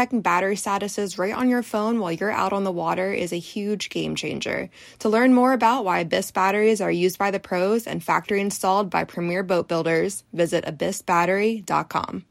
checking 0.00 0.22
battery 0.22 0.56
statuses 0.56 1.18
right 1.18 1.34
on 1.34 1.50
your 1.50 1.62
phone 1.62 2.00
while 2.00 2.10
you're 2.10 2.30
out 2.30 2.54
on 2.54 2.64
the 2.64 2.72
water 2.72 3.12
is 3.12 3.34
a 3.34 3.38
huge 3.38 3.90
game 3.90 4.14
changer. 4.14 4.70
To 5.00 5.10
learn 5.10 5.34
more 5.34 5.52
about 5.52 5.84
why 5.84 5.98
Abyss 5.98 6.30
batteries 6.30 6.80
are 6.80 6.90
used 6.90 7.18
by 7.18 7.30
the 7.30 7.38
pros 7.38 7.86
and 7.86 8.02
factory 8.02 8.40
installed 8.40 8.88
by 8.88 9.04
premier 9.04 9.42
boat 9.42 9.68
builders, 9.68 10.24
visit 10.32 10.64
abyssbattery.com. 10.64 12.24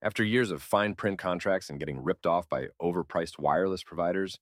After 0.00 0.22
years 0.22 0.52
of 0.52 0.62
fine 0.62 0.94
print 0.94 1.18
contracts 1.18 1.68
and 1.68 1.80
getting 1.80 2.00
ripped 2.00 2.26
off 2.26 2.48
by 2.48 2.68
overpriced 2.80 3.40
wireless 3.40 3.82
providers, 3.82 4.38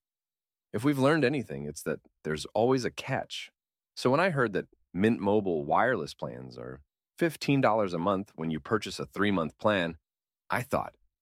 if 0.74 0.84
we've 0.84 0.98
learned 0.98 1.24
anything, 1.24 1.64
it's 1.64 1.82
that 1.84 2.00
there's 2.22 2.44
always 2.52 2.84
a 2.84 2.90
catch. 2.90 3.50
So 3.96 4.10
when 4.10 4.20
I 4.20 4.28
heard 4.28 4.52
that 4.52 4.66
Mint 4.92 5.20
Mobile 5.20 5.64
wireless 5.64 6.12
plans 6.12 6.58
are 6.58 6.82
$15 7.18 7.94
a 7.94 7.98
month 7.98 8.30
when 8.34 8.50
you 8.50 8.60
purchase 8.60 8.98
a 8.98 9.06
three 9.06 9.30
month 9.30 9.56
plan, 9.56 9.96
I 10.50 10.60
thought, 10.60 10.92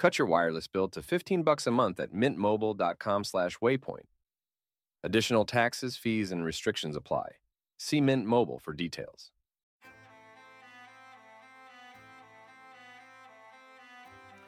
Cut 0.00 0.18
your 0.18 0.26
wireless 0.26 0.66
bill 0.66 0.88
to 0.88 1.02
15 1.02 1.42
bucks 1.42 1.66
a 1.66 1.70
month 1.70 2.00
at 2.00 2.14
mintmobile.com/waypoint. 2.14 4.06
Additional 5.04 5.44
taxes, 5.44 5.98
fees, 5.98 6.32
and 6.32 6.42
restrictions 6.42 6.96
apply. 6.96 7.32
See 7.76 8.00
Mint 8.00 8.24
Mobile 8.24 8.58
for 8.58 8.72
details. 8.72 9.30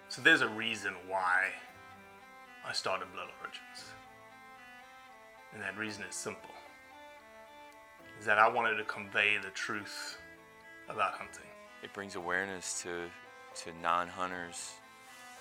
So 0.08 0.22
there's 0.22 0.40
a 0.40 0.48
reason 0.48 0.94
why 1.06 1.52
I 2.64 2.72
started 2.72 3.12
Blood 3.12 3.28
Origins. 3.42 3.92
And 5.52 5.60
that 5.60 5.76
reason 5.76 6.02
is 6.04 6.14
simple. 6.14 6.54
Is 8.18 8.24
that 8.24 8.38
I 8.38 8.48
wanted 8.48 8.76
to 8.76 8.84
convey 8.84 9.36
the 9.36 9.50
truth 9.50 10.16
about 10.88 11.12
hunting. 11.12 11.50
It 11.82 11.92
brings 11.92 12.16
awareness 12.16 12.80
to 12.84 13.10
to 13.64 13.72
non-hunters 13.82 14.76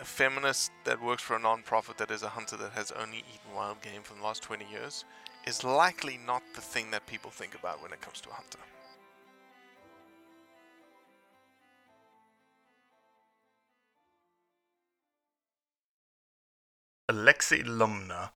a 0.00 0.04
feminist 0.04 0.70
that 0.84 1.02
works 1.02 1.22
for 1.22 1.36
a 1.36 1.40
non-profit 1.40 1.98
that 1.98 2.10
is 2.10 2.22
a 2.22 2.28
hunter 2.28 2.56
that 2.56 2.72
has 2.72 2.92
only 2.92 3.18
eaten 3.18 3.54
wild 3.54 3.80
game 3.82 4.02
for 4.02 4.14
the 4.14 4.22
last 4.22 4.42
20 4.42 4.64
years 4.70 5.04
is 5.46 5.64
likely 5.64 6.18
not 6.26 6.42
the 6.54 6.60
thing 6.60 6.90
that 6.90 7.06
people 7.06 7.30
think 7.30 7.54
about 7.54 7.82
when 7.82 7.92
it 7.92 8.00
comes 8.00 8.20
to 8.20 8.30
a 8.30 8.34
hunter. 8.34 8.58
Aleksi 17.10 17.64
Lumme 17.64 18.30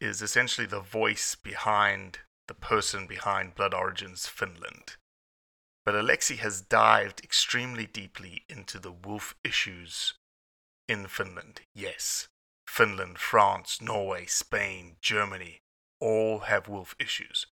is 0.00 0.20
essentially 0.20 0.66
the 0.66 0.80
voice 0.80 1.36
behind 1.36 2.18
the 2.48 2.54
person 2.54 3.06
behind 3.06 3.54
Blood 3.54 3.72
Origins 3.72 4.26
Finland. 4.26 4.96
But 5.84 5.94
Aleksi 5.94 6.38
has 6.38 6.60
dived 6.60 7.22
extremely 7.22 7.86
deeply 7.86 8.42
into 8.48 8.80
the 8.80 8.90
wolf 8.90 9.36
issues 9.44 10.14
in 10.90 11.06
Finland. 11.06 11.60
Yes, 11.72 12.26
Finland, 12.66 13.16
France, 13.18 13.80
Norway, 13.80 14.26
Spain, 14.26 14.96
Germany 15.00 15.60
all 16.00 16.40
have 16.40 16.66
wolf 16.66 16.96
issues. 16.98 17.46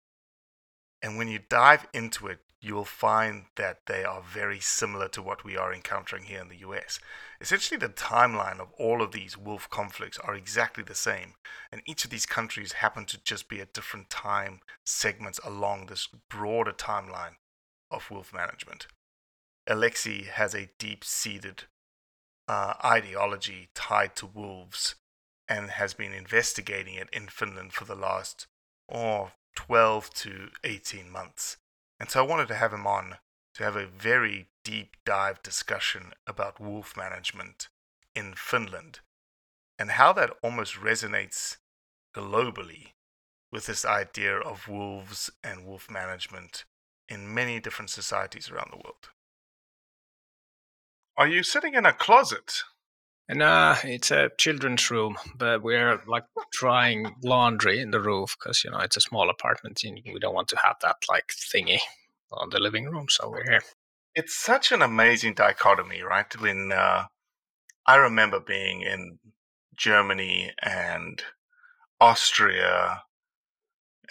And 1.02 1.18
when 1.18 1.28
you 1.28 1.40
dive 1.50 1.86
into 1.94 2.28
it, 2.28 2.40
you'll 2.62 2.86
find 2.86 3.48
that 3.58 3.88
they 3.88 4.06
are 4.06 4.22
very 4.22 4.62
similar 4.62 5.10
to 5.10 5.22
what 5.22 5.44
we 5.44 5.58
are 5.58 5.74
encountering 5.74 6.24
here 6.24 6.40
in 6.40 6.48
the 6.48 6.60
US. 6.68 6.98
Essentially, 7.42 7.78
the 7.78 7.90
timeline 7.90 8.62
of 8.62 8.72
all 8.80 9.02
of 9.02 9.12
these 9.12 9.38
wolf 9.38 9.70
conflicts 9.70 10.18
are 10.20 10.34
exactly 10.34 10.84
the 10.84 10.96
same, 10.96 11.34
and 11.74 11.82
each 11.86 12.06
of 12.06 12.12
these 12.12 12.26
countries 12.26 12.74
happen 12.74 13.04
to 13.08 13.22
just 13.22 13.50
be 13.50 13.60
at 13.60 13.74
different 13.74 14.10
time 14.10 14.62
segments 14.86 15.42
along 15.44 15.88
this 15.88 16.08
broader 16.30 16.72
timeline 16.72 17.36
of 17.92 18.10
wolf 18.10 18.34
management. 18.34 18.88
Aleksi 19.70 20.28
has 20.28 20.56
a 20.56 20.70
deep 20.80 21.04
seated 21.04 21.66
uh, 22.48 22.74
ideology 22.84 23.70
tied 23.74 24.16
to 24.18 24.26
wolves 24.26 24.96
and 25.48 25.72
has 25.72 25.94
been 25.94 26.14
investigating 26.14 26.96
it 26.96 27.10
in 27.12 27.28
Finland 27.28 27.74
for 27.74 27.86
the 27.86 27.96
last 27.96 28.48
oh, 28.92 29.32
12 29.56 30.10
to 30.14 30.50
18 30.64 31.10
months. 31.10 31.58
And 32.00 32.10
so 32.10 32.20
I 32.20 32.28
wanted 32.28 32.48
to 32.50 32.56
have 32.56 32.74
him 32.74 32.86
on 32.86 33.18
to 33.56 33.64
have 33.64 33.76
a 33.76 33.86
very 33.86 34.48
deep 34.64 34.98
dive 35.06 35.42
discussion 35.42 36.14
about 36.28 36.60
wolf 36.60 36.98
management 36.98 37.70
in 38.14 38.34
Finland 38.36 39.00
and 39.80 39.92
how 39.92 40.14
that 40.14 40.32
almost 40.42 40.76
resonates 40.76 41.58
globally 42.16 42.94
with 43.52 43.66
this 43.66 43.86
idea 43.86 44.38
of 44.38 44.68
wolves 44.68 45.30
and 45.44 45.66
wolf 45.66 45.90
management 45.90 46.66
in 47.08 47.34
many 47.34 47.60
different 47.60 47.90
societies 47.90 48.50
around 48.50 48.72
the 48.72 48.78
world. 48.78 49.10
Are 51.18 51.28
you 51.28 51.44
sitting 51.44 51.76
in 51.76 51.86
a 51.86 51.94
closet? 51.94 52.64
Nah, 53.30 53.78
it's 53.84 54.12
a 54.12 54.32
children's 54.38 54.92
room, 54.92 55.18
but 55.38 55.64
we're 55.64 56.02
like 56.06 56.26
drying 56.52 57.16
laundry 57.24 57.80
in 57.80 57.92
the 57.92 58.02
roof 58.02 58.36
because 58.38 58.64
you 58.64 58.70
know 58.70 58.80
it's 58.80 58.98
a 58.98 59.02
small 59.02 59.30
apartment 59.30 59.82
and 59.84 60.00
we 60.06 60.20
don't 60.20 60.36
want 60.36 60.50
to 60.50 60.58
have 60.58 60.76
that 60.82 60.98
like 61.10 61.30
thingy 61.30 61.80
on 62.32 62.50
the 62.50 62.60
living 62.60 62.86
room. 62.86 63.08
So 63.10 63.30
we're 63.30 63.44
here. 63.44 63.62
It's 64.14 64.36
such 64.36 64.72
an 64.72 64.82
amazing 64.82 65.34
dichotomy, 65.36 66.02
right? 66.02 66.32
When 66.40 66.72
uh, 66.72 67.06
I 67.88 67.96
remember 67.96 68.40
being 68.40 68.82
in 68.82 69.20
Germany 69.76 70.52
and 70.62 71.24
Austria 72.00 73.04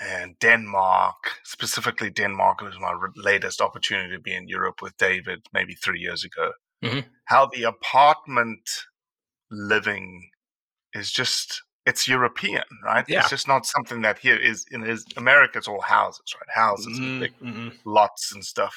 and 0.00 0.38
Denmark, 0.40 1.32
specifically 1.44 2.10
Denmark, 2.10 2.62
it 2.62 2.66
was 2.66 2.80
my 2.80 2.94
latest 3.14 3.60
opportunity 3.60 4.16
to 4.16 4.20
be 4.20 4.34
in 4.34 4.48
Europe 4.48 4.82
with 4.82 4.96
David 4.96 5.46
maybe 5.52 5.74
three 5.74 6.00
years 6.00 6.24
ago. 6.24 6.52
Mhm. 6.84 7.04
How 7.26 7.46
the 7.46 7.64
apartment 7.64 8.68
living 9.50 10.30
is 10.92 11.10
just 11.10 11.62
it's 11.86 12.08
European, 12.08 12.64
right? 12.82 13.04
Yeah. 13.08 13.20
It's 13.20 13.30
just 13.30 13.46
not 13.46 13.66
something 13.66 14.00
that 14.02 14.18
here 14.18 14.36
is 14.36 14.64
in 14.70 14.84
is 14.84 15.04
America. 15.16 15.58
It's 15.58 15.68
all 15.68 15.82
houses, 15.82 16.34
right? 16.34 16.54
Houses 16.54 16.98
and 16.98 17.20
big 17.20 17.38
Mm-mm. 17.40 17.72
lots 17.84 18.32
and 18.32 18.44
stuff. 18.44 18.74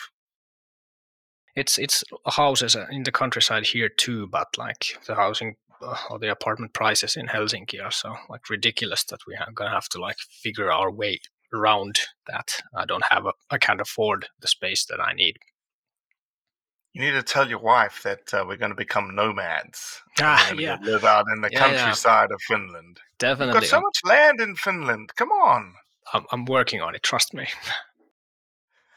It's 1.55 1.77
it's 1.77 2.03
houses 2.25 2.75
uh, 2.75 2.85
in 2.91 3.03
the 3.03 3.11
countryside 3.11 3.65
here 3.65 3.89
too, 3.89 4.27
but 4.27 4.47
like 4.57 4.99
the 5.07 5.15
housing 5.15 5.55
uh, 5.81 5.97
or 6.09 6.19
the 6.19 6.29
apartment 6.31 6.73
prices 6.73 7.15
in 7.15 7.27
Helsinki 7.27 7.83
are 7.83 7.91
so 7.91 8.15
like 8.29 8.49
ridiculous 8.49 9.03
that 9.05 9.21
we 9.25 9.35
are 9.35 9.51
gonna 9.53 9.71
have 9.71 9.89
to 9.89 10.01
like 10.01 10.17
figure 10.43 10.71
our 10.71 10.91
way 10.91 11.19
around 11.53 11.99
that. 12.27 12.61
I 12.75 12.85
don't 12.85 13.05
have 13.09 13.25
a 13.25 13.33
I 13.49 13.57
can't 13.57 13.81
afford 13.81 14.27
the 14.41 14.47
space 14.47 14.85
that 14.85 14.99
I 14.99 15.13
need 15.13 15.37
you 16.97 17.05
need 17.05 17.11
to 17.11 17.21
tell 17.21 17.47
your 17.47 17.59
wife 17.59 18.01
that 18.03 18.33
uh, 18.33 18.43
we're 18.47 18.57
going 18.57 18.71
to 18.71 18.75
become 18.75 19.13
nomads. 19.13 20.01
Ah, 20.19 20.51
yeah. 20.53 20.79
Live 20.81 21.03
out 21.03 21.25
in 21.31 21.41
the 21.41 21.49
yeah, 21.51 21.59
countryside 21.59 22.29
yeah. 22.31 22.35
of 22.35 22.41
Finland. 22.47 22.99
Definitely. 23.19 23.53
You've 23.53 23.61
got 23.61 23.69
so 23.69 23.81
much 23.81 23.99
land 24.03 24.41
in 24.41 24.55
Finland. 24.55 25.11
Come 25.15 25.29
on. 25.29 25.73
I'm, 26.11 26.25
I'm 26.31 26.45
working 26.45 26.81
on 26.81 26.95
it. 26.95 27.03
Trust 27.03 27.35
me. 27.35 27.45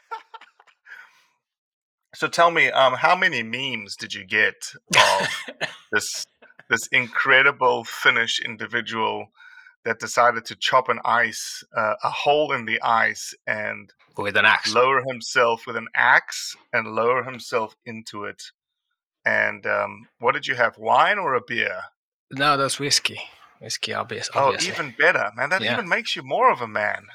so 2.15 2.27
tell 2.27 2.49
me, 2.49 2.71
um, 2.71 2.95
how 2.95 3.15
many 3.15 3.43
memes 3.43 3.95
did 3.95 4.15
you 4.15 4.25
get 4.25 4.55
of 4.97 5.27
this 5.91 6.25
this 6.71 6.87
incredible 6.87 7.83
Finnish 7.83 8.41
individual 8.43 9.27
that 9.85 9.99
decided 9.99 10.43
to 10.45 10.55
chop 10.55 10.89
an 10.89 10.99
ice, 11.05 11.63
uh, 11.77 11.93
a 12.03 12.09
hole 12.09 12.51
in 12.51 12.65
the 12.65 12.81
ice, 12.81 13.35
and 13.45 13.93
with 14.17 14.37
an 14.37 14.45
axe, 14.45 14.73
lower 14.73 15.01
himself 15.07 15.65
with 15.67 15.75
an 15.75 15.87
axe, 15.95 16.55
and 16.73 16.87
lower 16.95 17.23
himself 17.23 17.75
into 17.85 18.25
it. 18.25 18.41
And 19.25 19.65
um, 19.65 20.07
what 20.19 20.33
did 20.33 20.47
you 20.47 20.55
have? 20.55 20.77
Wine 20.77 21.19
or 21.19 21.35
a 21.35 21.41
beer? 21.41 21.81
No, 22.31 22.57
that's 22.57 22.79
whiskey. 22.79 23.19
Whiskey, 23.59 23.93
obvious. 23.93 24.29
Oh, 24.33 24.55
even 24.63 24.95
better, 24.97 25.31
man. 25.35 25.49
That 25.49 25.61
Yeah. 25.61 25.73
even 25.73 25.87
makes 25.87 26.15
you 26.15 26.23
more 26.23 26.51
of 26.51 26.61
a 26.61 26.67
man. 26.67 27.05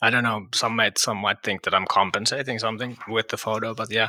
I 0.00 0.10
don't 0.10 0.22
know. 0.22 0.46
Some 0.54 0.76
might 0.76 0.98
some 0.98 1.18
might 1.18 1.42
think 1.42 1.62
that 1.64 1.74
I'm 1.74 1.86
compensating 1.86 2.58
something 2.58 2.98
with 3.08 3.28
the 3.28 3.36
photo, 3.36 3.74
but 3.74 3.90
yeah. 3.90 4.08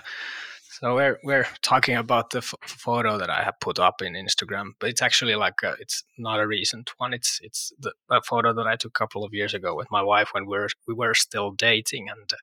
So 0.80 0.96
we're 0.96 1.20
we're 1.24 1.48
talking 1.62 1.96
about 1.96 2.32
the 2.32 2.40
f- 2.40 2.56
photo 2.66 3.18
that 3.18 3.30
I 3.30 3.44
have 3.44 3.60
put 3.60 3.78
up 3.78 4.02
in 4.02 4.14
Instagram, 4.14 4.72
but 4.80 4.90
it's 4.90 5.02
actually 5.02 5.36
like 5.36 5.62
a, 5.64 5.76
it's 5.80 6.04
not 6.18 6.40
a 6.40 6.48
recent 6.48 6.90
one. 6.98 7.14
It's 7.14 7.40
it's 7.44 7.72
the 7.80 7.94
a 8.10 8.22
photo 8.22 8.54
that 8.54 8.66
I 8.66 8.76
took 8.76 8.90
a 8.90 9.00
couple 9.00 9.24
of 9.24 9.34
years 9.34 9.54
ago 9.54 9.76
with 9.76 9.92
my 9.92 10.02
wife 10.02 10.30
when 10.32 10.46
we 10.48 10.58
were 10.58 10.70
we 10.88 10.96
were 10.96 11.14
still 11.14 11.52
dating, 11.52 12.10
and 12.10 12.34
uh, 12.34 12.38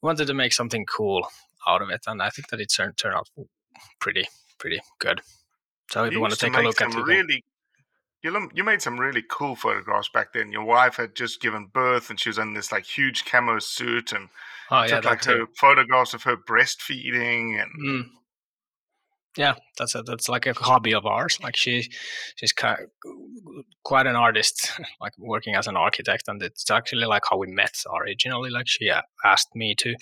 wanted 0.00 0.26
to 0.28 0.34
make 0.34 0.54
something 0.54 0.86
cool 0.86 1.28
out 1.68 1.82
of 1.82 1.90
it, 1.90 2.04
and 2.06 2.22
I 2.22 2.30
think 2.30 2.48
that 2.48 2.60
it 2.60 2.72
turned 2.72 2.96
turned 2.96 3.16
out 3.16 3.28
pretty 4.00 4.26
pretty 4.58 4.80
good. 4.98 5.20
So 5.90 6.04
if 6.04 6.12
you, 6.14 6.20
want 6.20 6.32
to 6.32 6.38
take 6.38 6.56
a 6.56 6.62
look 6.62 6.80
at 6.80 6.94
it, 6.94 7.04
really, 7.04 7.44
you 8.24 8.50
you 8.54 8.64
made 8.64 8.80
some 8.80 8.98
really 8.98 9.22
cool 9.22 9.54
photographs 9.54 10.08
back 10.08 10.32
then. 10.32 10.50
Your 10.50 10.64
wife 10.64 10.96
had 10.96 11.14
just 11.14 11.40
given 11.40 11.66
birth, 11.66 12.08
and 12.08 12.18
she 12.18 12.30
was 12.30 12.38
in 12.38 12.54
this 12.54 12.72
like 12.72 12.84
huge 12.84 13.26
camo 13.26 13.58
suit, 13.58 14.12
and 14.12 14.30
oh 14.70 14.82
yeah, 14.82 14.96
took 14.96 15.04
like 15.04 15.20
too. 15.20 15.30
her 15.30 15.46
photographs 15.58 16.14
of 16.14 16.22
her 16.24 16.36
breastfeeding, 16.36 17.62
and 17.62 17.70
Mm. 17.78 18.10
Yeah, 19.36 19.54
that's 19.76 19.96
a, 19.96 20.02
that's 20.02 20.28
like 20.28 20.46
a 20.46 20.52
hobby 20.52 20.94
of 20.94 21.06
ours. 21.06 21.40
Like 21.42 21.56
she, 21.56 21.90
she's 22.36 22.52
quite 22.52 24.06
an 24.06 24.14
artist, 24.14 24.70
like 25.00 25.12
working 25.18 25.56
as 25.56 25.66
an 25.66 25.76
architect, 25.76 26.28
and 26.28 26.40
it's 26.40 26.70
actually 26.70 27.04
like 27.04 27.24
how 27.28 27.36
we 27.36 27.48
met 27.48 27.74
originally. 28.00 28.50
Like 28.50 28.68
she 28.68 28.90
asked 29.24 29.54
me 29.54 29.74
to 29.80 29.96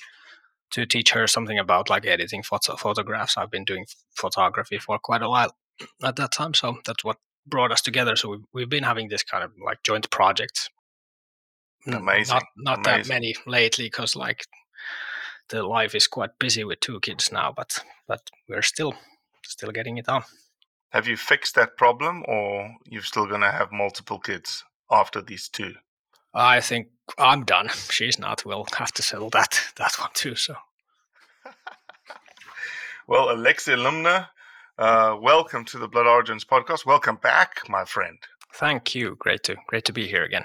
to 0.73 0.87
teach 0.87 1.11
her 1.13 1.27
something 1.27 1.59
about 1.59 1.91
like 1.91 2.07
editing 2.07 2.43
photo- 2.43 2.77
photographs. 2.77 3.37
I've 3.37 3.51
been 3.51 3.65
doing 3.65 3.87
photography 4.15 4.79
for 4.79 4.99
quite 4.99 5.23
a 5.23 5.29
while 5.29 5.57
at 6.05 6.17
that 6.17 6.33
time, 6.33 6.53
so 6.55 6.77
that's 6.85 7.03
what 7.03 7.17
brought 7.47 7.73
us 7.73 7.83
together. 7.83 8.17
So 8.17 8.31
we've, 8.31 8.45
we've 8.53 8.69
been 8.69 8.85
having 8.85 9.09
this 9.09 9.23
kind 9.23 9.45
of 9.45 9.53
like 9.65 9.83
joint 9.83 10.11
projects. 10.11 10.69
Amazing, 11.87 12.35
Not 12.35 12.45
not 12.57 12.85
that 12.85 13.09
many 13.09 13.35
lately, 13.47 13.87
because 13.87 14.15
like 14.15 14.47
the 15.49 15.63
life 15.65 15.95
is 15.97 16.07
quite 16.07 16.39
busy 16.39 16.63
with 16.65 16.81
two 16.81 17.01
kids 17.01 17.33
now, 17.33 17.53
but 17.57 17.79
but 18.07 18.31
we're 18.49 18.63
still 18.63 18.95
still 19.45 19.73
getting 19.73 19.99
it 19.99 20.09
on. 20.09 20.23
have 20.91 21.09
you 21.09 21.17
fixed 21.17 21.55
that 21.57 21.77
problem, 21.77 22.23
or 22.29 22.71
you're 22.87 23.03
still 23.03 23.27
gonna 23.27 23.51
have 23.51 23.73
multiple 23.73 24.19
kids 24.21 24.65
after 24.91 25.21
these 25.23 25.49
two? 25.49 25.75
I 26.35 26.61
think 26.61 26.89
I'm 27.19 27.45
done. 27.45 27.69
She's 27.91 28.19
not. 28.19 28.45
We'll 28.47 28.67
have 28.77 28.93
to 28.93 29.03
settle 29.03 29.31
that 29.31 29.61
that 29.77 29.99
one 29.99 30.11
too. 30.15 30.37
So 30.37 30.55
Well, 33.09 33.29
Aleksi 33.29 33.75
Lumme, 33.77 34.27
uh, 34.79 35.17
welcome 35.21 35.65
to 35.67 35.79
the 35.79 35.89
Blood 35.89 36.07
Origins 36.07 36.45
podcast. 36.45 36.87
Welcome 36.87 37.17
back, 37.17 37.61
my 37.69 37.85
friend. 37.85 38.19
thank 38.55 38.95
you. 38.95 39.17
Great 39.19 39.43
to 39.45 39.57
great 39.67 39.85
to 39.87 39.93
be 39.93 40.07
here 40.07 40.25
again. 40.25 40.45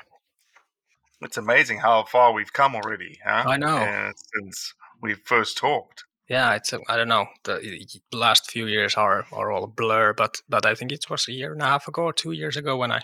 It's 1.22 1.38
amazing 1.38 1.80
how 1.80 2.04
far 2.04 2.32
we've 2.34 2.54
come 2.54 2.76
already, 2.76 3.20
huh? 3.26 3.44
I 3.48 3.58
know. 3.58 3.78
Uh, 3.78 4.12
since 4.36 4.74
we 5.02 5.16
first 5.16 5.58
talked. 5.58 6.04
Yeah, 6.30 6.56
it's 6.56 6.74
I 6.74 6.80
I 6.90 6.98
don't 6.98 7.08
know. 7.08 7.28
The 7.44 7.60
the 8.12 8.18
last 8.18 8.52
few 8.52 8.68
years 8.68 8.96
are 8.96 9.26
are 9.32 9.52
all 9.52 9.64
a 9.64 9.68
blur, 9.68 10.14
but 10.14 10.42
but 10.50 10.66
I 10.66 10.76
think 10.76 10.92
it 10.92 11.10
was 11.10 11.28
a 11.28 11.32
year 11.32 11.54
and 11.54 11.62
a 11.62 11.66
half 11.66 11.88
ago 11.88 12.04
or 12.04 12.14
two 12.14 12.34
years 12.34 12.58
ago 12.58 12.76
when 12.78 12.92
I 12.92 13.02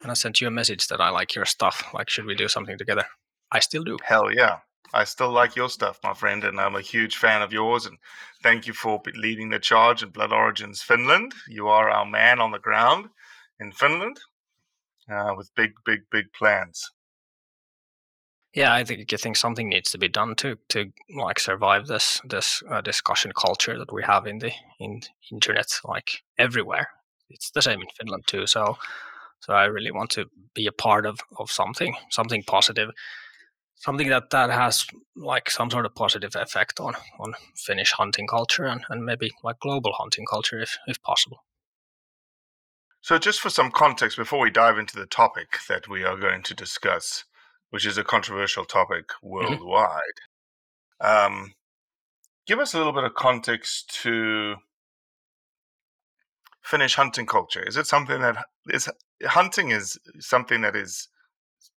when 0.00 0.10
I 0.10 0.14
sent 0.14 0.40
you 0.40 0.48
a 0.48 0.50
message 0.50 0.88
that 0.88 1.00
I 1.00 1.10
like 1.10 1.34
your 1.34 1.44
stuff. 1.44 1.84
Like, 1.94 2.10
should 2.10 2.26
we 2.26 2.34
do 2.34 2.48
something 2.48 2.76
together? 2.76 3.04
I 3.52 3.60
still 3.60 3.84
do. 3.84 3.98
Hell 4.04 4.32
yeah. 4.32 4.58
I 4.94 5.04
still 5.04 5.30
like 5.30 5.56
your 5.56 5.68
stuff, 5.68 5.98
my 6.02 6.14
friend, 6.14 6.44
and 6.44 6.60
I'm 6.60 6.76
a 6.76 6.80
huge 6.80 7.16
fan 7.16 7.42
of 7.42 7.52
yours. 7.52 7.86
And 7.86 7.98
thank 8.42 8.66
you 8.66 8.72
for 8.72 9.02
leading 9.14 9.50
the 9.50 9.58
charge 9.58 10.02
in 10.02 10.10
Blood 10.10 10.32
Origins 10.32 10.82
Finland. 10.82 11.34
You 11.48 11.68
are 11.68 11.90
our 11.90 12.06
man 12.06 12.40
on 12.40 12.52
the 12.52 12.58
ground 12.58 13.08
in 13.60 13.72
Finland 13.72 14.18
uh, 15.10 15.34
with 15.36 15.54
big, 15.54 15.72
big, 15.84 16.00
big 16.10 16.32
plans. 16.32 16.90
Yeah, 18.54 18.72
I 18.72 18.84
think 18.84 19.12
I 19.12 19.16
think 19.16 19.36
something 19.36 19.68
needs 19.68 19.90
to 19.90 19.98
be 19.98 20.08
done 20.08 20.34
to 20.36 20.56
to 20.70 20.90
like 21.14 21.38
survive 21.38 21.88
this 21.88 22.22
this 22.24 22.62
uh, 22.70 22.80
discussion 22.80 23.32
culture 23.32 23.78
that 23.78 23.92
we 23.92 24.02
have 24.02 24.26
in 24.26 24.38
the 24.38 24.52
in 24.80 25.02
internet 25.30 25.78
like 25.84 26.22
everywhere. 26.38 26.88
It's 27.28 27.50
the 27.50 27.60
same 27.60 27.82
in 27.82 27.88
Finland 27.98 28.24
too. 28.26 28.46
So 28.46 28.78
so 29.40 29.52
I 29.52 29.64
really 29.66 29.90
want 29.90 30.10
to 30.12 30.24
be 30.54 30.66
a 30.66 30.72
part 30.72 31.04
of 31.04 31.20
of 31.36 31.50
something 31.50 31.96
something 32.10 32.42
positive, 32.44 32.90
something 33.76 34.08
that 34.08 34.30
that 34.30 34.50
has 34.50 34.86
like 35.14 35.50
some 35.50 35.70
sort 35.70 35.86
of 35.86 35.94
positive 35.94 36.34
effect 36.34 36.80
on 36.80 36.94
on 37.20 37.34
Finnish 37.56 37.92
hunting 37.92 38.26
culture 38.26 38.64
and, 38.64 38.84
and 38.88 39.04
maybe 39.04 39.30
like 39.44 39.58
global 39.60 39.92
hunting 39.98 40.24
culture 40.28 40.60
if 40.60 40.76
if 40.86 41.00
possible. 41.02 41.44
So, 43.00 43.18
just 43.18 43.40
for 43.40 43.50
some 43.50 43.70
context 43.70 44.16
before 44.16 44.40
we 44.40 44.50
dive 44.50 44.78
into 44.78 44.96
the 44.96 45.06
topic 45.06 45.58
that 45.68 45.88
we 45.88 46.02
are 46.02 46.16
going 46.16 46.42
to 46.42 46.54
discuss, 46.54 47.24
which 47.70 47.86
is 47.86 47.98
a 47.98 48.02
controversial 48.02 48.64
topic 48.64 49.10
worldwide, 49.22 50.00
um, 51.00 51.54
give 52.48 52.58
us 52.58 52.74
a 52.74 52.78
little 52.78 52.92
bit 52.92 53.04
of 53.04 53.14
context 53.14 53.94
to 54.02 54.56
Finnish 56.62 56.96
hunting 56.96 57.26
culture. 57.26 57.62
Is 57.62 57.76
it 57.76 57.86
something 57.86 58.20
that 58.22 58.44
is 58.68 58.88
hunting 59.22 59.70
is 59.70 59.98
something 60.18 60.62
that 60.62 60.74
is 60.74 61.08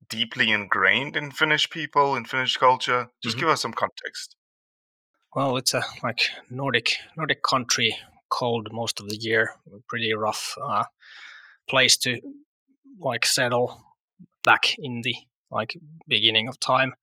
deeply 0.10 0.52
ingrained 0.52 1.16
in 1.16 1.32
Finnish 1.32 1.70
people 1.70 2.16
in 2.16 2.26
Finnish 2.26 2.58
culture? 2.58 3.10
Just 3.24 3.38
Mhm. 3.38 3.40
give 3.42 3.50
us 3.50 3.62
some 3.62 3.74
context. 3.74 4.36
Well, 5.36 5.58
it's 5.58 5.74
a 5.74 5.84
like 6.04 6.22
Nordic 6.50 6.98
Nordic 7.16 7.44
country, 7.44 7.96
cold 8.30 8.70
most 8.72 9.00
of 9.00 9.10
the 9.10 9.18
year, 9.18 9.56
pretty 9.88 10.14
rough 10.14 10.56
uh, 10.62 10.86
place 11.68 11.98
to 11.98 12.20
like 13.00 13.26
settle 13.26 13.96
back 14.44 14.76
in 14.80 15.02
the 15.02 15.16
like 15.52 15.76
beginning 16.08 16.48
of 16.48 16.60
time. 16.60 16.96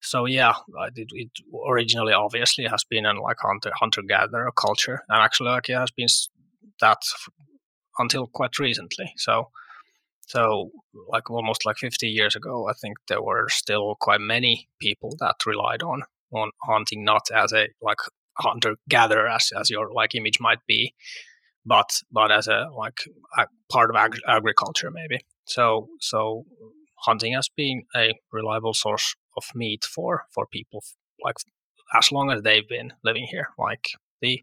So 0.00 0.26
yeah, 0.26 0.54
it, 0.94 1.08
it 1.12 1.30
originally 1.66 2.12
obviously 2.12 2.64
has 2.66 2.84
been 2.84 3.06
an 3.06 3.16
like 3.16 3.38
hunter 3.40 3.72
hunter 3.74 4.02
gatherer 4.02 4.52
culture, 4.52 5.02
and 5.08 5.22
actually 5.22 5.50
like 5.50 5.70
it 5.70 5.74
has 5.78 5.90
been 5.90 6.08
that 6.80 6.98
f- 7.02 7.28
until 7.98 8.26
quite 8.26 8.58
recently. 8.58 9.12
So 9.16 9.50
so 10.26 10.70
like 11.08 11.30
almost 11.30 11.66
like 11.66 11.76
50 11.76 12.06
years 12.08 12.36
ago, 12.36 12.68
I 12.68 12.72
think 12.72 12.96
there 13.08 13.22
were 13.22 13.48
still 13.48 13.96
quite 14.00 14.20
many 14.20 14.68
people 14.80 15.16
that 15.20 15.36
relied 15.46 15.82
on 15.82 16.02
on 16.32 16.50
hunting 16.62 17.04
not 17.04 17.28
as 17.32 17.52
a 17.52 17.68
like 17.80 17.98
hunter 18.38 18.74
gatherer 18.88 19.28
as, 19.28 19.52
as 19.58 19.70
your 19.70 19.92
like 19.92 20.14
image 20.14 20.40
might 20.40 20.58
be 20.66 20.92
but 21.64 22.00
but 22.12 22.30
as 22.30 22.48
a 22.48 22.66
like 22.76 22.98
a 23.38 23.46
part 23.70 23.90
of 23.90 23.96
ag- 23.96 24.20
agriculture 24.26 24.90
maybe. 24.90 25.20
So 25.46 25.88
so 26.00 26.44
hunting 26.96 27.34
has 27.34 27.48
been 27.56 27.84
a 27.94 28.12
reliable 28.32 28.74
source 28.74 29.14
of 29.36 29.44
meat 29.54 29.84
for 29.84 30.26
for 30.32 30.46
people 30.46 30.82
like 31.22 31.36
as 31.96 32.12
long 32.12 32.30
as 32.30 32.42
they've 32.42 32.68
been 32.68 32.92
living 33.04 33.26
here 33.30 33.48
like 33.58 33.90
the 34.20 34.42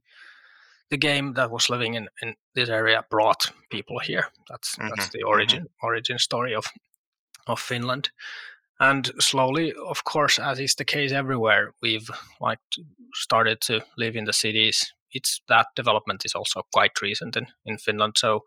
the 0.91 0.97
game 0.97 1.33
that 1.33 1.49
was 1.49 1.69
living 1.69 1.95
in, 1.95 2.09
in 2.21 2.35
this 2.53 2.69
area 2.69 3.03
brought 3.09 3.51
people 3.69 3.99
here. 3.99 4.25
That's 4.49 4.75
that's 4.77 5.07
Mhm, 5.07 5.11
the 5.11 5.23
origin 5.23 5.67
origin 5.81 6.19
story 6.19 6.55
of 6.55 6.65
of 7.47 7.59
Finland. 7.59 8.11
And 8.79 9.11
slowly 9.19 9.73
of 9.73 10.03
course 10.03 10.39
as 10.39 10.59
is 10.59 10.75
the 10.75 10.85
case 10.85 11.11
everywhere 11.15 11.73
we've 11.81 12.09
like 12.41 12.59
started 13.13 13.61
to 13.61 13.81
live 13.97 14.15
in 14.19 14.25
the 14.25 14.33
cities. 14.33 14.93
It's 15.11 15.41
that 15.47 15.67
development 15.75 16.25
is 16.25 16.35
also 16.35 16.61
quite 16.73 17.01
recent 17.01 17.37
in, 17.37 17.47
in 17.65 17.77
finland. 17.77 18.17
So 18.17 18.43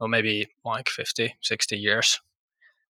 well, 0.00 0.08
maybe 0.08 0.48
like 0.64 0.88
50 0.90 1.36
60 1.42 1.76
years 1.78 2.20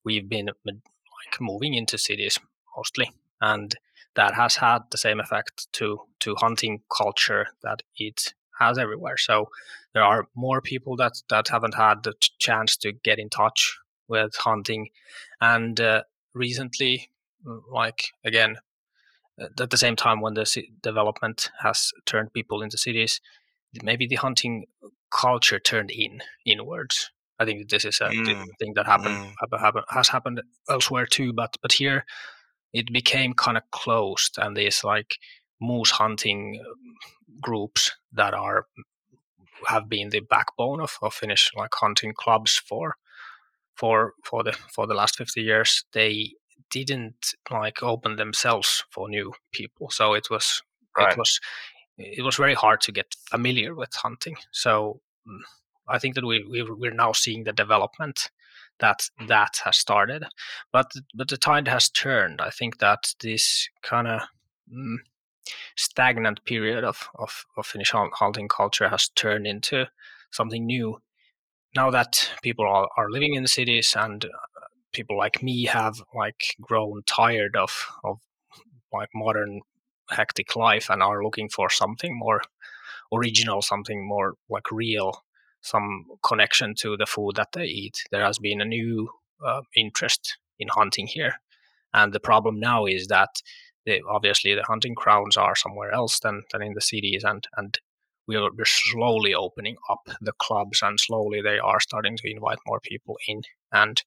we've 0.05 0.29
been 0.29 0.47
like 0.65 1.41
moving 1.41 1.75
into 1.75 1.99
cities 1.99 2.39
mostly. 2.77 3.11
And 3.41 3.75
that 4.15 4.35
has 4.35 4.57
had 4.57 4.81
the 4.91 4.99
same 4.99 5.21
effect 5.21 5.69
to 5.73 6.01
to 6.21 6.35
hunting 6.37 6.83
culture 6.97 7.47
that 7.63 7.83
it 7.97 8.35
has 8.61 8.79
everywhere. 8.79 9.17
So 9.17 9.49
there 9.95 10.05
are 10.05 10.29
more 10.35 10.61
people 10.61 10.97
that 10.97 11.15
that 11.31 11.49
haven't 11.49 11.75
had 11.75 12.05
the 12.05 12.15
ch- 12.15 12.37
chance 12.39 12.77
to 12.79 12.93
get 12.93 13.19
in 13.19 13.29
touch 13.31 13.79
with 14.09 14.35
hunting. 14.37 14.91
And 15.41 15.81
uh, 15.81 16.03
recently 16.35 17.11
mm, 17.47 17.61
like 17.71 18.09
again 18.25 18.59
uh, 19.41 19.49
at 19.61 19.71
the 19.71 19.77
same 19.79 19.97
time 19.97 20.21
when 20.21 20.35
the 20.35 20.47
development 20.83 21.51
has 21.63 21.93
turned 22.07 22.33
people 22.33 22.63
into 22.63 22.79
cities 22.79 23.21
maybe 23.83 24.07
the 24.07 24.17
hunting 24.17 24.67
culture 25.11 25.59
turned 25.61 25.91
in 25.91 26.21
inwards. 26.47 27.11
I 27.39 27.45
think 27.45 27.69
this 27.69 27.85
is 27.85 28.01
a 28.01 28.13
Mm, 28.13 28.45
thing 28.59 28.75
that 28.75 28.87
happened, 28.87 29.17
mm. 29.17 29.33
hap- 29.41 29.61
happen, 29.61 29.83
has 29.89 30.09
happened 30.09 30.43
elsewhere 30.69 31.07
too 31.07 31.33
but 31.33 31.57
but 31.63 31.73
here 31.73 32.05
it 32.73 32.93
became 32.93 33.33
kind 33.35 33.57
of 33.57 33.65
closed 33.73 34.39
and 34.39 34.57
this 34.57 34.85
like 34.85 35.17
moose 35.61 35.91
hunting 35.91 36.63
groups 37.41 37.93
that 38.13 38.35
are 38.35 38.67
have 39.67 39.89
been 39.89 40.11
the 40.11 40.21
backbone 40.21 40.81
of, 40.81 40.97
of 41.03 41.15
Finnish 41.15 41.51
like 41.57 41.75
hunting 41.75 42.13
clubs 42.15 42.57
for 42.57 42.97
for 43.75 44.15
for 44.25 44.43
the 44.43 44.53
for 44.53 44.87
the 44.87 44.95
last 44.95 45.17
50 45.17 45.43
years 45.43 45.85
they 45.93 46.33
didn't 46.71 47.35
like 47.51 47.83
open 47.83 48.17
themselves 48.17 48.85
for 48.91 49.09
new 49.09 49.33
people. 49.53 49.91
So 49.91 50.15
it 50.15 50.29
was 50.31 50.63
Right. 50.97 51.13
it 51.13 51.19
was 51.19 51.41
it 51.99 52.25
was 52.25 52.37
very 52.37 52.55
hard 52.55 52.81
to 52.83 52.93
get 52.93 53.15
familiar 53.31 53.75
with 53.75 53.95
hunting. 53.95 54.37
So 54.53 55.01
mm, 55.27 55.41
i 55.89 55.99
think 55.99 56.15
that 56.15 56.25
we, 56.25 56.45
we 56.45 56.63
we're 56.63 56.93
now 56.95 57.13
seeing 57.13 57.45
the 57.45 57.53
development 57.53 58.31
that 58.81 59.09
that 59.29 59.61
has 59.65 59.77
started. 59.77 60.25
But 60.73 60.93
but 61.15 61.29
the 61.29 61.37
tide 61.37 61.69
has 61.69 61.89
turned. 61.91 62.41
I 62.41 62.51
think 62.51 62.79
that 62.79 63.15
this 63.21 63.69
kind 63.83 64.09
of 64.09 64.21
mm, 64.73 64.97
stagnant 65.77 66.45
period 66.45 66.85
of, 66.85 67.09
of, 67.15 67.45
of 67.57 67.67
Finnish 67.67 67.91
hun- 67.91 68.11
hunting 68.15 68.49
culture 68.49 68.89
has 68.89 69.09
turned 69.09 69.47
into 69.47 69.87
something 70.31 70.67
new. 70.67 71.01
Now 71.75 71.91
that 71.91 72.31
people 72.43 72.67
are, 72.67 72.89
are 72.97 73.11
living 73.11 73.35
in 73.35 73.47
cities 73.47 73.95
and 73.97 74.25
uh, 74.25 74.29
people 74.93 75.17
like 75.17 75.43
me 75.43 75.65
have 75.67 76.03
like 76.15 76.57
grown 76.61 77.03
tired 77.07 77.57
of, 77.57 77.87
of 78.05 78.19
like 78.93 79.11
modern 79.15 79.61
hectic 80.11 80.57
life 80.57 80.91
and 80.91 81.03
are 81.03 81.23
looking 81.23 81.49
for 81.49 81.71
something 81.71 82.19
more 82.19 82.43
original, 83.13 83.63
something 83.63 84.07
more 84.07 84.35
like 84.49 84.71
real, 84.71 85.25
some 85.61 86.07
connection 86.23 86.75
to 86.75 86.97
the 86.97 87.07
food 87.07 87.37
that 87.37 87.53
they 87.53 87.65
eat. 87.65 88.03
There 88.11 88.25
has 88.25 88.39
been 88.39 88.61
a 88.61 88.65
new 88.65 89.11
uh, 89.45 89.63
interest 89.77 90.39
in 90.59 90.69
hunting 90.69 91.07
here. 91.07 91.41
And 91.93 92.13
the 92.13 92.21
problem 92.21 92.61
now 92.61 92.87
is 92.87 93.09
that 93.09 93.43
the, 93.87 94.01
obviously 94.09 94.55
the 94.55 94.63
hunting 94.63 94.95
grounds 94.95 95.37
are 95.37 95.57
somewhere 95.57 95.93
else 95.93 96.21
than, 96.21 96.43
than 96.53 96.63
in 96.63 96.75
the 96.75 96.81
cities 96.81 97.25
and 97.25 97.47
and 97.57 97.79
we're, 98.29 98.51
we're 98.57 98.65
slowly 98.65 99.35
opening 99.35 99.77
up 99.89 100.09
the 100.21 100.33
clubs 100.33 100.81
and 100.83 101.01
slowly 101.01 101.41
they 101.41 101.59
are 101.59 101.81
starting 101.81 102.17
to 102.17 102.31
invite 102.31 102.59
more 102.67 102.81
people 102.81 103.17
in 103.27 103.43
and 103.73 104.03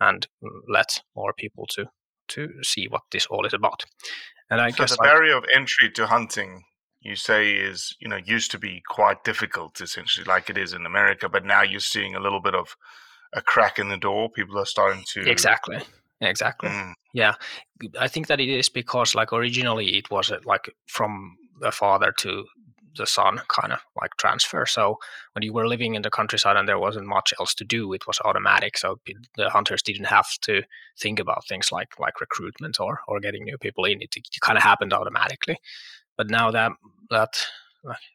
and 0.00 0.26
let 0.68 1.02
more 1.14 1.32
people 1.32 1.66
to 1.66 1.86
to 2.28 2.48
see 2.62 2.86
what 2.88 3.02
this 3.10 3.26
all 3.26 3.44
is 3.44 3.52
about 3.52 3.84
and 4.50 4.60
i 4.60 4.70
so 4.70 4.78
guess 4.78 4.96
the 4.96 5.02
like, 5.02 5.10
barrier 5.10 5.36
of 5.36 5.44
entry 5.54 5.90
to 5.90 6.06
hunting, 6.06 6.64
you 7.00 7.16
say, 7.16 7.52
is 7.52 7.96
you 8.00 8.08
know 8.08 8.18
used 8.24 8.50
to 8.50 8.58
be 8.58 8.82
quite 8.88 9.24
difficult, 9.24 9.80
essentially, 9.80 10.24
like 10.24 10.50
it 10.50 10.58
is 10.58 10.72
in 10.72 10.84
America. 10.84 11.28
But 11.28 11.44
now 11.44 11.62
you're 11.62 11.80
seeing 11.80 12.14
a 12.14 12.20
little 12.20 12.40
bit 12.40 12.54
of 12.54 12.76
a 13.32 13.40
crack 13.40 13.78
in 13.78 13.88
the 13.88 13.96
door. 13.96 14.28
People 14.28 14.58
are 14.58 14.66
starting 14.66 15.04
to 15.12 15.28
exactly 15.28 15.78
exactly. 16.20 16.68
Mm, 16.68 16.92
yeah. 17.14 17.34
I 17.98 18.08
think 18.08 18.26
that 18.26 18.40
it 18.40 18.48
is 18.48 18.68
because 18.68 19.14
like 19.14 19.32
originally 19.32 19.96
it 19.96 20.10
was 20.10 20.30
uh, 20.30 20.38
like 20.44 20.74
from 20.86 21.36
the 21.60 21.72
father 21.72 22.12
to 22.18 22.44
the 22.96 23.06
son 23.06 23.40
kind 23.48 23.72
of 23.72 23.78
like 24.00 24.16
transfer. 24.18 24.66
So 24.66 24.96
when 25.32 25.42
you 25.42 25.52
were 25.52 25.68
living 25.68 25.94
in 25.94 26.02
the 26.02 26.10
countryside 26.10 26.56
and 26.56 26.68
there 26.68 26.78
wasn't 26.78 27.06
much 27.06 27.32
else 27.38 27.54
to 27.54 27.64
do 27.64 27.92
it 27.92 28.06
was 28.06 28.20
automatic. 28.24 28.76
So 28.76 28.98
the 29.36 29.48
hunters 29.48 29.82
didn't 29.82 30.06
have 30.06 30.26
to 30.42 30.62
think 30.98 31.18
about 31.20 31.46
things 31.46 31.70
like 31.72 31.98
like 31.98 32.20
recruitment 32.20 32.80
or 32.80 33.00
or 33.08 33.20
getting 33.20 33.44
new 33.44 33.58
people 33.58 33.84
in. 33.84 34.02
It, 34.02 34.16
it 34.16 34.40
kind 34.40 34.58
of 34.58 34.64
happened 34.64 34.92
automatically. 34.92 35.56
But 36.16 36.30
now 36.30 36.50
that 36.50 36.72
that 37.10 37.46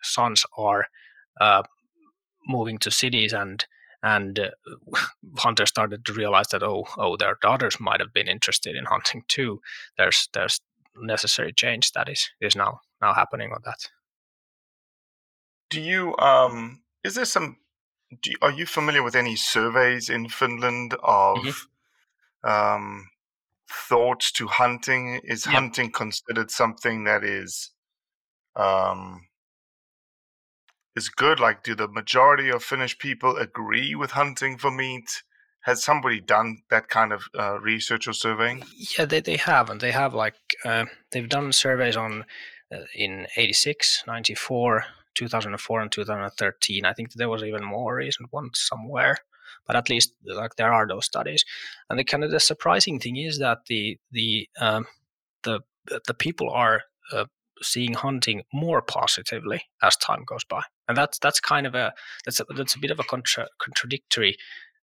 sons 0.04 0.46
are 0.58 0.88
uh, 1.40 1.64
moving 2.48 2.78
to 2.80 2.92
cities 2.92 3.34
and 3.34 3.66
and 4.06 4.40
uh, 4.40 4.50
hunters 5.40 5.70
started 5.70 6.06
to 6.06 6.14
realize 6.14 6.48
that 6.50 6.64
oh 6.64 6.86
oh 6.98 7.18
their 7.18 7.38
daughters 7.42 7.80
might 7.80 8.00
have 8.02 8.14
been 8.14 8.30
interested 8.30 8.76
in 8.76 8.86
hunting 8.86 9.24
too 9.28 9.62
there's 9.98 10.30
there's 10.34 10.62
necessary 10.98 11.54
change 11.54 11.92
that 11.94 12.10
is 12.10 12.30
is 12.42 12.56
now 12.56 12.80
now 13.02 13.14
happening 13.14 13.52
on 13.52 13.62
that 13.66 13.90
Do 15.70 15.82
you 15.82 16.16
um 16.18 16.84
is 17.04 17.16
there 17.16 17.26
some 17.26 17.58
do 18.22 18.32
you, 18.32 18.38
are 18.42 18.52
you 18.52 18.66
familiar 18.66 19.04
with 19.04 19.16
any 19.16 19.36
surveys 19.36 20.10
in 20.10 20.30
Finland 20.30 20.96
of 21.04 21.38
Mm-hmm. 21.38 22.50
um 22.50 23.10
thoughts 23.70 24.32
to 24.34 24.48
hunting? 24.48 25.22
Is 25.24 25.46
Yep. 25.46 25.54
hunting 25.56 25.92
considered 25.92 26.52
something 26.52 27.06
that 27.06 27.24
is 27.24 27.72
um 28.56 29.28
is 30.96 31.10
good? 31.10 31.40
Like 31.40 31.64
do 31.64 31.76
the 31.76 31.88
majority 31.88 32.50
of 32.50 32.64
Finnish 32.64 32.98
people 32.98 33.38
agree 33.38 33.96
with 33.96 34.12
hunting 34.12 34.58
for 34.58 34.72
meat? 34.72 35.24
Has 35.62 35.84
somebody 35.84 36.22
done 36.22 36.62
that 36.70 36.90
kind 36.90 37.12
of 37.12 37.24
uh, 37.38 37.60
research 37.60 38.08
or 38.08 38.14
surveying? 38.14 38.64
yeah 38.98 39.06
they, 39.06 39.20
they 39.20 39.38
have 39.38 39.70
and 39.70 39.82
they 39.82 39.92
have 39.92 40.14
like 40.14 40.36
uh, 40.64 40.86
they've 41.12 41.30
done 41.30 41.52
surveys 41.52 41.98
on 41.98 42.26
uh, 42.74 42.86
in 42.96 43.28
86 43.36 44.04
94 44.08 44.86
2004 45.16 45.82
and 45.82 45.92
2013 45.92 46.86
i 46.86 46.94
think 46.94 47.14
there 47.14 47.30
was 47.30 47.44
even 47.44 47.64
more 47.64 47.96
recent 47.96 48.32
ones 48.34 48.60
somewhere 48.60 49.18
but 49.66 49.76
at 49.76 49.90
least 49.90 50.14
like 50.26 50.56
there 50.56 50.74
are 50.74 50.88
those 50.88 51.06
studies 51.06 51.46
and 51.90 52.00
the 52.00 52.04
kind 52.04 52.24
of 52.24 52.32
the 52.32 52.40
surprising 52.40 53.00
thing 53.00 53.18
is 53.18 53.40
that 53.40 53.60
the 53.68 53.98
the 54.12 54.50
um, 54.60 54.86
the 55.44 55.62
the 56.08 56.14
people 56.14 56.50
are 56.50 56.82
uh, 57.14 57.26
seeing 57.62 57.94
hunting 57.94 58.44
more 58.52 58.82
positively 58.82 59.62
as 59.82 59.96
time 59.98 60.24
goes 60.26 60.44
by 60.44 60.64
and 60.88 60.98
that's 60.98 61.20
that's 61.20 61.40
kind 61.40 61.66
of 61.68 61.76
a 61.76 61.94
that's 62.26 62.40
a, 62.40 62.46
that's 62.56 62.76
a 62.76 62.80
bit 62.80 62.92
of 62.92 63.00
a 63.00 63.04
contra- 63.04 63.48
contradictory 63.60 64.38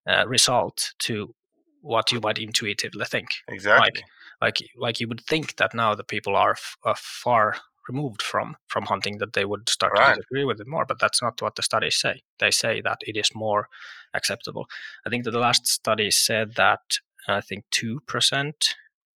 uh, 0.07 0.25
result 0.27 0.93
to 0.99 1.35
what 1.81 2.13
you 2.13 2.21
might 2.21 2.39
intuitively 2.39 3.05
think 3.05 3.29
Exactly. 3.49 4.03
like 4.41 4.59
like 4.77 5.01
you 5.01 5.09
would 5.09 5.21
think 5.23 5.57
that 5.57 5.75
now 5.75 5.95
the 5.95 6.05
people 6.05 6.37
are, 6.37 6.53
f- 6.53 6.77
are 6.85 6.97
far 6.97 7.57
removed 7.89 8.23
from 8.23 8.57
from 8.69 8.85
hunting 8.87 9.19
that 9.19 9.33
they 9.33 9.45
would 9.45 9.69
start 9.69 9.93
Right. 9.99 10.15
to 10.15 10.21
disagree 10.21 10.45
with 10.45 10.61
it 10.61 10.69
more 10.69 10.85
but 10.87 11.01
that's 11.01 11.21
not 11.21 11.43
what 11.43 11.57
the 11.57 11.63
studies 11.63 11.97
say 11.97 12.23
they 12.39 12.51
say 12.53 12.81
that 12.81 12.99
it 13.01 13.17
is 13.17 13.31
more 13.35 13.69
acceptable 14.15 14.67
i 15.05 15.11
think 15.11 15.25
that 15.25 15.33
the 15.33 15.39
last 15.41 15.67
study 15.67 16.11
said 16.11 16.55
that 16.55 16.81
i 17.29 17.41
think 17.41 17.65
2% 17.73 18.53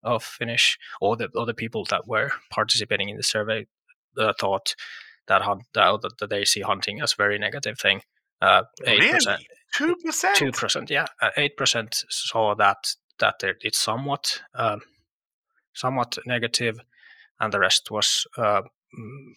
of 0.04 0.24
finnish 0.24 0.78
or 1.02 1.16
the 1.16 1.30
other 1.38 1.54
people 1.54 1.86
that 1.86 2.08
were 2.08 2.32
participating 2.52 3.10
in 3.10 3.18
the 3.18 3.24
survey 3.24 3.66
uh, 4.20 4.34
thought 4.40 4.76
that 5.28 5.42
hunt 5.42 5.64
that, 5.74 6.02
that 6.20 6.30
they 6.30 6.46
see 6.46 6.62
hunting 6.62 7.02
as 7.02 7.14
a 7.14 7.16
very 7.18 7.38
negative 7.40 7.78
thing 7.80 8.02
uh, 8.42 8.64
8% 8.86 9.00
Really? 9.00 9.48
Two 9.74 9.96
percent? 9.98 10.38
two 10.38 10.52
percent, 10.52 10.90
yeah, 10.90 11.06
Uh, 11.22 11.32
eight 11.38 11.58
percent 11.58 12.04
saw 12.10 12.56
that 12.56 12.96
that 13.20 13.36
it's 13.62 13.78
somewhat 13.80 14.42
um, 14.54 14.82
somewhat 15.74 16.18
negative, 16.26 16.80
and 17.40 17.52
the 17.52 17.60
rest 17.60 17.92
was 17.92 18.26
uh, 18.38 18.62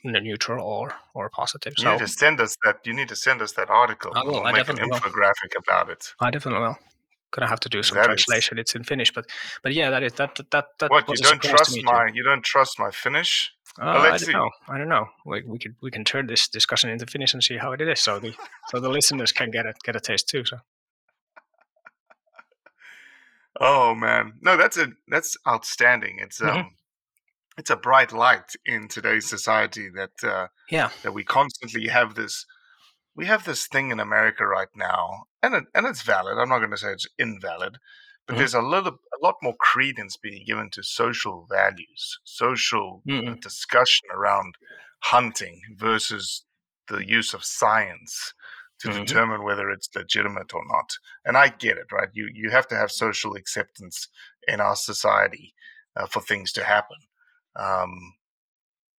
neutral 0.05 0.65
or 0.65 0.95
or 1.15 1.29
positive. 1.31 1.75
You 1.79 1.85
So 1.85 1.91
need 1.93 1.99
to 2.01 2.09
send 2.09 2.41
us 2.41 2.57
that. 2.65 2.77
You 2.87 2.95
need 2.95 3.09
to 3.09 3.17
send 3.17 3.43
us 3.43 3.53
that 3.53 3.69
article. 3.71 4.13
I 4.15 4.23
will, 4.23 4.33
We'll 4.33 4.47
I 4.47 4.53
make 4.53 4.69
an 4.69 4.77
definitely 4.77 4.91
will. 4.91 5.01
infographic 5.01 5.57
about 5.59 5.91
it. 5.91 6.15
I 6.21 6.31
definitely 6.31 6.61
will. 6.61 6.79
Gonna 7.31 7.47
have 7.49 7.61
to 7.61 7.69
do 7.69 7.83
some 7.83 7.97
That 7.97 8.11
is- 8.11 8.25
translation. 8.25 8.59
It's 8.59 8.75
in 8.75 8.85
Finnish, 8.85 9.13
but 9.13 9.27
but 9.63 9.75
yeah, 9.75 9.91
that 9.91 10.03
is 10.03 10.15
that 10.15 10.37
that 10.51 10.67
that. 10.79 10.91
What 10.91 11.09
you 11.09 11.17
don't 11.17 11.43
trust 11.43 11.77
my 11.85 12.09
you 12.13 12.23
don't 12.25 12.43
trust 12.45 12.79
my 12.79 12.91
Finnish? 12.91 13.53
Uh, 13.81 13.85
I 13.91 14.17
don't 14.17 14.33
know. 14.33 14.51
I 14.67 14.79
don't 14.79 14.89
know. 14.89 15.07
We, 15.27 15.43
we 15.43 15.59
could 15.59 15.77
we 15.83 15.91
can 15.91 16.05
turn 16.05 16.27
this 16.27 16.49
discussion 16.49 16.89
into 16.91 17.07
Finnish 17.07 17.35
and 17.35 17.45
see 17.45 17.59
how 17.59 17.73
it 17.73 17.81
is, 17.81 18.01
so 18.01 18.19
the 18.19 18.35
so 18.69 18.81
the 18.81 18.89
listeners 18.89 19.31
can 19.31 19.51
get 19.51 19.67
a 19.67 19.75
get 19.85 19.95
a 19.95 20.01
taste 20.01 20.29
too. 20.29 20.45
So 20.45 20.57
Oh 23.61 23.95
man, 23.95 24.35
no, 24.41 24.57
that's 24.57 24.77
a 24.77 24.89
that's 25.09 25.37
outstanding. 25.47 26.19
It's 26.21 26.41
um, 26.41 26.49
Mhm. 26.49 26.69
it's 27.59 27.71
a 27.71 27.77
bright 27.77 28.13
light 28.13 28.53
in 28.65 28.89
today's 28.89 29.29
society 29.29 29.89
that 29.91 30.13
uh, 30.25 30.47
yeah, 30.71 30.91
that 31.03 31.13
we 31.13 31.25
constantly 31.25 31.89
have 31.89 32.15
this. 32.15 32.47
We 33.19 33.27
have 33.27 33.45
this 33.45 33.67
thing 33.67 33.91
in 33.91 34.01
America 34.01 34.47
right 34.47 34.75
now, 34.75 35.25
and 35.43 35.55
it, 35.55 35.65
and 35.75 35.87
it's 35.87 36.01
valid. 36.03 36.39
I'm 36.39 36.49
not 36.49 36.61
going 36.61 36.71
to 36.71 36.79
say 36.79 36.93
it's 36.93 37.07
invalid, 37.19 37.77
but 38.27 38.37
Mhm. 38.37 38.39
there's 38.39 38.55
a 38.55 38.63
little 38.63 38.93
a 38.95 39.19
lot 39.23 39.35
more 39.43 39.57
credence 39.57 40.17
being 40.17 40.47
given 40.47 40.71
to 40.71 40.83
social 40.83 41.47
values, 41.51 42.19
social 42.25 43.05
Mhm. 43.05 43.43
discussion 43.43 44.09
around 44.11 44.55
hunting 45.03 45.61
versus 45.77 46.47
the 46.89 47.07
use 47.07 47.35
of 47.35 47.45
science 47.45 48.33
to 48.81 48.89
Mhm. 48.89 48.89
determine 48.89 49.43
whether 49.43 49.69
it's 49.69 49.95
legitimate 49.95 50.55
or 50.55 50.65
not. 50.67 50.91
And 51.27 51.37
I 51.37 51.49
get 51.49 51.77
it, 51.77 51.93
right? 51.93 52.09
You 52.15 52.31
you 52.33 52.51
have 52.51 52.69
to 52.69 52.77
have 52.77 52.91
social 52.93 53.35
acceptance 53.35 54.09
in 54.47 54.61
our 54.63 54.77
society 54.77 55.55
uh, 55.97 56.07
for 56.07 56.23
things 56.23 56.53
to 56.53 56.65
happen. 56.65 56.97
Um, 57.57 58.15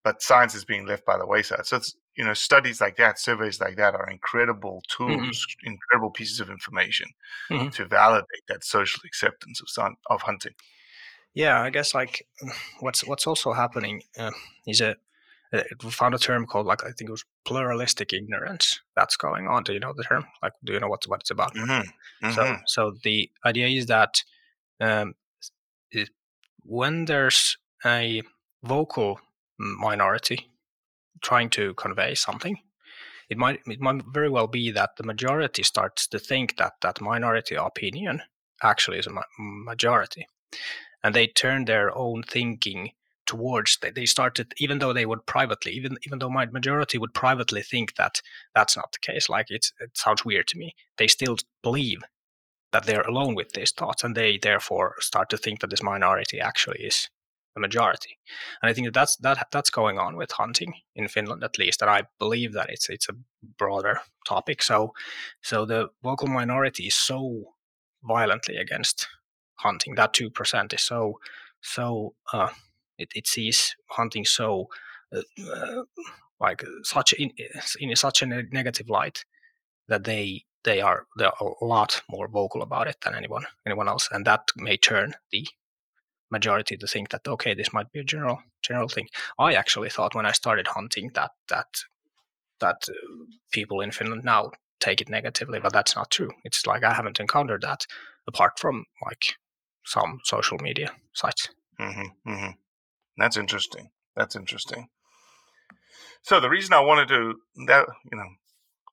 but 0.10 0.22
science 0.22 0.56
is 0.56 0.66
being 0.66 0.86
left 0.92 1.06
by 1.06 1.18
the 1.18 1.26
wayside. 1.34 1.66
So 1.66 1.78
it's 1.78 1.96
you 2.18 2.26
know 2.26 2.34
studies 2.34 2.82
like 2.82 2.96
that, 2.98 3.20
surveys 3.20 3.60
like 3.62 3.76
that 3.78 3.94
are 4.00 4.10
incredible 4.18 4.82
tools, 4.98 5.38
incredible 5.64 6.12
pieces 6.20 6.40
of 6.44 6.50
information 6.58 7.08
Mhm. 7.50 7.72
to 7.76 7.86
validate 7.86 8.46
that 8.48 8.64
social 8.64 9.02
acceptance 9.10 9.62
of 9.62 9.68
sun, 9.70 9.92
of 10.14 10.22
hunting. 10.30 10.56
yeah. 11.34 11.58
I 11.68 11.70
guess 11.70 11.94
like 11.94 12.16
what's 12.84 13.02
what's 13.10 13.28
also 13.28 13.54
happening 13.54 13.96
uh, 14.18 14.32
is 14.74 14.82
a 14.82 14.96
we 15.84 15.90
found 15.92 16.14
a 16.16 16.20
term 16.20 16.46
called 16.52 16.68
like 16.72 16.84
I 16.84 16.92
think 16.96 17.08
it 17.10 17.18
was 17.18 17.26
pluralistic 17.50 18.10
ignorance 18.14 18.66
that's 18.98 19.18
going 19.26 19.46
on. 19.48 19.64
Do 19.64 19.74
you 19.74 19.80
know 19.80 19.94
the 20.00 20.04
term? 20.12 20.26
Like, 20.44 20.54
do 20.66 20.74
you 20.74 20.80
know 20.80 20.88
what 20.94 21.04
what 21.08 21.22
it's 21.22 21.32
about? 21.32 21.54
Mm-hmm. 21.56 22.32
So, 22.36 22.42
so 22.66 22.82
the 23.04 23.18
idea 23.46 23.68
is 23.80 23.86
that 23.88 24.14
um, 24.88 25.08
it, 26.00 26.10
when 26.78 27.06
there's 27.06 27.58
a 27.86 28.22
vocal 28.64 29.20
minority 29.60 30.50
trying 31.22 31.50
to 31.52 31.74
convey 31.76 32.16
something. 32.16 32.58
It 33.30 33.38
might 33.38 33.60
it 33.68 33.80
might 33.80 34.02
very 34.12 34.30
well 34.30 34.48
be 34.48 34.72
that 34.72 34.96
the 34.98 35.04
majority 35.04 35.64
starts 35.64 36.08
to 36.08 36.20
think 36.20 36.58
that 36.58 36.74
that 36.82 37.02
minority 37.02 37.56
opinion 37.56 38.24
actually 38.64 39.00
is 39.00 39.08
a 39.08 39.12
ma- 39.12 39.22
majority. 39.38 40.28
And 41.04 41.14
they 41.14 41.28
turn 41.28 41.66
their 41.66 41.96
own 41.96 42.24
thinking 42.24 42.92
towards 43.26 43.78
that 43.82 43.94
they 43.94 44.08
started 44.08 44.54
even 44.58 44.80
though 44.80 44.92
they 44.92 45.06
would 45.06 45.24
privately 45.28 45.72
even 45.72 45.96
even 46.04 46.18
though 46.18 46.32
my 46.32 46.48
majority 46.48 46.98
would 46.98 47.14
privately 47.14 47.62
think 47.62 47.96
that 47.96 48.22
that's 48.56 48.76
not 48.76 48.92
the 48.92 49.12
case 49.12 49.30
like 49.30 49.46
it's 49.50 49.72
it 49.80 49.96
sounds 49.96 50.26
weird 50.26 50.48
to 50.48 50.58
me 50.58 50.74
they 50.98 51.08
still 51.08 51.38
believe 51.62 52.02
that 52.72 52.86
they're 52.86 53.08
alone 53.08 53.36
with 53.36 53.52
these 53.52 53.72
thoughts 53.72 54.04
and 54.04 54.16
they 54.16 54.40
therefore 54.42 54.96
start 55.00 55.30
to 55.30 55.38
think 55.38 55.60
that 55.60 55.70
this 55.70 55.84
minority 55.84 56.40
actually 56.40 56.80
is 56.80 57.08
the 57.60 57.68
majority. 57.68 58.18
And 58.62 58.70
i 58.70 58.74
think 58.74 58.88
that 58.88 58.94
that's 58.94 59.16
that 59.18 59.48
that's 59.52 59.70
going 59.70 60.00
on 60.00 60.16
with 60.16 60.32
hunting 60.32 60.74
in 60.96 61.08
finland 61.08 61.44
at 61.44 61.60
least 61.60 61.82
and 61.82 61.92
i 61.92 62.04
believe 62.20 62.54
that 62.54 62.70
it's 62.70 62.90
it's 62.90 63.10
a 63.10 63.16
broader 63.58 64.00
topic. 64.28 64.62
So 64.64 64.94
so 65.42 65.66
the 65.66 65.90
vocal 66.04 66.28
minority 66.28 66.86
is 66.88 66.96
so 66.96 67.54
violently 68.04 68.58
against 68.58 69.08
hunting 69.56 69.96
that 69.96 70.14
2% 70.14 70.74
is 70.74 70.82
so 70.82 71.20
so 71.62 72.14
uh, 72.32 72.50
it, 72.98 73.10
it 73.16 73.28
sees 73.28 73.76
hunting 73.90 74.26
so 74.26 74.70
uh, 75.14 75.22
uh, 75.54 75.84
like 76.40 76.64
such 76.84 77.14
in, 77.14 77.32
in 77.80 77.96
such 77.96 78.22
a 78.22 78.26
negative 78.26 78.90
light 78.90 79.26
that 79.90 80.04
they 80.06 80.46
they 80.64 80.82
are 80.82 81.06
they're 81.18 81.32
a 81.42 81.66
lot 81.66 82.02
more 82.10 82.28
vocal 82.28 82.62
about 82.62 82.88
it 82.88 82.98
than 83.02 83.16
anyone 83.16 83.46
anyone 83.66 83.88
else, 83.88 84.08
and 84.12 84.26
that 84.26 84.50
may 84.56 84.78
turn 84.78 85.14
the 85.32 85.48
majority 86.32 86.78
to 86.78 86.88
think 86.88 87.10
that 87.10 87.28
okay, 87.28 87.54
this 87.54 87.74
might 87.74 87.92
be 87.92 88.00
a 88.00 88.04
general 88.04 88.40
general 88.62 88.88
thing. 88.88 89.08
I 89.38 89.54
actually 89.54 89.90
thought 89.90 90.16
when 90.16 90.26
I 90.26 90.32
started 90.32 90.68
hunting 90.68 91.12
that 91.16 91.32
that 91.50 91.68
that 92.60 92.84
uh, 92.90 92.94
people 93.52 93.82
in 93.82 93.92
Finland 93.92 94.24
now 94.24 94.52
take 94.80 95.02
it 95.02 95.10
negatively, 95.10 95.60
but 95.60 95.74
that's 95.74 95.96
not 95.96 96.12
true. 96.12 96.32
It's 96.44 96.66
like 96.66 96.84
I 96.84 96.94
haven't 96.94 97.20
encountered 97.20 97.62
that 97.62 97.86
apart 98.28 98.60
from 98.60 98.86
like 99.06 99.36
some 99.86 100.20
social 100.24 100.58
media 100.60 100.92
sites. 101.14 101.50
Mm-hmm, 101.80 102.32
mm-hmm. 102.32 102.52
That's 103.18 103.38
interesting. 103.38 103.90
That's 104.16 104.36
interesting. 104.36 104.88
So 106.22 106.40
the 106.40 106.50
reason 106.50 106.74
I 106.74 106.82
wanted 106.82 107.08
to 107.10 107.36
that 107.68 107.86
you 108.12 108.18
know, 108.18 108.28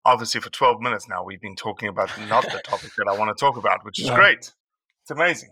obviously 0.04 0.40
for 0.40 0.50
12 0.50 0.80
minutes 0.80 1.08
now 1.08 1.24
we've 1.24 1.40
been 1.40 1.56
talking 1.56 1.88
about 1.88 2.10
not 2.28 2.44
the 2.44 2.60
topic 2.64 2.92
that 2.96 3.08
I 3.08 3.16
want 3.16 3.36
to 3.36 3.40
talk 3.40 3.56
about, 3.56 3.84
which 3.84 4.00
is 4.00 4.06
yeah. 4.08 4.16
great. 4.16 4.52
It's 5.02 5.10
amazing. 5.10 5.50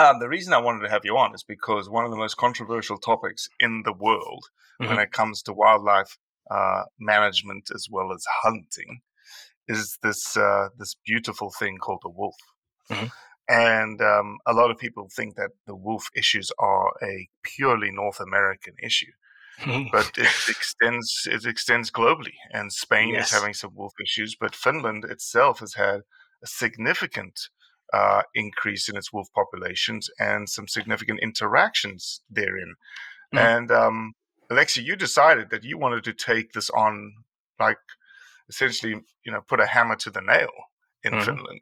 Um, 0.00 0.18
the 0.18 0.30
reason 0.30 0.54
I 0.54 0.58
wanted 0.58 0.80
to 0.84 0.90
have 0.90 1.04
you 1.04 1.18
on 1.18 1.34
is 1.34 1.42
because 1.42 1.90
one 1.90 2.06
of 2.06 2.10
the 2.10 2.16
most 2.16 2.38
controversial 2.38 2.96
topics 2.96 3.50
in 3.58 3.82
the 3.84 3.92
world 3.92 4.46
mm-hmm. 4.80 4.90
when 4.90 4.98
it 4.98 5.12
comes 5.12 5.42
to 5.42 5.52
wildlife 5.52 6.16
uh, 6.50 6.84
management 6.98 7.70
as 7.74 7.86
well 7.90 8.10
as 8.10 8.24
hunting 8.42 9.02
is 9.68 9.98
this 10.02 10.38
uh, 10.38 10.68
this 10.78 10.96
beautiful 11.04 11.52
thing 11.58 11.76
called 11.76 12.00
the 12.02 12.08
wolf. 12.08 12.36
Mm-hmm. 12.90 13.06
And 13.50 14.00
um, 14.00 14.38
a 14.46 14.54
lot 14.54 14.70
of 14.70 14.78
people 14.78 15.06
think 15.14 15.36
that 15.36 15.50
the 15.66 15.76
wolf 15.76 16.08
issues 16.16 16.50
are 16.58 16.92
a 17.02 17.28
purely 17.42 17.90
North 17.90 18.20
American 18.20 18.74
issue, 18.82 19.12
but 19.92 20.12
it 20.16 20.48
extends 20.48 21.26
it 21.26 21.44
extends 21.44 21.90
globally. 21.90 22.36
And 22.52 22.72
Spain 22.72 23.12
yes. 23.12 23.26
is 23.26 23.38
having 23.38 23.52
some 23.52 23.74
wolf 23.74 23.92
issues, 24.02 24.34
but 24.40 24.54
Finland 24.54 25.04
itself 25.04 25.58
has 25.58 25.74
had 25.74 26.00
a 26.42 26.46
significant 26.46 27.38
uh, 27.92 28.22
increase 28.34 28.88
in 28.88 28.96
its 28.96 29.12
wolf 29.12 29.28
populations 29.34 30.08
and 30.18 30.48
some 30.48 30.68
significant 30.68 31.20
interactions 31.20 32.20
therein. 32.30 32.74
Mm. 33.34 33.38
And 33.38 33.70
um, 33.70 34.12
Aleksi, 34.50 34.84
you 34.84 34.96
decided 34.96 35.50
that 35.50 35.64
you 35.64 35.78
wanted 35.78 36.04
to 36.04 36.12
take 36.12 36.52
this 36.52 36.70
on, 36.70 37.12
like 37.58 37.78
essentially, 38.48 39.00
you 39.24 39.32
know, 39.32 39.40
put 39.46 39.60
a 39.60 39.66
hammer 39.66 39.96
to 39.96 40.10
the 40.10 40.20
nail 40.20 40.50
in 41.04 41.12
mm-hmm. 41.12 41.24
Finland 41.24 41.60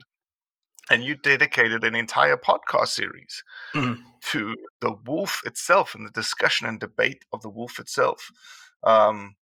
and 0.90 1.04
you 1.04 1.14
dedicated 1.14 1.84
an 1.84 1.94
entire 1.94 2.36
podcast 2.36 2.88
series 2.88 3.42
mm-hmm. 3.74 4.00
to 4.22 4.54
the 4.80 4.92
wolf 5.06 5.42
itself 5.44 5.94
and 5.94 6.06
the 6.06 6.10
discussion 6.10 6.66
and 6.66 6.80
debate 6.80 7.24
of 7.32 7.42
the 7.42 7.50
wolf 7.50 7.78
itself. 7.78 8.30
Um, 8.82 9.36